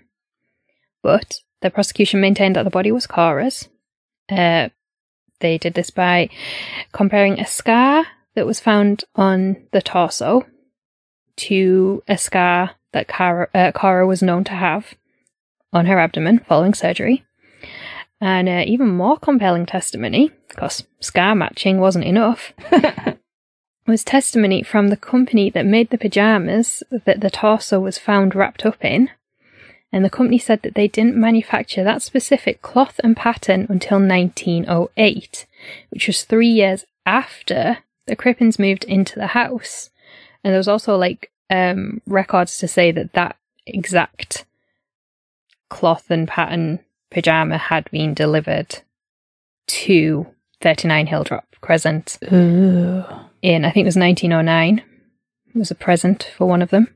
But 1.03 1.41
the 1.61 1.71
prosecution 1.71 2.21
maintained 2.21 2.57
that 2.57 2.63
the 2.63 2.71
body 2.71 2.93
was 2.93 3.07
Cora's. 3.07 3.69
Uh, 4.31 4.69
they 5.41 5.59
did 5.59 5.75
this 5.75 5.91
by 5.91 6.29
comparing 6.93 7.39
a 7.41 7.47
scar 7.47 8.07
that 8.35 8.47
was 8.47 8.61
found 8.61 9.05
on 9.15 9.67
the 9.73 9.83
torso 9.83 10.47
to 11.37 12.03
a 12.09 12.17
scar 12.17 12.73
that 12.93 13.09
Cara, 13.09 13.49
uh, 13.55 13.73
Cora 13.73 14.07
was 14.07 14.23
known 14.23 14.45
to 14.45 14.53
have 14.53 14.95
on 15.75 15.87
her 15.87 15.99
abdomen 15.99 16.39
following 16.39 16.73
surgery. 16.73 17.25
And 18.21 18.49
uh, 18.49 18.63
even 18.67 18.89
more 18.89 19.19
compelling 19.19 19.67
testimony, 19.67 20.31
because 20.49 20.85
scar 21.01 21.35
matching 21.35 21.81
wasn't 21.81 22.07
enough, 22.07 22.55
was 23.87 24.05
testimony 24.05 24.63
from 24.63 24.89
the 24.89 24.97
company 24.97 25.51
that 25.51 25.67
made 25.67 25.91
the 25.91 25.99
pajamas 25.99 26.83
that 26.91 27.21
the 27.21 27.29
torso 27.29 27.81
was 27.81 27.99
found 27.99 28.35
wrapped 28.35 28.65
up 28.65 28.83
in. 28.83 29.11
And 29.93 30.05
the 30.05 30.11
company 30.11 30.39
said 30.39 30.63
that 30.63 30.75
they 30.75 30.89
didn't 30.89 31.17
manufacture 31.17 31.85
that 31.85 32.03
specific 32.03 32.63
cloth 32.63 32.99
and 33.05 33.17
pattern 33.17 33.67
until 33.69 33.99
1908, 33.99 35.47
which 35.91 36.07
was 36.07 36.25
three 36.25 36.49
years 36.49 36.85
after 37.05 37.79
the 38.07 38.17
Crippens 38.17 38.59
moved 38.59 38.85
into 38.85 39.19
the 39.19 39.29
house. 39.29 39.91
And 40.43 40.53
there 40.53 40.59
was 40.59 40.69
also 40.69 40.97
like 40.97 41.31
um, 41.51 42.01
records 42.07 42.59
to 42.59 42.69
say 42.69 42.91
that 42.91 43.13
that 43.13 43.37
exact 43.67 44.47
cloth 45.75 46.09
and 46.09 46.29
pattern 46.29 46.79
pajama 47.11 47.59
had 47.59 47.91
been 47.91 48.15
delivered 48.15 48.79
to 49.67 50.25
39 50.61 51.09
Hilldrop 51.09 51.43
Crescent 51.61 52.17
Ooh. 52.33 53.03
in, 53.43 53.65
I 53.65 53.73
think 53.73 53.83
it 53.83 53.93
was 53.93 53.97
1909. 53.97 54.79
It 54.79 55.59
was 55.59 55.73
a 55.73 55.75
present 55.75 56.31
for 56.37 56.47
one 56.47 56.63
of 56.63 56.71
them. 56.71 56.95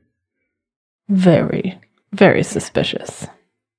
Very, 1.09 1.77
very 2.13 2.41
suspicious. 2.41 3.27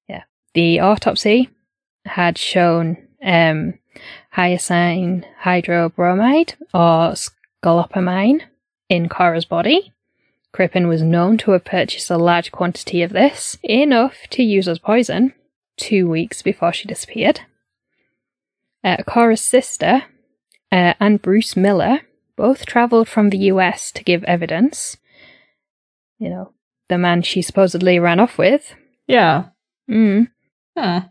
Yeah. 0.06 0.24
The 0.52 0.80
autopsy 0.80 1.48
had 2.04 2.36
shown 2.36 2.98
um, 3.24 3.78
hyoscine 4.36 5.24
hydrobromide 5.42 6.56
or 6.74 7.14
scolopamine 7.64 8.42
in 8.90 9.08
Cora's 9.08 9.46
body. 9.46 9.94
Crippen 10.52 10.88
was 10.88 11.02
known 11.02 11.38
to 11.38 11.52
have 11.52 11.64
purchased 11.64 12.10
a 12.10 12.18
large 12.18 12.50
quantity 12.50 13.02
of 13.02 13.12
this, 13.12 13.56
enough 13.62 14.26
to 14.30 14.42
use 14.42 14.66
as 14.66 14.78
poison, 14.78 15.32
two 15.76 16.08
weeks 16.08 16.42
before 16.42 16.72
she 16.72 16.88
disappeared. 16.88 17.42
Uh, 18.82 18.98
Cora's 19.06 19.42
sister 19.42 20.04
uh, 20.72 20.94
and 20.98 21.22
Bruce 21.22 21.56
Miller 21.56 22.00
both 22.36 22.66
travelled 22.66 23.08
from 23.08 23.30
the 23.30 23.38
US 23.38 23.92
to 23.92 24.02
give 24.02 24.24
evidence. 24.24 24.96
You 26.18 26.30
know, 26.30 26.52
the 26.88 26.98
man 26.98 27.22
she 27.22 27.42
supposedly 27.42 27.98
ran 27.98 28.18
off 28.18 28.38
with. 28.38 28.74
Yeah. 29.06 29.46
Mm. 29.88 30.30
Huh. 30.76 31.02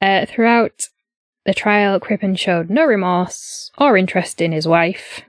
Uh, 0.00 0.26
throughout 0.26 0.88
the 1.46 1.54
trial, 1.54 1.98
Crippen 2.00 2.34
showed 2.36 2.70
no 2.70 2.84
remorse 2.84 3.70
or 3.78 3.96
interest 3.96 4.40
in 4.40 4.52
his 4.52 4.66
wife 4.66 5.22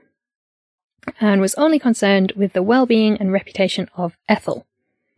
and 1.20 1.40
was 1.40 1.54
only 1.54 1.78
concerned 1.78 2.32
with 2.36 2.52
the 2.52 2.62
well 2.62 2.86
being 2.86 3.16
and 3.18 3.32
reputation 3.32 3.88
of 3.96 4.16
Ethel. 4.28 4.66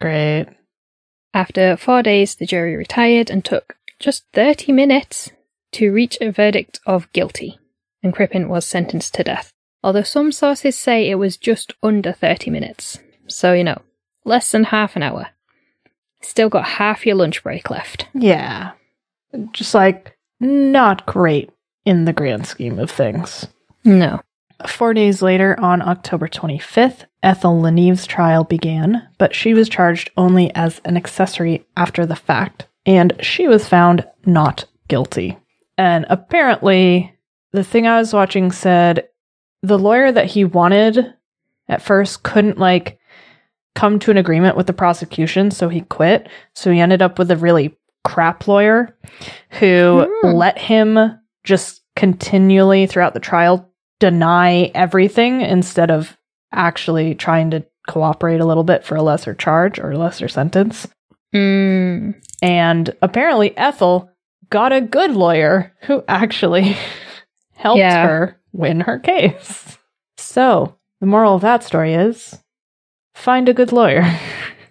Great. 0.01 0.47
After 1.33 1.77
four 1.77 2.03
days, 2.03 2.35
the 2.35 2.47
jury 2.47 2.77
retired 2.77 3.31
and 3.31 3.45
took 3.45 3.77
just 3.99 4.25
30 4.33 4.73
minutes 4.73 5.31
to 5.73 5.93
reach 5.93 6.17
a 6.21 6.31
verdict 6.31 6.81
of 6.87 7.11
guilty, 7.13 7.59
and 8.03 8.15
Crippen 8.15 8.49
was 8.49 8.65
sentenced 8.67 9.15
to 9.15 9.25
death. 9.25 9.53
Although 9.83 10.03
some 10.03 10.33
sources 10.33 10.79
say 10.79 11.09
it 11.09 11.17
was 11.17 11.37
just 11.37 11.75
under 11.83 12.13
30 12.13 12.51
minutes. 12.51 12.99
So, 13.27 13.53
you 13.53 13.65
know, 13.65 13.83
less 14.25 14.51
than 14.51 14.65
half 14.65 14.97
an 14.97 15.03
hour. 15.03 15.29
Still 16.23 16.49
got 16.49 16.65
half 16.65 17.07
your 17.07 17.17
lunch 17.17 17.43
break 17.43 17.71
left. 17.71 18.09
Yeah. 18.15 18.73
Just 19.53 19.75
like 19.75 20.17
not 20.41 21.07
great 21.07 21.51
in 21.85 22.05
the 22.05 22.13
grand 22.13 22.47
scheme 22.47 22.79
of 22.79 22.91
things. 22.91 23.47
No. 23.85 24.21
Four 24.67 24.95
days 24.95 25.21
later, 25.21 25.59
on 25.61 25.83
October 25.83 26.29
25th, 26.29 27.05
Ethel 27.23 27.61
Le 27.61 27.71
Neve's 27.71 28.07
trial 28.07 28.45
began, 28.45 29.07
but 29.19 29.35
she 29.35 29.53
was 29.53 29.69
charged 29.69 30.11
only 30.17 30.55
as 30.55 30.81
an 30.85 30.97
accessory 30.97 31.67
after 31.77 32.07
the 32.07 32.17
fact, 32.17 32.67
and 32.87 33.13
she 33.21 33.49
was 33.49 33.69
found 33.69 34.07
not 34.25 34.65
guilty. 34.89 35.37
And 35.77 36.07
apparently, 36.09 37.15
the 37.53 37.65
thing 37.65 37.87
I 37.87 37.99
was 37.99 38.15
watching 38.15 38.51
said 38.51 39.09
the 39.63 39.79
lawyer 39.79 40.11
that 40.11 40.27
he 40.27 40.45
wanted 40.45 41.13
at 41.69 41.83
first 41.83 42.23
couldn't, 42.23 42.59
like, 42.59 42.99
come 43.75 43.99
to 43.99 44.11
an 44.11 44.17
agreement 44.17 44.57
with 44.57 44.67
the 44.67 44.73
prosecution, 44.73 45.51
so 45.51 45.69
he 45.69 45.83
quit. 45.83 46.29
So 46.55 46.71
he 46.71 46.81
ended 46.81 47.03
up 47.03 47.19
with 47.19 47.31
a 47.31 47.37
really 47.37 47.77
crap 48.05 48.49
lawyer 48.49 48.97
who 49.51 50.07
Hmm. 50.23 50.29
let 50.33 50.57
him 50.59 51.19
just 51.45 51.83
continually 51.95 52.87
throughout 52.87 53.13
the 53.15 53.21
trial 53.21 53.69
deny 54.01 54.71
everything 54.75 55.41
instead 55.41 55.91
of 55.91 56.17
actually 56.53 57.15
trying 57.15 57.51
to 57.51 57.65
cooperate 57.89 58.41
a 58.41 58.45
little 58.47 58.65
bit 58.65 58.85
for 58.85 58.97
a 58.97 59.03
lesser 59.03 59.35
charge 59.35 59.79
or 59.79 59.97
lesser 59.97 60.29
sentence. 60.29 60.87
Mm. 61.35 62.15
And 62.43 62.97
apparently, 63.03 63.57
Ethel 63.57 64.11
got 64.51 64.73
a 64.73 64.81
good 64.81 65.13
lawyer 65.13 65.73
who 65.83 66.05
actually 66.09 66.77
helped 67.55 67.79
Yeah. 67.79 68.07
her 68.07 68.41
win 68.53 68.81
her 68.81 68.99
case. 68.99 69.79
So, 70.19 70.77
the 71.01 71.07
moral 71.07 71.35
of 71.35 71.43
that 71.43 71.63
story 71.65 71.95
is 71.95 72.39
find 73.15 73.49
a 73.49 73.55
good 73.55 73.73
lawyer. 73.73 74.05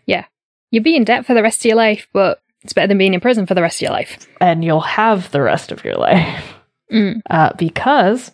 Yeah. 0.07 0.25
You'll 0.69 0.83
be 0.83 0.95
in 0.95 1.03
debt 1.03 1.25
for 1.25 1.33
the 1.33 1.41
rest 1.41 1.61
of 1.61 1.65
your 1.65 1.77
life, 1.77 2.07
but 2.13 2.39
it's 2.61 2.73
better 2.73 2.87
than 2.87 2.99
being 2.99 3.15
in 3.15 3.19
prison 3.21 3.47
for 3.47 3.55
the 3.55 3.61
rest 3.63 3.77
of 3.77 3.81
your 3.81 3.91
life. 3.91 4.27
and 4.39 4.63
you'll 4.63 4.81
have 4.81 5.31
the 5.31 5.41
rest 5.41 5.71
of 5.71 5.83
your 5.83 5.95
life. 5.95 6.53
Mm. 6.93 7.21
Uh, 7.27 7.53
because 7.57 8.31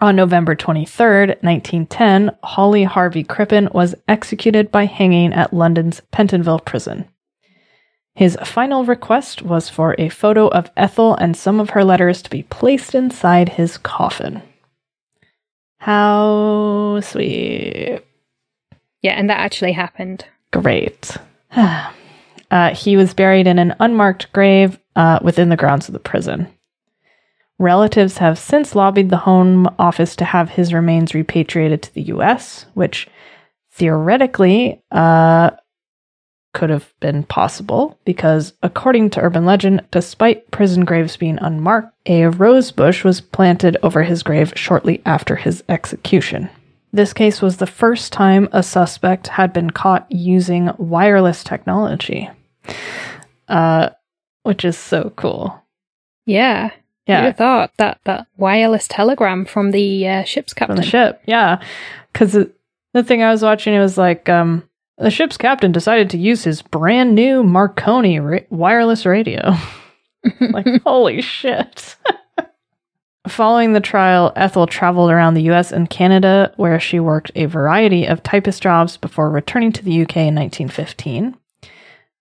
on 0.00 0.16
November 0.16 0.54
23rd, 0.54 1.42
1910, 1.42 2.30
Hawley 2.42 2.84
Harvey 2.84 3.24
Crippen 3.24 3.68
was 3.72 3.94
executed 4.08 4.70
by 4.70 4.84
hanging 4.84 5.32
at 5.32 5.52
London's 5.52 6.02
Pentonville 6.12 6.64
prison. 6.64 7.08
His 8.14 8.36
final 8.44 8.84
request 8.84 9.42
was 9.42 9.68
for 9.68 9.94
a 9.98 10.08
photo 10.08 10.48
of 10.48 10.70
Ethel 10.76 11.14
and 11.14 11.36
some 11.36 11.60
of 11.60 11.70
her 11.70 11.84
letters 11.84 12.22
to 12.22 12.30
be 12.30 12.44
placed 12.44 12.94
inside 12.94 13.50
his 13.50 13.76
coffin. 13.76 14.42
How 15.78 17.00
sweet. 17.02 18.00
Yeah, 19.02 19.12
and 19.12 19.28
that 19.30 19.38
actually 19.38 19.72
happened. 19.72 20.24
Great. 20.50 21.16
uh, 21.52 22.74
he 22.74 22.96
was 22.96 23.14
buried 23.14 23.46
in 23.46 23.58
an 23.58 23.74
unmarked 23.80 24.32
grave 24.32 24.78
uh, 24.96 25.18
within 25.22 25.50
the 25.50 25.56
grounds 25.56 25.88
of 25.88 25.92
the 25.92 25.98
prison. 25.98 26.48
Relatives 27.58 28.18
have 28.18 28.38
since 28.38 28.74
lobbied 28.74 29.08
the 29.08 29.16
Home 29.16 29.66
Office 29.78 30.14
to 30.16 30.24
have 30.24 30.50
his 30.50 30.74
remains 30.74 31.14
repatriated 31.14 31.82
to 31.82 31.94
the 31.94 32.02
U.S., 32.02 32.66
which 32.74 33.08
theoretically 33.72 34.82
uh, 34.90 35.50
could 36.52 36.70
have 36.70 36.92
been 37.00 37.22
possible 37.22 37.98
because, 38.04 38.52
according 38.62 39.10
to 39.10 39.20
urban 39.20 39.44
legend, 39.44 39.84
despite 39.90 40.50
prison 40.50 40.84
graves 40.84 41.16
being 41.16 41.38
unmarked, 41.40 41.94
a 42.06 42.26
rose 42.26 42.70
bush 42.70 43.04
was 43.04 43.20
planted 43.20 43.76
over 43.82 44.02
his 44.02 44.22
grave 44.22 44.52
shortly 44.56 45.02
after 45.04 45.36
his 45.36 45.62
execution. 45.68 46.48
This 46.92 47.12
case 47.12 47.42
was 47.42 47.58
the 47.58 47.66
first 47.66 48.12
time 48.12 48.48
a 48.52 48.62
suspect 48.62 49.28
had 49.28 49.52
been 49.52 49.70
caught 49.70 50.10
using 50.10 50.70
wireless 50.78 51.44
technology, 51.44 52.30
uh, 53.48 53.90
which 54.42 54.64
is 54.64 54.78
so 54.78 55.12
cool. 55.16 55.62
Yeah. 56.24 56.70
Yeah, 57.06 57.26
have 57.26 57.36
thought 57.36 57.72
that, 57.78 58.00
that 58.04 58.26
wireless 58.36 58.88
telegram 58.88 59.44
from 59.44 59.70
the 59.70 60.08
uh, 60.08 60.24
ship's 60.24 60.52
from 60.52 60.58
captain. 60.58 60.76
the 60.76 60.82
ship. 60.82 61.22
Yeah, 61.26 61.62
because 62.12 62.32
the 62.32 63.02
thing 63.04 63.22
I 63.22 63.30
was 63.30 63.42
watching, 63.42 63.74
it 63.74 63.78
was 63.78 63.96
like 63.96 64.28
um, 64.28 64.68
the 64.98 65.10
ship's 65.10 65.36
captain 65.36 65.70
decided 65.70 66.10
to 66.10 66.18
use 66.18 66.42
his 66.44 66.62
brand 66.62 67.14
new 67.14 67.44
Marconi 67.44 68.18
ra- 68.18 68.40
wireless 68.50 69.06
radio. 69.06 69.54
like, 70.40 70.66
holy 70.82 71.20
shit. 71.20 71.96
Following 73.28 73.72
the 73.72 73.80
trial, 73.80 74.32
Ethel 74.36 74.66
traveled 74.66 75.10
around 75.10 75.34
the 75.34 75.50
US 75.50 75.72
and 75.72 75.90
Canada, 75.90 76.52
where 76.56 76.80
she 76.80 77.00
worked 77.00 77.30
a 77.34 77.46
variety 77.46 78.06
of 78.06 78.22
typist 78.22 78.62
jobs 78.62 78.96
before 78.96 79.30
returning 79.30 79.72
to 79.72 79.84
the 79.84 80.02
UK 80.02 80.16
in 80.16 80.34
1915. 80.34 81.36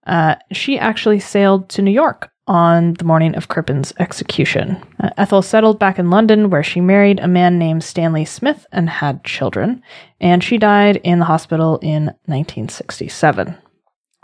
Uh, 0.06 0.36
she 0.52 0.78
actually 0.78 1.20
sailed 1.20 1.70
to 1.70 1.82
New 1.82 1.92
York 1.92 2.32
on 2.48 2.94
the 2.94 3.04
morning 3.04 3.36
of 3.36 3.48
Crippen's 3.48 3.94
execution. 4.00 4.82
Uh, 5.00 5.10
Ethel 5.18 5.42
settled 5.42 5.80
back 5.80 5.98
in 5.98 6.10
London, 6.10 6.50
where 6.50 6.64
she 6.64 6.80
married 6.82 7.20
a 7.20 7.28
man 7.28 7.58
named 7.58 7.84
Stanley 7.84 8.26
Smith 8.26 8.66
and 8.72 8.90
had 8.90 9.24
children, 9.24 9.82
and 10.20 10.44
she 10.44 10.58
died 10.58 10.98
in 10.98 11.20
the 11.20 11.26
hospital 11.26 11.80
in 11.82 12.06
1967. 12.26 13.58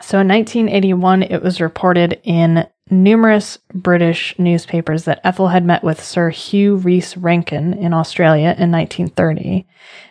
So 0.01 0.19
in 0.19 0.27
1981, 0.27 1.23
it 1.23 1.41
was 1.43 1.61
reported 1.61 2.19
in 2.23 2.67
numerous 2.89 3.57
British 3.73 4.37
newspapers 4.37 5.05
that 5.05 5.21
Ethel 5.23 5.49
had 5.49 5.63
met 5.63 5.83
with 5.83 6.03
Sir 6.03 6.29
Hugh 6.29 6.75
Rhys 6.75 7.15
Rankin 7.15 7.73
in 7.73 7.93
Australia 7.93 8.55
in 8.57 8.71
1930, 8.71 9.65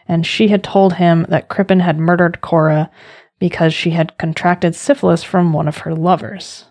and 0.08 0.26
she 0.26 0.48
had 0.48 0.64
told 0.64 0.94
him 0.94 1.26
that 1.28 1.48
Crippen 1.48 1.80
had 1.80 1.98
murdered 1.98 2.40
Cora 2.40 2.90
because 3.38 3.74
she 3.74 3.90
had 3.90 4.16
contracted 4.18 4.74
syphilis 4.74 5.22
from 5.22 5.52
one 5.52 5.68
of 5.68 5.78
her 5.78 5.94
lovers. 5.94 6.66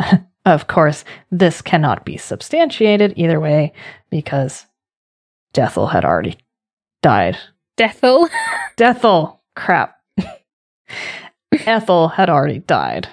of 0.46 0.68
course, 0.68 1.04
this 1.30 1.60
cannot 1.60 2.04
be 2.04 2.16
substantiated 2.16 3.12
either 3.16 3.40
way 3.40 3.72
because 4.10 4.66
Dethel 5.52 5.88
had 5.88 6.04
already 6.04 6.38
died. 7.02 7.36
Dethel? 7.76 8.28
Dethel! 8.76 9.42
Crap. 9.54 9.98
Ethel 11.52 12.08
had 12.08 12.30
already 12.30 12.60
died. 12.60 13.08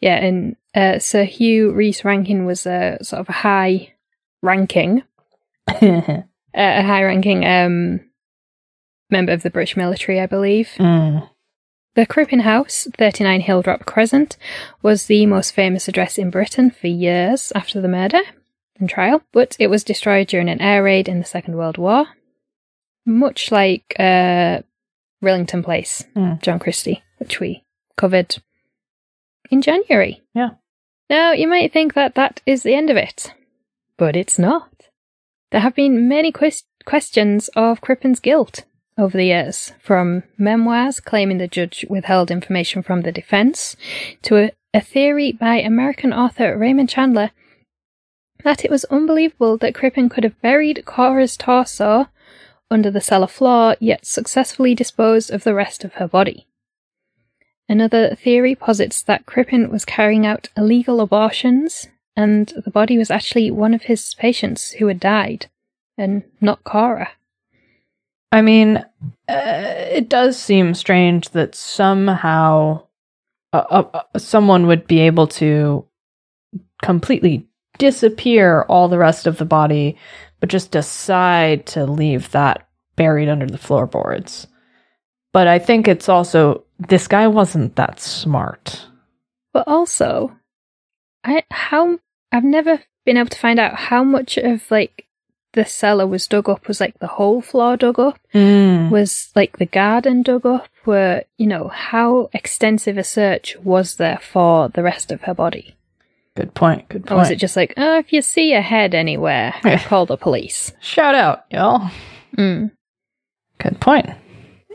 Yeah, 0.00 0.16
and 0.16 0.56
uh, 0.74 0.98
Sir 0.98 1.24
Hugh 1.24 1.72
Rhys 1.72 2.04
Rankin 2.04 2.44
was 2.44 2.66
a 2.66 2.98
sort 3.02 3.20
of 3.20 3.28
a 3.28 3.32
high 3.32 3.94
ranking, 4.42 5.02
uh, 5.68 6.22
a 6.54 6.82
high 6.82 7.04
ranking 7.04 7.44
um, 7.46 8.00
member 9.10 9.32
of 9.32 9.42
the 9.42 9.50
British 9.50 9.76
military, 9.76 10.20
I 10.20 10.26
believe. 10.26 10.70
Mm. 10.78 11.28
The 11.96 12.06
Crippen 12.06 12.40
House, 12.40 12.86
39 12.98 13.40
Hilldrop 13.42 13.84
Crescent, 13.86 14.36
was 14.82 15.06
the 15.06 15.26
most 15.26 15.52
famous 15.52 15.88
address 15.88 16.18
in 16.18 16.30
Britain 16.30 16.70
for 16.70 16.86
years 16.88 17.52
after 17.54 17.80
the 17.80 17.88
murder 17.88 18.20
and 18.78 18.88
trial, 18.88 19.22
but 19.32 19.56
it 19.58 19.68
was 19.68 19.82
destroyed 19.82 20.28
during 20.28 20.48
an 20.50 20.60
air 20.60 20.82
raid 20.82 21.08
in 21.08 21.18
the 21.18 21.24
Second 21.24 21.56
World 21.56 21.78
War. 21.78 22.06
Much 23.06 23.50
like 23.50 23.96
uh, 23.98 24.60
Rillington 25.24 25.64
Place, 25.64 26.04
Mm. 26.14 26.42
John 26.42 26.58
Christie, 26.58 27.02
which 27.18 27.40
we 27.40 27.64
covered 27.96 28.36
in 29.50 29.62
January. 29.62 30.22
Yeah. 30.34 30.50
Now, 31.08 31.32
you 31.32 31.48
might 31.48 31.72
think 31.72 31.94
that 31.94 32.14
that 32.16 32.42
is 32.46 32.62
the 32.62 32.74
end 32.74 32.90
of 32.90 32.96
it, 32.98 33.32
but 33.96 34.16
it's 34.16 34.38
not. 34.38 34.68
There 35.50 35.60
have 35.62 35.74
been 35.74 36.08
many 36.08 36.30
ques- 36.32 36.64
questions 36.84 37.48
of 37.56 37.80
Crippen's 37.80 38.20
guilt 38.20 38.64
over 38.98 39.16
the 39.16 39.26
years, 39.26 39.72
from 39.80 40.22
memoirs 40.38 41.00
claiming 41.00 41.38
the 41.38 41.48
judge 41.48 41.84
withheld 41.88 42.30
information 42.30 42.82
from 42.82 43.02
the 43.02 43.12
defense, 43.12 43.76
to 44.22 44.36
a, 44.36 44.52
a 44.72 44.80
theory 44.80 45.32
by 45.32 45.56
American 45.56 46.12
author 46.12 46.56
Raymond 46.56 46.88
Chandler 46.88 47.30
that 48.44 48.64
it 48.64 48.70
was 48.70 48.84
unbelievable 48.84 49.56
that 49.58 49.74
Crippen 49.74 50.08
could 50.08 50.22
have 50.22 50.40
buried 50.40 50.84
Cora's 50.84 51.36
torso 51.36 52.06
under 52.70 52.90
the 52.90 53.00
cellar 53.00 53.26
floor, 53.26 53.76
yet 53.80 54.06
successfully 54.06 54.74
disposed 54.74 55.30
of 55.30 55.44
the 55.44 55.54
rest 55.54 55.84
of 55.84 55.94
her 55.94 56.06
body. 56.06 56.46
Another 57.68 58.14
theory 58.14 58.54
posits 58.54 59.02
that 59.02 59.26
Crippen 59.26 59.70
was 59.70 59.84
carrying 59.84 60.24
out 60.24 60.48
illegal 60.56 61.00
abortions, 61.00 61.88
and 62.16 62.52
the 62.64 62.70
body 62.70 62.96
was 62.96 63.10
actually 63.10 63.50
one 63.50 63.74
of 63.74 63.82
his 63.82 64.14
patients 64.14 64.72
who 64.72 64.86
had 64.86 65.00
died, 65.00 65.46
and 65.98 66.22
not 66.40 66.62
Cora. 66.62 67.10
I 68.32 68.42
mean, 68.42 68.76
uh, 68.76 68.84
it 69.28 70.08
does 70.08 70.38
seem 70.38 70.74
strange 70.74 71.30
that 71.30 71.54
somehow 71.54 72.86
uh, 73.52 73.64
uh, 73.70 73.84
uh, 73.94 74.18
someone 74.18 74.66
would 74.66 74.86
be 74.86 75.00
able 75.00 75.26
to 75.26 75.86
completely 76.82 77.46
disappear 77.78 78.62
all 78.68 78.88
the 78.88 78.98
rest 78.98 79.26
of 79.26 79.38
the 79.38 79.44
body, 79.44 79.96
but 80.40 80.48
just 80.48 80.70
decide 80.70 81.66
to 81.66 81.86
leave 81.86 82.30
that 82.32 82.68
buried 82.96 83.28
under 83.28 83.46
the 83.46 83.58
floorboards. 83.58 84.46
But 85.32 85.46
I 85.46 85.58
think 85.58 85.86
it's 85.86 86.08
also 86.08 86.64
this 86.78 87.08
guy 87.08 87.28
wasn't 87.28 87.76
that 87.76 88.00
smart. 88.00 88.86
But 89.52 89.68
also, 89.68 90.36
I 91.24 91.44
how 91.50 91.98
I've 92.32 92.44
never 92.44 92.80
been 93.04 93.16
able 93.16 93.30
to 93.30 93.38
find 93.38 93.58
out 93.58 93.74
how 93.74 94.02
much 94.02 94.36
of 94.36 94.70
like 94.70 95.05
the 95.56 95.64
cellar 95.64 96.06
was 96.06 96.28
dug 96.28 96.48
up. 96.48 96.68
Was 96.68 96.80
like 96.80 96.98
the 97.00 97.08
whole 97.08 97.40
floor 97.40 97.76
dug 97.76 97.98
up? 97.98 98.20
Mm. 98.32 98.90
Was 98.90 99.30
like 99.34 99.56
the 99.56 99.66
garden 99.66 100.22
dug 100.22 100.46
up? 100.46 100.68
Were 100.84 101.24
you 101.38 101.46
know 101.48 101.68
how 101.68 102.28
extensive 102.32 102.96
a 102.96 103.02
search 103.02 103.56
was 103.64 103.96
there 103.96 104.18
for 104.18 104.68
the 104.68 104.84
rest 104.84 105.10
of 105.10 105.22
her 105.22 105.34
body? 105.34 105.74
Good 106.36 106.54
point. 106.54 106.88
Good 106.90 107.06
point. 107.06 107.12
Or 107.12 107.16
was 107.16 107.30
it 107.30 107.36
just 107.36 107.56
like, 107.56 107.72
oh, 107.78 107.98
if 107.98 108.12
you 108.12 108.20
see 108.20 108.52
a 108.52 108.60
head 108.60 108.94
anywhere, 108.94 109.54
call 109.86 110.04
the 110.04 110.18
police? 110.18 110.72
Shout 110.80 111.14
out, 111.14 111.46
y'all. 111.50 111.90
Mm. 112.36 112.70
Good 113.58 113.80
point. 113.80 114.10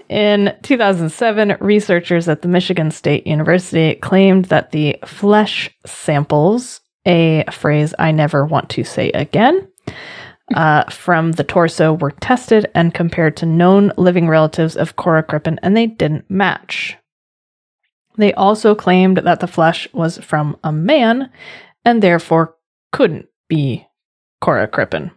In 0.10 0.54
2007, 0.64 1.58
researchers 1.62 2.28
at 2.28 2.42
the 2.42 2.48
Michigan 2.48 2.90
State 2.90 3.28
University 3.28 3.96
claimed 3.96 4.46
that 4.46 4.72
the 4.72 4.98
flesh 5.06 5.70
samples, 5.86 6.82
a 7.06 7.46
phrase 7.52 7.94
I 8.00 8.12
never 8.12 8.46
want 8.46 8.70
to 8.72 8.84
say 8.84 9.12
again, 9.12 9.68
uh, 10.56 10.90
from 10.90 11.34
the 11.34 11.44
torso 11.44 11.94
were 11.94 12.12
tested 12.12 12.70
and 12.74 12.94
compared 12.94 13.38
to 13.38 13.46
known 13.46 13.92
living 13.98 14.28
relatives 14.28 14.76
of 14.76 14.96
Cora 14.96 15.24
Crippen, 15.24 15.60
and 15.62 15.76
they 15.76 15.88
didn't 15.88 16.30
match. 16.30 16.98
They 18.18 18.34
also 18.34 18.76
claimed 18.76 19.18
that 19.18 19.40
the 19.40 19.48
flesh 19.48 19.88
was 19.94 20.18
from 20.18 20.58
a 20.64 20.72
man 20.72 21.32
and 21.86 22.02
therefore 22.02 22.56
couldn't 22.92 23.28
be 23.48 23.88
Cora 24.42 24.68
Crippen. 24.68 25.12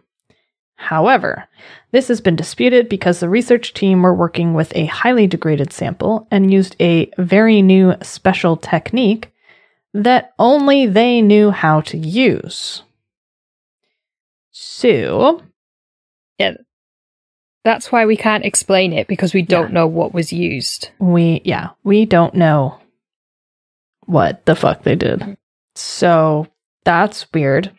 However, 0.75 1.47
this 1.91 2.09
has 2.09 2.21
been 2.21 2.35
disputed 2.35 2.89
because 2.89 3.19
the 3.19 3.29
research 3.29 3.73
team 3.73 4.01
were 4.01 4.13
working 4.13 4.53
with 4.53 4.75
a 4.75 4.85
highly 4.85 5.27
degraded 5.27 5.71
sample 5.71 6.27
and 6.31 6.51
used 6.51 6.75
a 6.79 7.11
very 7.17 7.61
new 7.61 7.95
special 8.01 8.57
technique 8.57 9.31
that 9.93 10.33
only 10.37 10.85
they 10.85 11.21
knew 11.21 11.51
how 11.51 11.81
to 11.81 11.97
use. 11.97 12.83
So, 14.57 15.41
yeah, 16.39 16.53
That's 17.65 17.91
why 17.91 18.05
we 18.05 18.15
can't 18.15 18.45
explain 18.45 18.93
it 18.93 19.07
because 19.07 19.33
we 19.33 19.41
don't 19.41 19.69
Yeah. 19.69 19.73
know 19.73 19.87
what 19.87 20.13
was 20.13 20.31
used. 20.31 20.91
we, 20.99 21.41
yeah, 21.43 21.71
we 21.83 22.05
don't 22.05 22.35
know 22.35 22.79
what 24.05 24.45
the 24.45 24.55
fuck 24.55 24.83
they 24.83 24.95
did. 24.95 25.35
So, 25.75 26.47
that's 26.85 27.25
weird. 27.33 27.71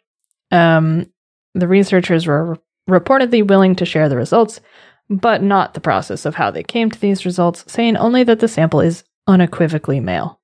Um, 0.51 1.07
the 1.55 1.66
researchers 1.68 2.27
were 2.27 2.59
reportedly 2.91 3.47
willing 3.47 3.74
to 3.77 3.87
share 3.87 4.09
the 4.11 4.16
results, 4.16 4.61
but 5.09 5.43
not 5.43 5.72
the 5.72 5.81
process 5.81 6.27
of 6.27 6.35
how 6.35 6.51
they 6.51 6.62
came 6.62 6.91
to 6.91 7.01
these 7.01 7.24
results, 7.24 7.64
saying 7.72 7.97
only 7.97 8.22
that 8.24 8.41
the 8.41 8.49
sample 8.49 8.81
is 8.83 9.05
unequivocally 9.27 10.01
male. 10.01 10.41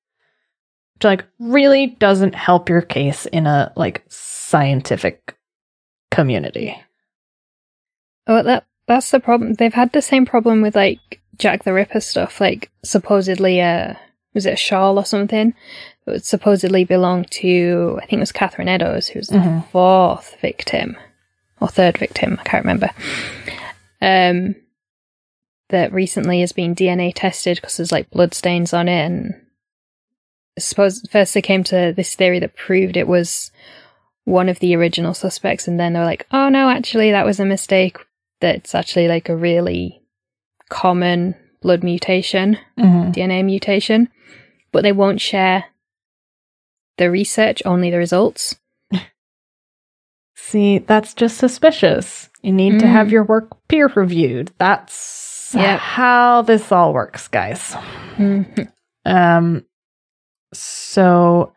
Which 0.95 1.05
like 1.05 1.25
really 1.39 1.89
doesn't 1.89 2.35
help 2.37 2.69
your 2.71 2.81
case 2.81 3.27
in 3.27 3.47
a 3.47 3.73
like 3.77 4.03
scientific 4.09 5.37
community. 6.13 6.81
Oh, 8.27 8.43
that 8.43 8.65
that's 8.87 9.11
the 9.11 9.21
problem. 9.21 9.55
They've 9.55 9.75
had 9.75 9.93
the 9.93 10.03
same 10.03 10.25
problem 10.27 10.63
with 10.63 10.77
like 10.77 11.21
Jack 11.39 11.65
the 11.65 11.73
Ripper 11.73 12.01
stuff. 12.01 12.41
Like 12.41 12.71
supposedly, 12.85 13.61
uh, 13.61 13.95
was 14.35 14.47
it 14.47 14.53
a 14.55 14.57
shawl 14.57 14.99
or 14.99 15.05
something? 15.05 15.49
It 16.07 16.11
would 16.11 16.25
supposedly 16.25 16.85
belong 16.85 17.25
to 17.31 17.99
I 18.03 18.07
think 18.07 18.19
it 18.19 18.21
was 18.21 18.33
Catherine 18.33 18.69
Eddowes, 18.69 19.09
who 19.09 19.19
was 19.19 19.29
the 19.29 19.39
Mhm. 19.39 19.69
fourth 19.71 20.37
victim 20.41 20.97
or 21.61 21.69
third 21.69 21.99
victim. 21.99 22.39
I 22.41 22.45
can't 22.45 22.65
remember. 22.65 22.91
Um, 24.01 24.57
that 25.69 25.93
recently 25.93 26.41
has 26.41 26.53
been 26.53 26.75
DNA 26.75 27.13
tested 27.15 27.57
because 27.59 27.77
there's 27.77 27.93
like 27.93 28.11
blood 28.11 28.35
stains 28.35 28.73
on 28.75 28.89
it, 28.89 29.05
and 29.07 29.35
I 30.59 30.61
suppose 30.61 31.03
first 31.11 31.35
they 31.35 31.43
came 31.43 31.65
to 31.65 31.93
this 31.97 32.15
theory 32.15 32.39
that 32.41 32.57
proved 32.57 32.97
it 32.97 33.09
was 33.09 33.51
one 34.25 34.49
of 34.49 34.59
the 34.61 34.75
original 34.77 35.15
suspects, 35.15 35.67
and 35.69 35.79
then 35.81 35.93
they're 35.93 36.05
like, 36.05 36.27
"Oh 36.31 36.49
no, 36.49 36.69
actually 36.71 37.11
that 37.11 37.27
was 37.27 37.41
a 37.41 37.45
mistake. 37.45 37.99
That's 38.41 38.75
actually 38.75 39.09
like 39.09 39.29
a 39.29 39.37
really 39.37 40.03
common 40.69 41.35
blood 41.61 41.83
mutation, 41.83 42.59
Mm-hmm. 42.79 43.11
DNA 43.13 43.45
mutation." 43.45 44.09
But 44.73 44.83
they 44.85 44.93
won't 44.93 45.21
share 45.21 45.65
the 46.99 47.11
research, 47.11 47.63
only 47.67 47.91
the 47.91 47.99
results. 47.99 48.57
See, 50.35 50.79
that's 50.79 51.15
just 51.15 51.37
suspicious. 51.39 52.29
You 52.43 52.53
need 52.53 52.81
to 52.81 52.87
Mm. 52.87 52.93
have 52.93 53.13
your 53.13 53.23
work 53.25 53.49
peer 53.69 53.87
reviewed. 53.95 54.51
That's 54.59 55.55
Yep. 55.55 55.79
how 55.79 56.43
this 56.43 56.73
all 56.73 56.93
works, 56.93 57.29
guys. 57.29 57.75
Mhm. 58.17 58.71
Um, 59.05 59.65
so 60.53 61.53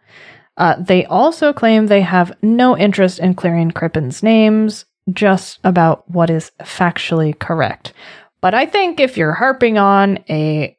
uh, 0.57 0.75
they 0.79 1.05
also 1.05 1.51
claim 1.51 1.87
they 1.87 2.01
have 2.01 2.35
no 2.41 2.77
interest 2.77 3.19
in 3.19 3.33
clearing 3.33 3.71
Crippen's 3.71 4.23
names 4.23 4.85
just 5.11 5.59
about 5.63 6.09
what 6.09 6.29
is 6.29 6.51
factually 6.61 7.37
correct. 7.37 7.93
But 8.41 8.53
I 8.53 8.65
think 8.65 8.99
if 8.99 9.17
you're 9.17 9.33
harping 9.33 9.77
on 9.77 10.19
a 10.29 10.77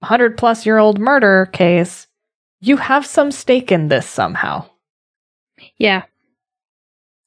100 0.00 0.36
plus 0.36 0.66
year 0.66 0.78
old 0.78 0.98
murder 0.98 1.46
case, 1.46 2.06
you 2.60 2.76
have 2.76 3.06
some 3.06 3.30
stake 3.30 3.72
in 3.72 3.88
this 3.88 4.06
somehow. 4.06 4.68
Yeah. 5.78 6.04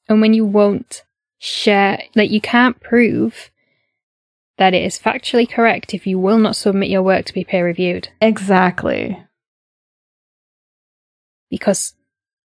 And 0.08 0.22
when 0.22 0.34
you 0.34 0.45
won't 0.45 1.04
share, 1.39 2.02
like, 2.16 2.32
you 2.32 2.41
can't 2.41 2.80
prove 2.80 3.50
that 4.58 4.74
it 4.74 4.84
is 4.84 5.00
factually 5.00 5.50
correct 5.50 5.93
if 5.93 6.06
you 6.06 6.20
will 6.20 6.38
not 6.38 6.56
submit 6.56 6.89
your 6.89 7.02
work 7.02 7.26
to 7.26 7.34
be 7.34 7.43
peer 7.43 7.66
reviewed 7.66 8.10
Exactly. 8.22 9.24
Because 11.50 11.93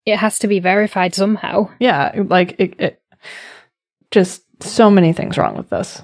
it 0.05 0.17
has 0.17 0.39
to 0.39 0.47
be 0.47 0.59
verified 0.59 1.15
somehow. 1.15 1.69
Yeah, 1.79 2.11
like 2.27 2.55
it, 2.59 2.79
it 2.79 3.01
just 4.11 4.43
so 4.61 4.89
many 4.89 5.13
things 5.13 5.37
wrong 5.37 5.55
with 5.55 5.69
this. 5.69 6.01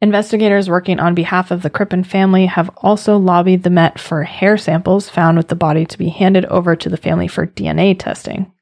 Investigators 0.00 0.70
working 0.70 1.00
on 1.00 1.14
behalf 1.14 1.50
of 1.50 1.62
the 1.62 1.70
Crippen 1.70 2.04
family 2.04 2.46
have 2.46 2.70
also 2.76 3.16
lobbied 3.16 3.64
the 3.64 3.70
Met 3.70 3.98
for 3.98 4.22
hair 4.22 4.56
samples 4.56 5.08
found 5.08 5.36
with 5.36 5.48
the 5.48 5.56
body 5.56 5.84
to 5.86 5.98
be 5.98 6.08
handed 6.08 6.44
over 6.46 6.76
to 6.76 6.88
the 6.88 6.96
family 6.96 7.26
for 7.26 7.48
DNA 7.48 7.98
testing. 7.98 8.52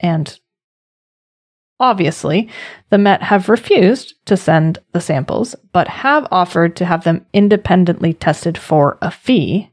And 0.00 0.36
obviously, 1.78 2.50
the 2.90 2.98
Met 2.98 3.22
have 3.22 3.48
refused 3.48 4.14
to 4.26 4.36
send 4.36 4.80
the 4.92 5.00
samples, 5.00 5.54
but 5.72 5.86
have 5.86 6.26
offered 6.32 6.74
to 6.76 6.84
have 6.84 7.04
them 7.04 7.26
independently 7.32 8.12
tested 8.12 8.58
for 8.58 8.98
a 9.00 9.12
fee. 9.12 9.70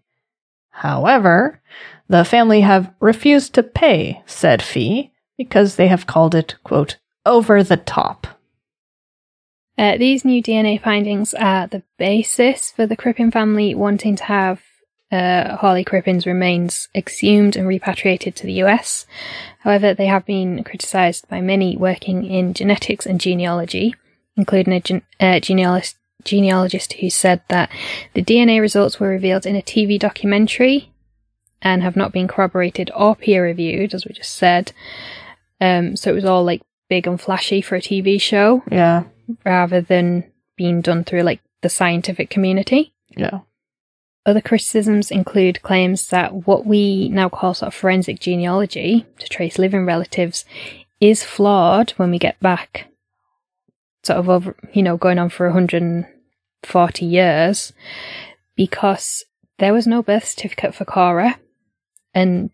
However, 0.70 1.60
the 2.12 2.26
family 2.26 2.60
have 2.60 2.94
refused 3.00 3.54
to 3.54 3.64
pay 3.64 4.22
said 4.26 4.62
fee 4.62 5.14
because 5.38 5.78
they 5.78 5.88
have 5.88 6.06
called 6.06 6.36
it, 6.36 6.56
quote, 6.62 6.98
over 7.26 7.64
the 7.64 7.78
top. 7.78 8.28
Uh, 9.78 9.98
these 9.98 10.26
new 10.26 10.44
DNA 10.44 10.80
findings 10.80 11.34
are 11.34 11.68
the 11.68 11.82
basis 11.98 12.70
for 12.70 12.86
the 12.86 12.98
Crippen 12.98 13.32
family 13.32 13.74
wanting 13.74 14.18
to 14.18 14.26
have 14.26 14.62
uh, 15.10 15.56
Hawley 15.56 15.86
Crippen's 15.86 16.26
remains 16.26 16.90
exhumed 16.94 17.56
and 17.56 17.66
repatriated 17.66 18.36
to 18.36 18.46
the 18.46 18.62
US. 18.64 19.06
However, 19.60 19.94
they 19.94 20.08
have 20.08 20.26
been 20.26 20.66
criticised 20.66 21.30
by 21.30 21.40
many 21.40 21.78
working 21.78 22.26
in 22.26 22.54
genetics 22.54 23.06
and 23.06 23.22
genealogy, 23.22 23.96
including 24.36 24.74
a 24.74 24.82
gen- 24.82 25.02
uh, 25.22 25.40
genealogist, 25.40 25.96
genealogist 26.26 26.94
who 26.94 27.10
said 27.10 27.42
that 27.48 27.72
the 28.14 28.24
DNA 28.24 28.60
results 28.60 29.00
were 29.00 29.08
revealed 29.08 29.46
in 29.46 29.56
a 29.56 29.62
TV 29.62 29.98
documentary 29.98 30.91
and 31.62 31.84
have 31.84 31.96
not 31.96 32.12
been 32.12 32.28
corroborated 32.28 32.90
or 32.96 33.16
peer 33.16 33.44
reviewed, 33.44 33.94
as 33.94 34.06
we 34.06 34.14
just 34.14 34.34
said. 34.36 34.72
Um, 35.60 35.96
so 35.96 36.10
it 36.12 36.16
was 36.16 36.26
all 36.26 36.44
like 36.44 36.62
big 36.90 37.08
and 37.08 37.20
flashy 37.22 37.62
for 37.62 37.76
a 37.76 37.82
TV 37.82 38.20
show 38.20 38.64
Yeah, 38.72 39.04
rather 39.46 39.80
than 39.82 40.26
being 40.58 40.82
done 40.82 41.04
through 41.04 41.22
like 41.22 41.42
the 41.62 41.70
scientific 41.70 42.30
community. 42.30 42.94
yeah. 43.16 43.42
Other 44.24 44.42
criticisms 44.42 45.10
include 45.10 45.64
claims 45.64 46.10
that 46.10 46.46
what 46.46 46.64
we 46.64 47.10
now 47.10 47.28
call 47.28 47.56
sort 47.56 47.70
of 47.70 47.74
forensic 47.74 48.20
genealogy 48.20 49.08
to 49.18 49.28
trace 49.28 49.58
living 49.58 49.84
relatives 49.84 50.46
is 51.00 51.24
flawed 51.24 51.90
when 51.92 52.12
we 52.12 52.20
get 52.20 52.40
back 52.40 52.88
sort 54.04 54.20
of 54.20 54.30
over, 54.30 54.56
you 54.74 54.84
know, 54.84 54.96
going 54.96 55.18
on 55.18 55.30
for 55.30 55.48
140 55.48 57.06
years 57.06 57.74
because 58.56 59.24
there 59.58 59.74
was 59.74 59.88
no 59.88 60.04
birth 60.04 60.26
certificate 60.26 60.76
for 60.76 60.86
Cora. 60.86 61.40
And 62.14 62.50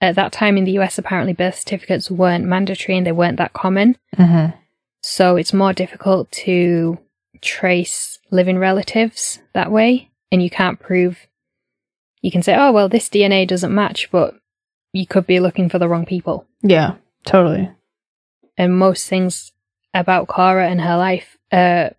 at 0.00 0.14
that 0.14 0.32
time 0.32 0.56
in 0.56 0.64
the 0.64 0.78
US, 0.78 0.98
apparently 0.98 1.32
birth 1.32 1.58
certificates 1.58 2.10
weren't 2.10 2.44
mandatory 2.44 2.96
and 2.96 3.06
they 3.06 3.12
weren't 3.12 3.38
that 3.38 3.52
common. 3.52 3.96
Mm-hmm. 4.16 4.56
So 5.02 5.36
it's 5.36 5.52
more 5.52 5.72
difficult 5.72 6.30
to 6.32 6.98
trace 7.40 8.18
living 8.30 8.58
relatives 8.58 9.40
that 9.54 9.70
way. 9.70 10.10
And 10.32 10.42
you 10.42 10.50
can't 10.50 10.80
prove, 10.80 11.26
you 12.20 12.30
can 12.30 12.42
say, 12.42 12.56
oh, 12.56 12.72
well, 12.72 12.88
this 12.88 13.08
DNA 13.08 13.46
doesn't 13.46 13.74
match, 13.74 14.10
but 14.10 14.34
you 14.92 15.06
could 15.06 15.26
be 15.26 15.40
looking 15.40 15.68
for 15.68 15.78
the 15.78 15.88
wrong 15.88 16.04
people. 16.04 16.46
Yeah, 16.62 16.96
totally. 17.24 17.70
And 18.58 18.76
most 18.76 19.08
things 19.08 19.52
about 19.94 20.28
Cora 20.28 20.68
and 20.68 20.80
her 20.80 20.96
life 20.96 21.36
are 21.52 21.94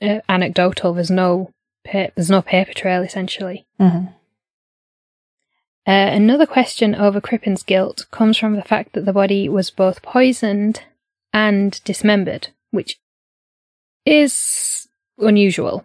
uh, 0.00 0.20
anecdotal. 0.28 0.94
There's 0.94 1.10
no, 1.10 1.52
pa- 1.84 2.10
there's 2.14 2.30
no 2.30 2.42
paper 2.42 2.72
trail 2.72 3.02
essentially. 3.02 3.66
Mm-hmm. 3.78 4.06
Uh, 5.90 6.08
another 6.12 6.46
question 6.46 6.94
over 6.94 7.20
Crippen's 7.20 7.64
guilt 7.64 8.06
comes 8.12 8.38
from 8.38 8.54
the 8.54 8.62
fact 8.62 8.92
that 8.92 9.06
the 9.06 9.12
body 9.12 9.48
was 9.48 9.72
both 9.72 10.02
poisoned 10.02 10.84
and 11.32 11.82
dismembered, 11.82 12.46
which 12.70 13.00
is 14.06 14.86
unusual. 15.18 15.84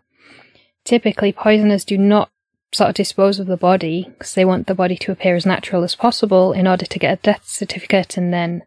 Typically, 0.83 1.33
poisoners 1.33 1.83
do 1.83 1.97
not 1.97 2.29
sort 2.71 2.89
of 2.89 2.95
dispose 2.95 3.39
of 3.39 3.47
the 3.47 3.57
body 3.57 4.05
because 4.09 4.35
they 4.35 4.45
want 4.45 4.67
the 4.67 4.75
body 4.75 4.95
to 4.95 5.11
appear 5.11 5.35
as 5.35 5.43
natural 5.43 5.83
as 5.83 5.95
possible 5.95 6.53
in 6.53 6.67
order 6.67 6.85
to 6.85 6.99
get 6.99 7.13
a 7.13 7.21
death 7.23 7.47
certificate 7.47 8.15
and 8.15 8.31
then 8.31 8.61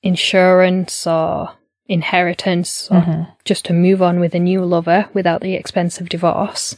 insurance 0.00 1.08
or 1.08 1.54
inheritance 1.88 2.88
or 2.88 3.00
Mhm. 3.00 3.32
just 3.44 3.64
to 3.64 3.72
move 3.72 4.00
on 4.00 4.20
with 4.20 4.36
a 4.36 4.38
new 4.38 4.64
lover 4.64 5.08
without 5.12 5.40
the 5.40 5.54
expense 5.54 6.00
of 6.00 6.08
divorce. 6.08 6.76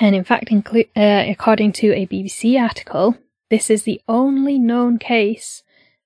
And 0.00 0.14
in 0.14 0.24
fact, 0.24 0.48
inclu- 0.48 0.88
uh, 0.96 1.30
according 1.30 1.72
to 1.74 1.92
a 1.94 2.06
BBC 2.06 2.60
article, 2.60 3.16
this 3.50 3.70
is 3.70 3.84
the 3.84 4.00
only 4.08 4.58
known 4.58 4.98
case 4.98 5.62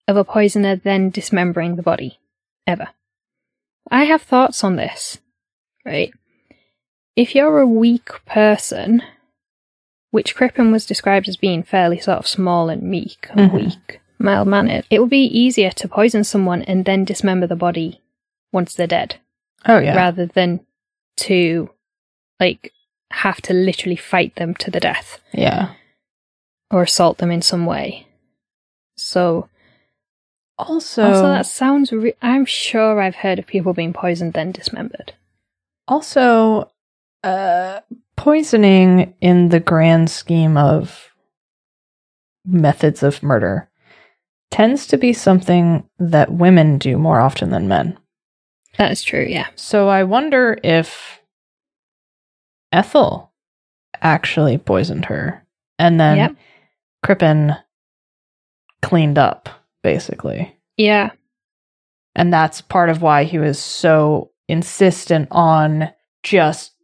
of 0.06 0.16
a 0.16 0.24
poisoner 0.24 0.76
then 0.76 1.10
dismembering 1.10 1.76
the 1.76 1.82
body 1.82 2.18
ever. 2.66 2.88
I 3.90 4.04
have 4.04 4.22
thoughts 4.22 4.62
on 4.62 4.76
this, 4.76 5.18
right? 5.84 6.12
If 7.16 7.34
you're 7.34 7.58
a 7.58 7.66
weak 7.66 8.10
person, 8.26 9.02
which 10.10 10.34
Crippen 10.34 10.70
was 10.70 10.86
described 10.86 11.28
as 11.28 11.36
being 11.36 11.62
fairly 11.62 11.98
sort 11.98 12.18
of 12.18 12.26
small 12.26 12.68
and 12.68 12.82
meek 12.82 13.26
and 13.30 13.50
Mhm. 13.50 13.54
weak, 13.54 14.00
mild 14.18 14.48
mannered, 14.48 14.84
it 14.90 15.00
would 15.00 15.10
be 15.10 15.24
easier 15.24 15.70
to 15.70 15.88
poison 15.88 16.24
someone 16.24 16.62
and 16.62 16.84
then 16.84 17.04
dismember 17.04 17.46
the 17.46 17.56
body 17.56 18.00
once 18.52 18.74
they're 18.74 18.86
dead 18.86 19.16
Oh 19.66 19.78
yeah. 19.78 19.96
rather 19.96 20.26
than 20.26 20.60
to 21.16 21.70
like 22.40 22.72
have 23.10 23.40
to 23.42 23.54
literally 23.54 23.96
fight 23.96 24.36
them 24.36 24.54
to 24.54 24.70
the 24.70 24.80
death 24.80 25.20
yeah. 25.32 25.72
or 26.70 26.82
assault 26.82 27.18
them 27.18 27.30
in 27.30 27.42
some 27.42 27.66
way. 27.66 28.06
So, 28.96 29.48
Also, 30.58 31.04
also 31.04 31.22
that 31.22 31.46
sounds. 31.46 31.92
Re- 31.92 32.14
I'm 32.20 32.44
sure 32.44 33.00
I've 33.00 33.16
heard 33.16 33.38
of 33.38 33.46
people 33.46 33.72
being 33.72 33.92
poisoned 33.92 34.32
then 34.34 34.52
dismembered. 34.52 35.12
also, 35.86 36.70
uh, 37.24 37.80
poisoning 38.16 39.14
in 39.20 39.48
the 39.48 39.60
grand 39.60 40.10
scheme 40.10 40.56
of 40.56 41.10
methods 42.44 43.02
of 43.02 43.22
murder 43.22 43.68
tends 44.50 44.86
to 44.86 44.96
be 44.96 45.12
something 45.12 45.88
that 45.98 46.32
women 46.32 46.78
do 46.78 46.96
more 46.98 47.20
often 47.20 47.50
than 47.50 47.68
men. 47.68 47.98
That 48.78 48.90
is 48.92 49.02
true. 49.02 49.26
Yeah. 49.28 49.46
So 49.56 49.88
I 49.88 50.04
wonder 50.04 50.58
if 50.62 51.17
Ethel 52.72 53.32
actually 54.00 54.58
poisoned 54.58 55.06
her 55.06 55.44
and 55.78 55.98
then 55.98 56.16
Yep. 56.16 56.36
Crippen 57.04 57.56
cleaned 58.82 59.18
up, 59.18 59.48
basically. 59.82 60.56
Yeah. 60.76 61.10
And 62.14 62.32
that's 62.32 62.60
part 62.60 62.90
of 62.90 63.02
why 63.02 63.24
he 63.24 63.38
was 63.38 63.58
so 63.58 64.30
insistent 64.48 65.28
on 65.30 65.90
just 66.22 66.74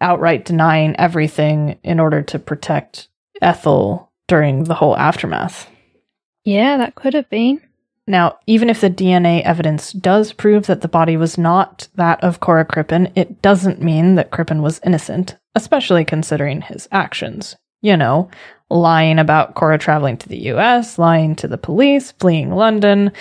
outright 0.00 0.44
denying 0.44 0.94
everything 0.96 1.78
in 1.82 1.98
order 1.98 2.22
to 2.22 2.38
protect 2.38 3.08
Ethel 3.42 4.12
during 4.28 4.64
the 4.64 4.74
whole 4.74 4.96
aftermath. 4.96 5.68
Yeah, 6.44 6.76
that 6.76 6.94
could 6.94 7.14
have 7.14 7.28
been. 7.28 7.60
Now, 8.08 8.38
even 8.46 8.70
if 8.70 8.80
the 8.80 8.90
DNA 8.90 9.42
evidence 9.42 9.92
does 9.92 10.32
prove 10.32 10.66
that 10.66 10.80
the 10.80 10.88
body 10.88 11.16
was 11.16 11.36
not 11.36 11.88
that 11.96 12.22
of 12.22 12.38
Cora 12.40 12.64
Crippen, 12.64 13.10
it 13.16 13.42
doesn't 13.42 13.82
mean 13.82 14.14
that 14.14 14.30
Crippen 14.30 14.62
was 14.62 14.80
innocent, 14.84 15.36
especially 15.56 16.04
considering 16.04 16.60
his 16.60 16.88
actions. 16.92 17.56
You 17.82 17.96
know, 17.96 18.30
lying 18.70 19.18
about 19.18 19.54
Cora 19.54 19.78
traveling 19.78 20.16
to 20.18 20.28
the 20.28 20.38
US, 20.52 20.98
lying 20.98 21.34
to 21.36 21.48
the 21.48 21.58
police, 21.58 22.12
fleeing 22.12 22.50
London, 22.50 23.12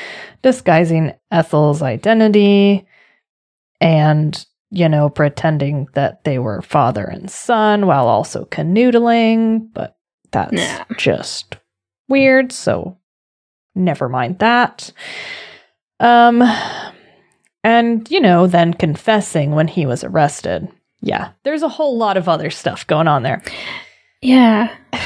disguising 0.42 1.14
Ethel's 1.32 1.82
identity, 1.82 2.86
and, 3.82 4.46
you 4.72 4.88
know, 4.88 5.10
pretending 5.10 5.88
that 5.94 6.24
they 6.24 6.40
were 6.40 6.62
father 6.62 7.04
and 7.06 7.30
son 7.30 7.86
while 7.86 8.08
also 8.08 8.46
canoodling. 8.46 9.68
But 9.74 9.98
that's 10.32 10.54
Nah. 10.54 10.86
just 10.98 11.58
weird, 12.08 12.52
so 12.52 12.98
never 13.76 14.10
mind 14.10 14.40
that. 14.40 14.92
Um, 16.00 16.42
and, 17.64 18.10
you 18.10 18.20
know, 18.20 18.48
then 18.48 18.74
confessing 18.74 19.52
when 19.52 19.68
he 19.68 19.86
was 19.86 20.04
arrested. 20.04 20.68
Yeah, 21.02 21.32
there's 21.44 21.62
a 21.62 21.70
whole 21.70 21.98
lot 21.98 22.18
of 22.18 22.28
other 22.28 22.50
stuff 22.50 22.88
going 22.88 23.08
on 23.08 23.24
there. 23.24 23.44
Yeah. 24.22 24.76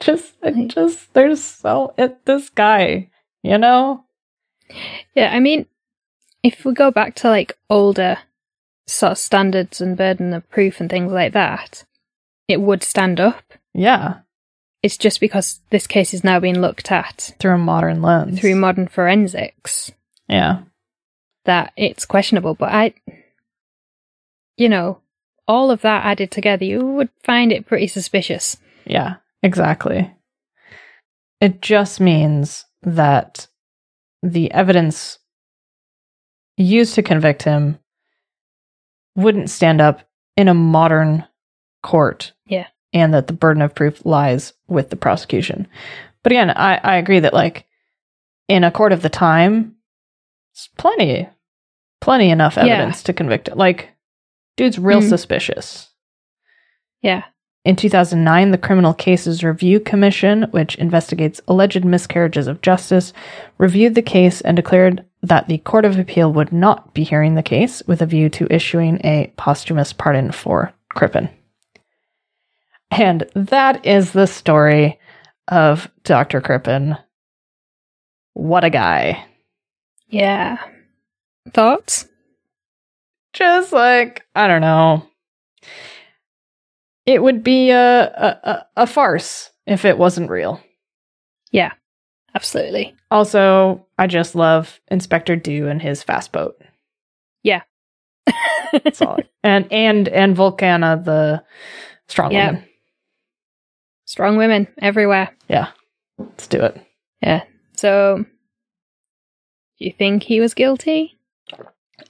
Just, 0.00 0.34
just, 0.66 1.14
there's 1.14 1.42
so, 1.42 1.94
it, 1.96 2.26
this 2.26 2.50
guy, 2.50 3.08
you 3.42 3.56
know? 3.56 4.04
Yeah, 5.14 5.32
I 5.32 5.40
mean, 5.40 5.64
if 6.42 6.66
we 6.66 6.74
go 6.74 6.90
back 6.90 7.14
to 7.16 7.28
like 7.28 7.56
older 7.70 8.18
sort 8.86 9.12
of 9.12 9.18
standards 9.18 9.80
and 9.80 9.96
burden 9.96 10.34
of 10.34 10.48
proof 10.50 10.78
and 10.78 10.90
things 10.90 11.10
like 11.10 11.32
that, 11.32 11.84
it 12.48 12.60
would 12.60 12.82
stand 12.82 13.18
up. 13.18 13.54
Yeah. 13.72 14.18
It's 14.84 14.98
just 14.98 15.18
because 15.18 15.60
this 15.70 15.86
case 15.86 16.12
is 16.12 16.22
now 16.22 16.38
being 16.38 16.60
looked 16.60 16.92
at 16.92 17.32
Through 17.38 17.54
a 17.54 17.58
modern 17.58 18.02
lens. 18.02 18.38
through 18.38 18.54
modern 18.56 18.86
forensics 18.86 19.90
Yeah. 20.28 20.64
that 21.46 21.72
it's 21.74 22.04
questionable. 22.04 22.54
But 22.54 22.70
I, 22.72 22.94
you 24.58 24.68
know, 24.68 25.00
all 25.48 25.70
of 25.70 25.80
that 25.80 26.04
added 26.04 26.30
together, 26.30 26.66
you 26.66 26.84
would 26.84 27.08
find 27.24 27.50
it 27.50 27.66
pretty 27.66 27.86
suspicious. 27.86 28.58
Yeah, 28.84 29.14
exactly. 29.42 30.12
It 31.40 31.62
just 31.62 31.98
means 31.98 32.66
that 32.82 33.46
the 34.22 34.50
evidence 34.52 35.18
used 36.58 36.94
to 36.96 37.02
convict 37.02 37.42
him 37.44 37.78
wouldn't 39.16 39.48
stand 39.48 39.80
up 39.80 40.00
in 40.36 40.48
a 40.48 40.54
modern 40.54 41.24
court. 41.82 42.32
Yeah. 42.46 42.66
And 42.94 43.12
that 43.12 43.26
the 43.26 43.32
burden 43.34 43.60
of 43.60 43.74
proof 43.74 44.06
lies 44.06 44.52
with 44.68 44.88
the 44.90 44.96
prosecution. 44.96 45.66
But 46.22 46.32
again, 46.32 46.50
I, 46.50 46.76
I 46.82 46.96
agree 46.96 47.18
that, 47.20 47.34
like, 47.34 47.66
in 48.48 48.64
a 48.64 48.70
court 48.70 48.92
of 48.92 49.02
the 49.02 49.08
time, 49.10 49.74
it's 50.52 50.68
plenty, 50.78 51.28
plenty 52.00 52.30
enough 52.30 52.56
Yeah. 52.56 52.62
evidence 52.64 53.02
to 53.02 53.12
convict 53.12 53.48
it. 53.48 53.56
Like, 53.56 53.90
dude's 54.56 54.78
real 54.78 55.00
Mhm. 55.00 55.08
suspicious. 55.08 55.90
Yeah. 57.02 57.24
In 57.64 57.76
2009, 57.76 58.50
the 58.50 58.58
Criminal 58.58 58.94
Cases 58.94 59.42
Review 59.42 59.80
Commission, 59.80 60.44
which 60.50 60.76
investigates 60.76 61.40
alleged 61.48 61.84
miscarriages 61.84 62.46
of 62.46 62.60
justice, 62.62 63.12
reviewed 63.58 63.94
the 63.94 64.02
case 64.02 64.40
and 64.42 64.54
declared 64.54 65.04
that 65.22 65.48
the 65.48 65.58
Court 65.58 65.84
of 65.86 65.98
Appeal 65.98 66.32
would 66.32 66.52
not 66.52 66.92
be 66.94 67.02
hearing 67.04 67.34
the 67.34 67.42
case 67.42 67.82
with 67.86 68.02
a 68.02 68.06
view 68.06 68.28
to 68.28 68.46
issuing 68.50 69.00
a 69.02 69.32
posthumous 69.36 69.92
pardon 69.94 70.30
for 70.30 70.72
Crippen. 70.90 71.30
And 72.98 73.28
that 73.34 73.84
is 73.86 74.12
the 74.12 74.26
story 74.26 74.98
of 75.48 75.90
Dr. 76.04 76.40
Crippen. 76.40 76.96
What 78.34 78.64
a 78.64 78.70
guy. 78.70 79.24
Yeah. 80.08 80.58
Thoughts? 81.52 82.06
Just 83.32 83.72
like, 83.72 84.24
I 84.34 84.46
don't 84.46 84.60
know. 84.60 85.06
It 87.06 87.22
would 87.22 87.42
be 87.44 87.70
a, 87.70 88.02
a, 88.04 88.38
a, 88.50 88.66
a 88.82 88.86
farce 88.86 89.50
if 89.66 89.84
it 89.84 89.98
wasn't 89.98 90.30
real. 90.30 90.60
Yeah, 91.50 91.72
absolutely. 92.34 92.94
Also, 93.10 93.86
I 93.98 94.06
just 94.06 94.34
love 94.34 94.80
Inspector 94.90 95.34
Dew 95.36 95.68
and 95.68 95.82
his 95.82 96.02
fast 96.02 96.32
boat. 96.32 96.60
Yeah. 97.42 97.62
That's 98.72 99.02
all. 99.02 99.18
And 99.42 99.70
and 99.72 100.08
and 100.08 100.34
Vulcana, 100.34 101.00
the 101.04 101.44
strong 102.08 102.32
Yeah. 102.32 102.46
woman. 102.52 102.64
Strong 104.14 104.36
women 104.36 104.68
everywhere. 104.80 105.30
Yeah. 105.48 105.70
Let's 106.18 106.46
do 106.46 106.60
it. 106.62 106.80
Yeah. 107.20 107.42
So, 107.74 108.24
do 109.78 109.84
you 109.84 109.90
think 109.90 110.22
he 110.22 110.38
was 110.38 110.54
guilty? 110.54 111.18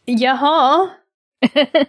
Yeah, 0.06 0.36
huh? 0.36 0.90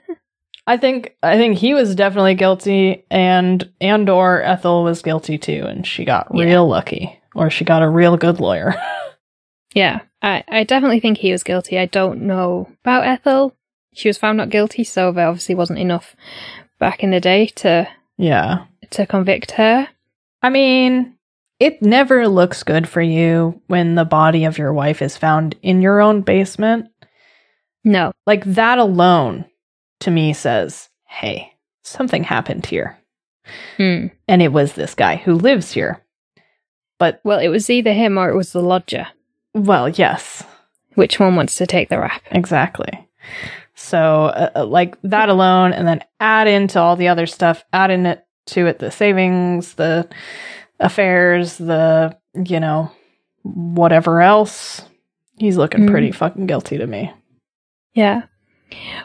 I 0.66 0.78
think 0.78 1.18
I 1.22 1.36
think 1.36 1.58
he 1.58 1.74
was 1.74 1.96
definitely 1.96 2.36
guilty, 2.36 3.04
and 3.12 3.70
and 3.82 4.10
or 4.10 4.42
Ethel 4.42 4.86
was 4.86 5.02
guilty 5.02 5.38
too, 5.38 5.66
and 5.68 5.86
she 5.86 6.06
got 6.06 6.30
Yeah. 6.34 6.46
real 6.46 6.66
lucky, 6.66 7.20
or 7.36 7.50
she 7.50 7.66
got 7.66 7.84
a 7.84 7.90
real 7.90 8.16
good 8.16 8.40
lawyer. 8.40 8.74
yeah, 9.76 10.00
I, 10.22 10.46
I 10.48 10.64
definitely 10.64 11.02
think 11.02 11.18
he 11.18 11.34
was 11.34 11.44
guilty. 11.44 11.78
I 11.78 11.88
don't 11.88 12.22
know 12.22 12.70
about 12.86 13.06
Ethel. 13.06 13.54
She 13.94 14.08
was 14.08 14.18
found 14.18 14.38
not 14.38 14.50
guilty, 14.50 14.86
so 14.86 15.12
there 15.12 15.28
obviously 15.28 15.56
wasn't 15.56 15.80
enough 15.80 16.16
back 16.80 17.04
in 17.04 17.12
the 17.12 17.20
day 17.20 17.48
to 17.58 17.90
yeah, 18.18 18.64
to 18.92 19.06
convict 19.06 19.52
her. 19.52 19.90
I 20.46 20.50
mean, 20.52 21.16
it 21.60 21.82
never 21.82 22.28
looks 22.28 22.62
good 22.62 22.88
for 22.88 23.02
you 23.02 23.60
when 23.66 23.96
the 23.96 24.06
body 24.06 24.46
of 24.46 24.60
your 24.60 24.72
wife 24.74 25.02
is 25.02 25.18
found 25.18 25.56
in 25.64 25.82
your 25.82 26.02
own 26.02 26.22
basement. 26.22 26.88
No. 27.84 28.12
Like 28.28 28.44
that 28.46 28.78
alone 28.78 29.46
to 30.02 30.12
me 30.12 30.34
says, 30.34 30.88
hey, 31.08 31.52
something 31.82 32.24
happened 32.24 32.68
here. 32.68 32.96
Hmm. 33.78 34.08
And 34.28 34.44
it 34.44 34.54
was 34.54 34.74
this 34.74 34.94
guy 34.94 35.16
who 35.16 35.34
lives 35.34 35.72
here. 35.72 36.04
But, 37.00 37.22
Well, 37.24 37.40
it 37.40 37.48
was 37.48 37.68
either 37.72 37.94
him 37.94 38.16
or 38.20 38.30
it 38.30 38.36
was 38.36 38.52
the 38.52 38.62
lodger. 38.62 39.08
well, 39.56 39.90
yes, 39.90 40.44
Which 40.94 41.20
one 41.20 41.36
wants 41.36 41.56
to 41.56 41.66
take 41.66 41.90
the 41.90 42.00
rap? 42.00 42.22
exactly. 42.30 43.10
So, 43.74 44.26
uh, 44.26 44.50
uh, 44.58 44.66
like 44.66 44.96
that 45.02 45.30
alone, 45.30 45.74
and 45.74 45.88
then 45.88 46.04
add 46.20 46.48
into 46.48 46.80
all 46.80 46.96
the 46.96 47.08
other 47.08 47.26
stuff, 47.26 47.64
add 47.74 47.90
in 47.90 48.06
it 48.06 48.25
to 48.48 48.68
it 48.68 48.80
the 48.80 48.92
savings, 48.92 49.74
the 49.76 50.08
affairs, 50.80 51.58
the, 51.58 52.16
you 52.34 52.60
know, 52.60 52.92
whatever 53.44 54.22
else. 54.22 54.82
He's 55.38 55.58
looking 55.58 55.82
Mm. 55.82 55.92
pretty 55.92 56.12
fucking 56.12 56.46
guilty 56.48 56.78
to 56.78 56.88
me. 56.88 57.12
Yeah. 57.94 58.24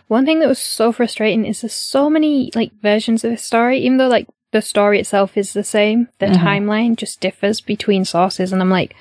One 0.08 0.24
thing 0.24 0.40
that 0.40 0.48
was 0.48 0.58
so 0.58 0.92
frustrating 0.92 1.44
is 1.44 1.60
there's 1.60 1.72
so 1.74 2.08
many 2.10 2.50
like 2.54 2.72
versions 2.82 3.24
of 3.24 3.30
the 3.30 3.36
story, 3.36 3.78
even 3.80 3.98
though 3.98 4.08
like 4.08 4.26
the 4.52 4.62
story 4.62 4.98
itself 4.98 5.36
is 5.36 5.52
the 5.52 5.62
same, 5.64 6.08
the 6.18 6.26
Mhm. 6.26 6.36
timeline 6.36 6.96
just 6.96 7.20
differs 7.20 7.60
between 7.60 8.04
sources, 8.04 8.52
and 8.52 8.60
I'm 8.60 8.70
like, 8.70 8.94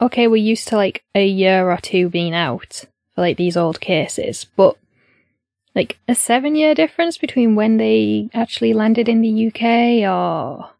okay, 0.00 0.26
we're 0.28 0.36
used 0.36 0.68
to 0.68 0.76
like 0.76 1.02
a 1.14 1.26
year 1.26 1.70
or 1.70 1.76
two 1.78 2.08
being 2.08 2.34
out 2.34 2.84
for 3.14 3.20
like 3.22 3.36
these 3.36 3.56
old 3.56 3.80
cases, 3.80 4.46
but 4.56 4.76
like 5.74 5.98
a 6.08 6.14
seven 6.14 6.56
year 6.56 6.74
difference 6.74 7.18
between 7.18 7.54
when 7.54 7.76
they 7.76 8.28
actually 8.34 8.72
landed 8.72 9.08
in 9.08 9.20
the 9.20 9.48
UK 9.48 10.08
or 10.10 10.70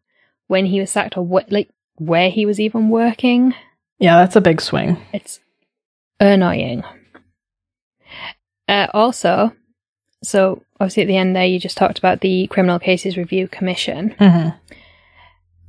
when 0.47 0.65
he 0.65 0.79
was 0.79 0.91
sacked 0.91 1.17
or 1.17 1.25
what 1.25 1.51
like 1.51 1.69
where 1.97 2.29
he 2.29 2.45
was 2.45 2.59
even 2.59 2.89
working. 2.89 3.53
Yeah, 3.99 4.17
that's 4.17 4.35
a 4.35 4.41
big 4.41 4.59
swing. 4.61 4.97
It's 5.13 5.39
annoying. 6.19 6.83
Uh, 8.67 8.87
also, 8.93 9.53
so 10.23 10.63
obviously 10.79 11.03
at 11.03 11.07
the 11.07 11.17
end 11.17 11.35
there, 11.35 11.45
you 11.45 11.59
just 11.59 11.77
talked 11.77 11.99
about 11.99 12.21
the 12.21 12.47
Criminal 12.47 12.79
Cases 12.79 13.17
Review 13.17 13.47
Commission. 13.47 14.15
Mm-hmm. 14.19 14.57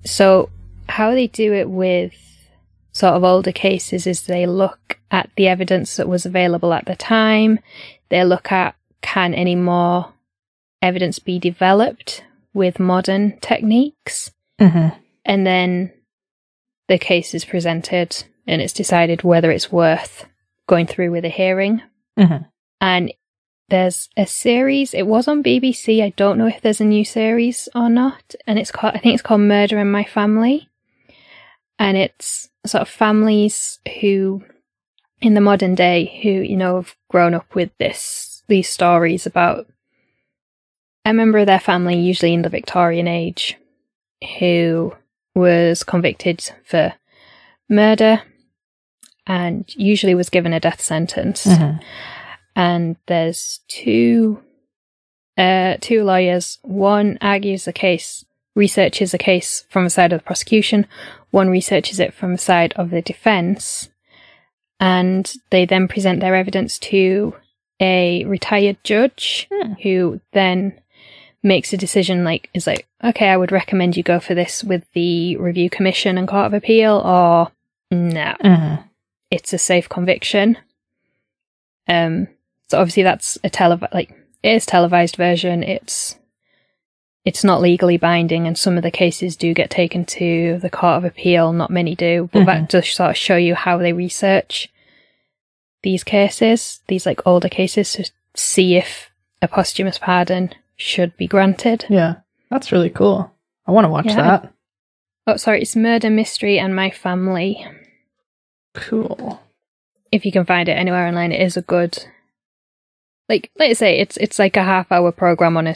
So, 0.05 0.51
how 0.89 1.13
they 1.13 1.29
do 1.29 1.53
it 1.53 1.71
with 1.71 2.15
sort 2.93 3.15
of 3.15 3.25
older 3.25 3.53
cases 3.53 4.07
is 4.07 4.23
they 4.23 4.47
look 4.47 4.99
at 5.11 5.31
the 5.37 5.49
evidence 5.49 5.97
that 5.97 6.09
was 6.09 6.27
available 6.27 6.73
at 6.73 6.87
the 6.87 6.97
time, 6.97 7.59
they 8.09 8.25
look 8.25 8.51
at 8.51 8.75
can 9.13 9.35
any 9.35 9.55
more 9.55 10.13
evidence 10.81 11.19
be 11.19 11.39
developed 11.39 12.25
with 12.55 12.79
modern 12.81 13.39
techniques, 13.41 14.31
Mm-hmm. 14.61 14.89
and 15.25 15.47
then 15.47 15.93
the 16.89 16.99
case 16.99 17.35
is 17.35 17.45
presented 17.45 18.25
and 18.47 18.63
it's 18.63 18.73
decided 18.73 19.23
whether 19.23 19.51
it's 19.51 19.73
worth 19.73 20.27
going 20.69 20.87
through 20.87 21.11
with 21.11 21.25
a 21.25 21.29
hearing. 21.29 21.83
Mhm. 22.19 22.47
And 22.81 23.13
there's 23.69 24.09
a 24.17 24.27
series. 24.27 24.95
It 24.95 25.07
was 25.07 25.27
on 25.29 25.43
BBC. 25.43 26.03
I 26.03 26.11
don't 26.11 26.39
know 26.39 26.47
if 26.47 26.61
there's 26.61 26.81
a 26.81 26.85
new 26.85 27.05
series 27.05 27.69
or 27.75 27.89
not. 27.89 28.35
And 28.47 28.59
it's 28.59 28.71
called. 28.71 28.95
I 28.95 28.99
think 28.99 29.15
it's 29.15 29.23
called 29.23 29.41
Murder 29.41 29.79
in 29.79 29.91
My 29.91 30.05
Family. 30.05 30.69
And 31.79 31.97
it's 31.97 32.51
sort 32.67 32.83
of 32.83 32.89
families 32.89 33.81
who, 34.01 34.45
in 35.21 35.35
the 35.35 35.41
modern 35.41 35.75
day, 35.75 36.21
who 36.23 36.29
you 36.31 36.57
know 36.57 36.77
have 36.77 36.95
grown 37.11 37.35
up 37.35 37.55
with 37.55 37.71
this 37.79 38.32
these 38.49 38.69
stories 38.69 39.27
about 39.27 39.67
a 41.05 41.13
member 41.13 41.39
of 41.39 41.47
their 41.47 41.61
family, 41.61 41.99
usually 41.99 42.35
in 42.35 42.43
the 42.43 42.49
Victorian 42.49 43.09
age, 43.09 43.57
who 44.39 44.95
was 45.35 45.83
convicted 45.83 46.51
for 46.65 46.95
murder 47.69 48.23
and 49.27 49.65
usually 49.77 50.15
was 50.15 50.29
given 50.29 50.53
a 50.53 50.61
death 50.61 50.81
sentence. 50.81 51.47
Mm-hmm. 51.47 51.79
And 52.55 52.97
there's 53.07 53.61
two 53.69 54.43
uh, 55.39 55.77
two 55.81 56.05
lawyers. 56.05 56.59
One 56.63 57.19
argues 57.21 57.65
the 57.65 57.73
case, 57.73 58.25
researches 58.55 59.13
the 59.13 59.19
case 59.19 59.65
from 59.71 59.85
the 59.85 59.91
side 59.91 60.13
of 60.13 60.21
the 60.21 60.25
prosecution. 60.25 60.87
One 61.31 61.49
researches 61.49 61.99
it 61.99 62.13
from 62.13 62.33
the 62.33 62.39
side 62.39 62.75
of 62.75 62.91
the 62.91 63.01
defense, 63.01 63.89
and 64.79 65.33
they 65.51 65.65
then 65.65 65.89
present 65.89 66.21
their 66.21 66.35
evidence 66.35 66.79
to 66.81 67.35
a 67.83 68.25
retired 68.25 68.77
judge 68.85 69.47
Hmm. 69.53 69.73
who 69.83 70.21
then 70.33 70.79
makes 71.43 71.73
a 71.73 71.77
decision 71.77 72.23
like 72.25 72.49
is 72.55 72.67
like 72.69 72.87
okay 73.03 73.29
i 73.29 73.37
would 73.37 73.51
recommend 73.53 73.97
you 73.97 74.03
go 74.05 74.21
for 74.21 74.35
this 74.35 74.63
with 74.63 74.85
the 74.93 75.37
review 75.37 75.69
commission 75.69 76.17
and 76.17 76.29
court 76.29 76.47
of 76.47 76.55
appeal 76.55 76.99
or 77.05 77.51
no 77.91 78.35
Mm-hmm. 78.43 78.83
it's 79.31 79.53
a 79.53 79.59
safe 79.59 79.89
conviction. 79.89 80.57
Um 81.89 82.29
so 82.69 82.79
obviously 82.79 83.03
that's 83.03 83.37
a 83.45 83.51
televi- 83.51 83.93
like 83.93 84.11
it 84.43 84.55
is 84.55 84.65
televised 84.67 85.17
version. 85.17 85.63
It's 85.63 86.17
it's 87.25 87.45
not 87.45 87.61
legally 87.61 87.97
binding 87.99 88.47
and 88.47 88.57
some 88.59 88.77
of 88.77 88.83
the 88.83 88.91
cases 88.91 89.37
do 89.37 89.53
get 89.55 89.71
taken 89.71 90.05
to 90.07 90.59
the 90.63 90.71
court 90.71 90.97
of 90.99 91.05
appeal. 91.05 91.53
Not 91.53 91.71
many 91.71 91.95
do 91.95 92.29
but 92.33 92.47
that 92.47 92.69
does 92.71 92.89
sort 92.89 93.11
of 93.11 93.17
show 93.17 93.37
you 93.37 93.55
how 93.55 93.79
they 93.79 93.93
research 93.93 94.69
these 95.83 96.05
cases, 96.05 96.81
these 96.89 97.07
like 97.07 97.27
older 97.27 97.49
cases, 97.49 97.93
to 97.93 98.11
see 98.35 98.77
if 98.77 99.11
a 99.41 99.49
posthumous 99.49 99.99
pardon 99.99 100.55
should 100.77 101.17
be 101.17 101.27
granted. 101.27 101.85
Yeah. 101.89 102.17
That's 102.51 102.73
really 102.73 102.91
cool. 102.91 103.33
I 103.67 103.73
want 103.73 103.85
to 103.85 103.89
watch 103.91 104.07
Yeah. 104.07 104.17
that. 104.17 104.53
Oh, 105.27 105.37
sorry, 105.37 105.63
it's 105.63 105.77
Murder 105.77 106.11
Mystery 106.11 106.59
and 106.59 106.75
My 106.75 106.91
Family. 106.91 107.65
Cool. 108.75 109.41
If 110.11 110.27
you 110.27 110.33
can 110.33 110.45
find 110.45 110.69
it 110.69 110.73
anywhere 110.73 111.07
online, 111.07 111.33
it 111.33 111.41
is 111.41 111.57
a 111.57 111.63
good. 111.63 112.05
Like, 113.29 113.51
let's 113.59 113.79
say 113.79 113.99
it's 113.99 114.17
it's 114.19 114.39
like 114.39 114.57
a 114.57 114.63
half 114.65 114.91
hour 114.93 115.13
program 115.13 115.57
on 115.57 115.67
a 115.69 115.75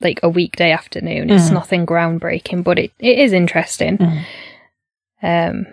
like 0.00 0.20
a 0.22 0.28
weekday 0.28 0.70
afternoon. 0.70 1.30
It's 1.30 1.48
Mhm. 1.50 1.54
nothing 1.54 1.86
groundbreaking, 1.86 2.62
but 2.64 2.78
it, 2.78 2.92
it 2.98 3.18
is 3.18 3.32
interesting. 3.32 3.98
Mhm. 3.98 4.22
Um, 5.22 5.66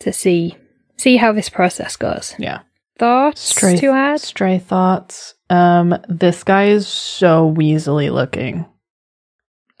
to 0.00 0.12
see 0.12 0.56
see 0.96 1.16
how 1.16 1.32
this 1.32 1.48
process 1.48 1.96
goes. 1.96 2.34
Yeah. 2.38 2.60
Thoughts 2.98 3.40
Stray, 3.42 3.76
to 3.76 3.88
add? 3.92 4.20
stray 4.20 4.58
thoughts. 4.58 5.34
Um, 5.50 5.94
this 6.08 6.42
guy 6.44 6.68
is 6.68 6.88
so 6.88 7.52
weaselly 7.54 8.10
looking. 8.12 8.64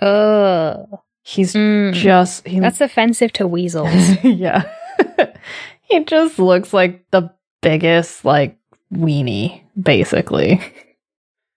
Oh, 0.00 1.00
He's 1.22 1.54
Mm. 1.54 1.92
just 1.92 2.46
he 2.46 2.60
that's 2.60 2.80
offensive 2.80 3.32
to 3.32 3.48
weasels. 3.48 3.90
yeah. 4.22 4.70
he 5.82 6.04
just 6.04 6.38
looks 6.38 6.72
like 6.72 7.04
the 7.10 7.30
biggest 7.62 8.24
like 8.24 8.58
weenie, 8.92 9.62
basically. 9.80 10.60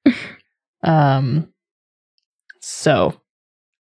um 0.83 1.49
so 2.61 3.13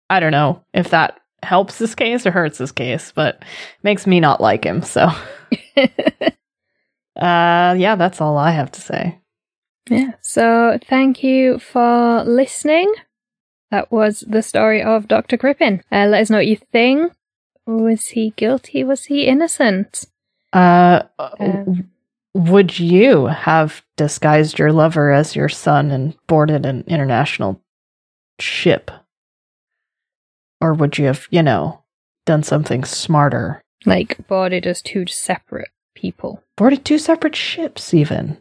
I 0.09 0.19
don't 0.19 0.31
know 0.31 0.63
if 0.73 0.91
that 0.91 1.19
helps 1.45 1.77
this 1.77 1.95
case 1.95 2.25
or 2.25 2.31
hurts 2.31 2.57
this 2.57 2.71
case, 2.71 3.11
but 3.15 3.43
makes 3.83 4.05
me 4.07 4.19
not 4.19 4.41
like 4.41 4.63
him, 4.65 4.81
so 4.83 5.03
uh 5.77 7.75
yeah, 7.77 7.95
that's 7.95 8.19
all 8.21 8.37
I 8.37 8.51
have 8.51 8.71
to 8.73 8.81
say. 8.81 9.19
Yeah. 9.89 10.11
So 10.21 10.79
thank 10.87 11.23
you 11.23 11.59
for 11.59 12.23
listening. 12.25 12.91
That 13.71 13.91
was 13.91 14.23
the 14.27 14.41
story 14.41 14.81
of 14.81 15.07
Dr. 15.07 15.37
Crippen. 15.37 15.81
Uh, 15.91 16.05
let 16.07 16.21
us 16.21 16.29
know 16.29 16.37
what 16.37 16.47
you 16.47 16.57
think. 16.71 17.11
Was 17.67 18.07
he 18.07 18.31
guilty? 18.35 18.83
Was 18.83 19.05
he 19.05 19.25
innocent? 19.25 20.05
Uh, 20.53 21.03
Um, 21.19 21.89
would 22.33 22.79
you 22.79 23.25
have 23.27 23.83
disguised 23.97 24.59
your 24.59 24.71
lover 24.71 25.11
as 25.11 25.35
your 25.35 25.49
son 25.49 25.91
and 25.91 26.15
boarded 26.27 26.65
an 26.65 26.83
international 26.87 27.61
ship? 28.39 28.91
Or 30.61 30.73
would 30.73 30.97
you 30.97 31.05
have, 31.05 31.27
you 31.29 31.43
know, 31.43 31.83
done 32.25 32.43
something 32.43 32.83
smarter? 32.83 33.61
Like 33.85 34.27
boarded 34.27 34.65
as 34.65 34.81
two 34.81 35.05
separate 35.07 35.69
people. 35.93 36.43
Boarded 36.55 36.85
two 36.85 36.97
separate 36.97 37.35
ships, 37.35 37.93
even. 37.93 38.37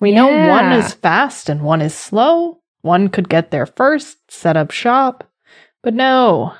We 0.00 0.12
know 0.12 0.26
one 0.48 0.72
is 0.72 0.92
fast 0.92 1.48
and 1.48 1.62
one 1.62 1.80
is 1.80 1.94
slow. 1.94 2.60
One 2.82 3.08
could 3.08 3.28
get 3.28 3.50
there 3.50 3.66
first, 3.66 4.30
set 4.30 4.56
up 4.56 4.70
shop. 4.70 5.24
But 5.82 5.94
no, 5.94 6.54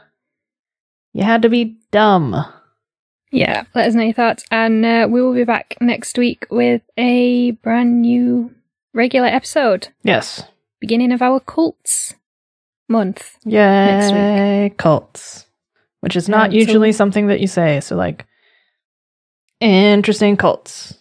you 1.13 1.23
had 1.23 1.43
to 1.43 1.49
be 1.49 1.77
dumb. 1.91 2.47
Yeah. 3.31 3.65
Let 3.75 3.89
us 3.89 3.95
know 3.95 4.05
your 4.05 4.13
thoughts, 4.13 4.45
and 4.51 4.85
uh, 4.85 5.09
we 5.11 5.21
will 5.21 5.35
be 5.35 5.45
back 5.45 5.77
next 5.81 6.17
week 6.17 6.47
with 6.51 6.83
a 6.97 7.51
brand 7.51 8.01
new 8.01 8.55
regular 8.95 9.27
episode. 9.27 9.89
Yes. 10.03 10.45
Beginning 10.81 11.13
of 11.13 11.23
our 11.23 11.41
cults 11.41 12.15
month. 12.89 13.37
Yay, 13.45 14.73
cults. 14.77 15.47
Which 16.01 16.17
is 16.17 16.29
not 16.29 16.51
so- 16.51 16.57
usually 16.57 16.93
something 16.93 17.29
that 17.29 17.41
you 17.41 17.47
say. 17.47 17.81
So, 17.81 17.97
like, 17.97 18.27
interesting 19.61 20.37
cults. 20.37 20.95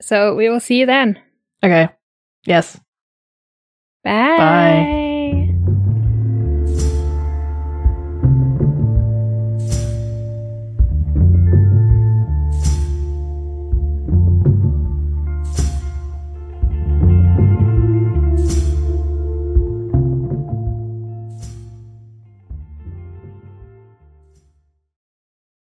So 0.00 0.34
we 0.34 0.48
will 0.48 0.60
see 0.60 0.80
you 0.80 0.86
then. 0.86 1.20
Okay. 1.62 1.88
Yes. 2.44 2.78
Bye. 4.04 4.36
Bye. 4.36 5.04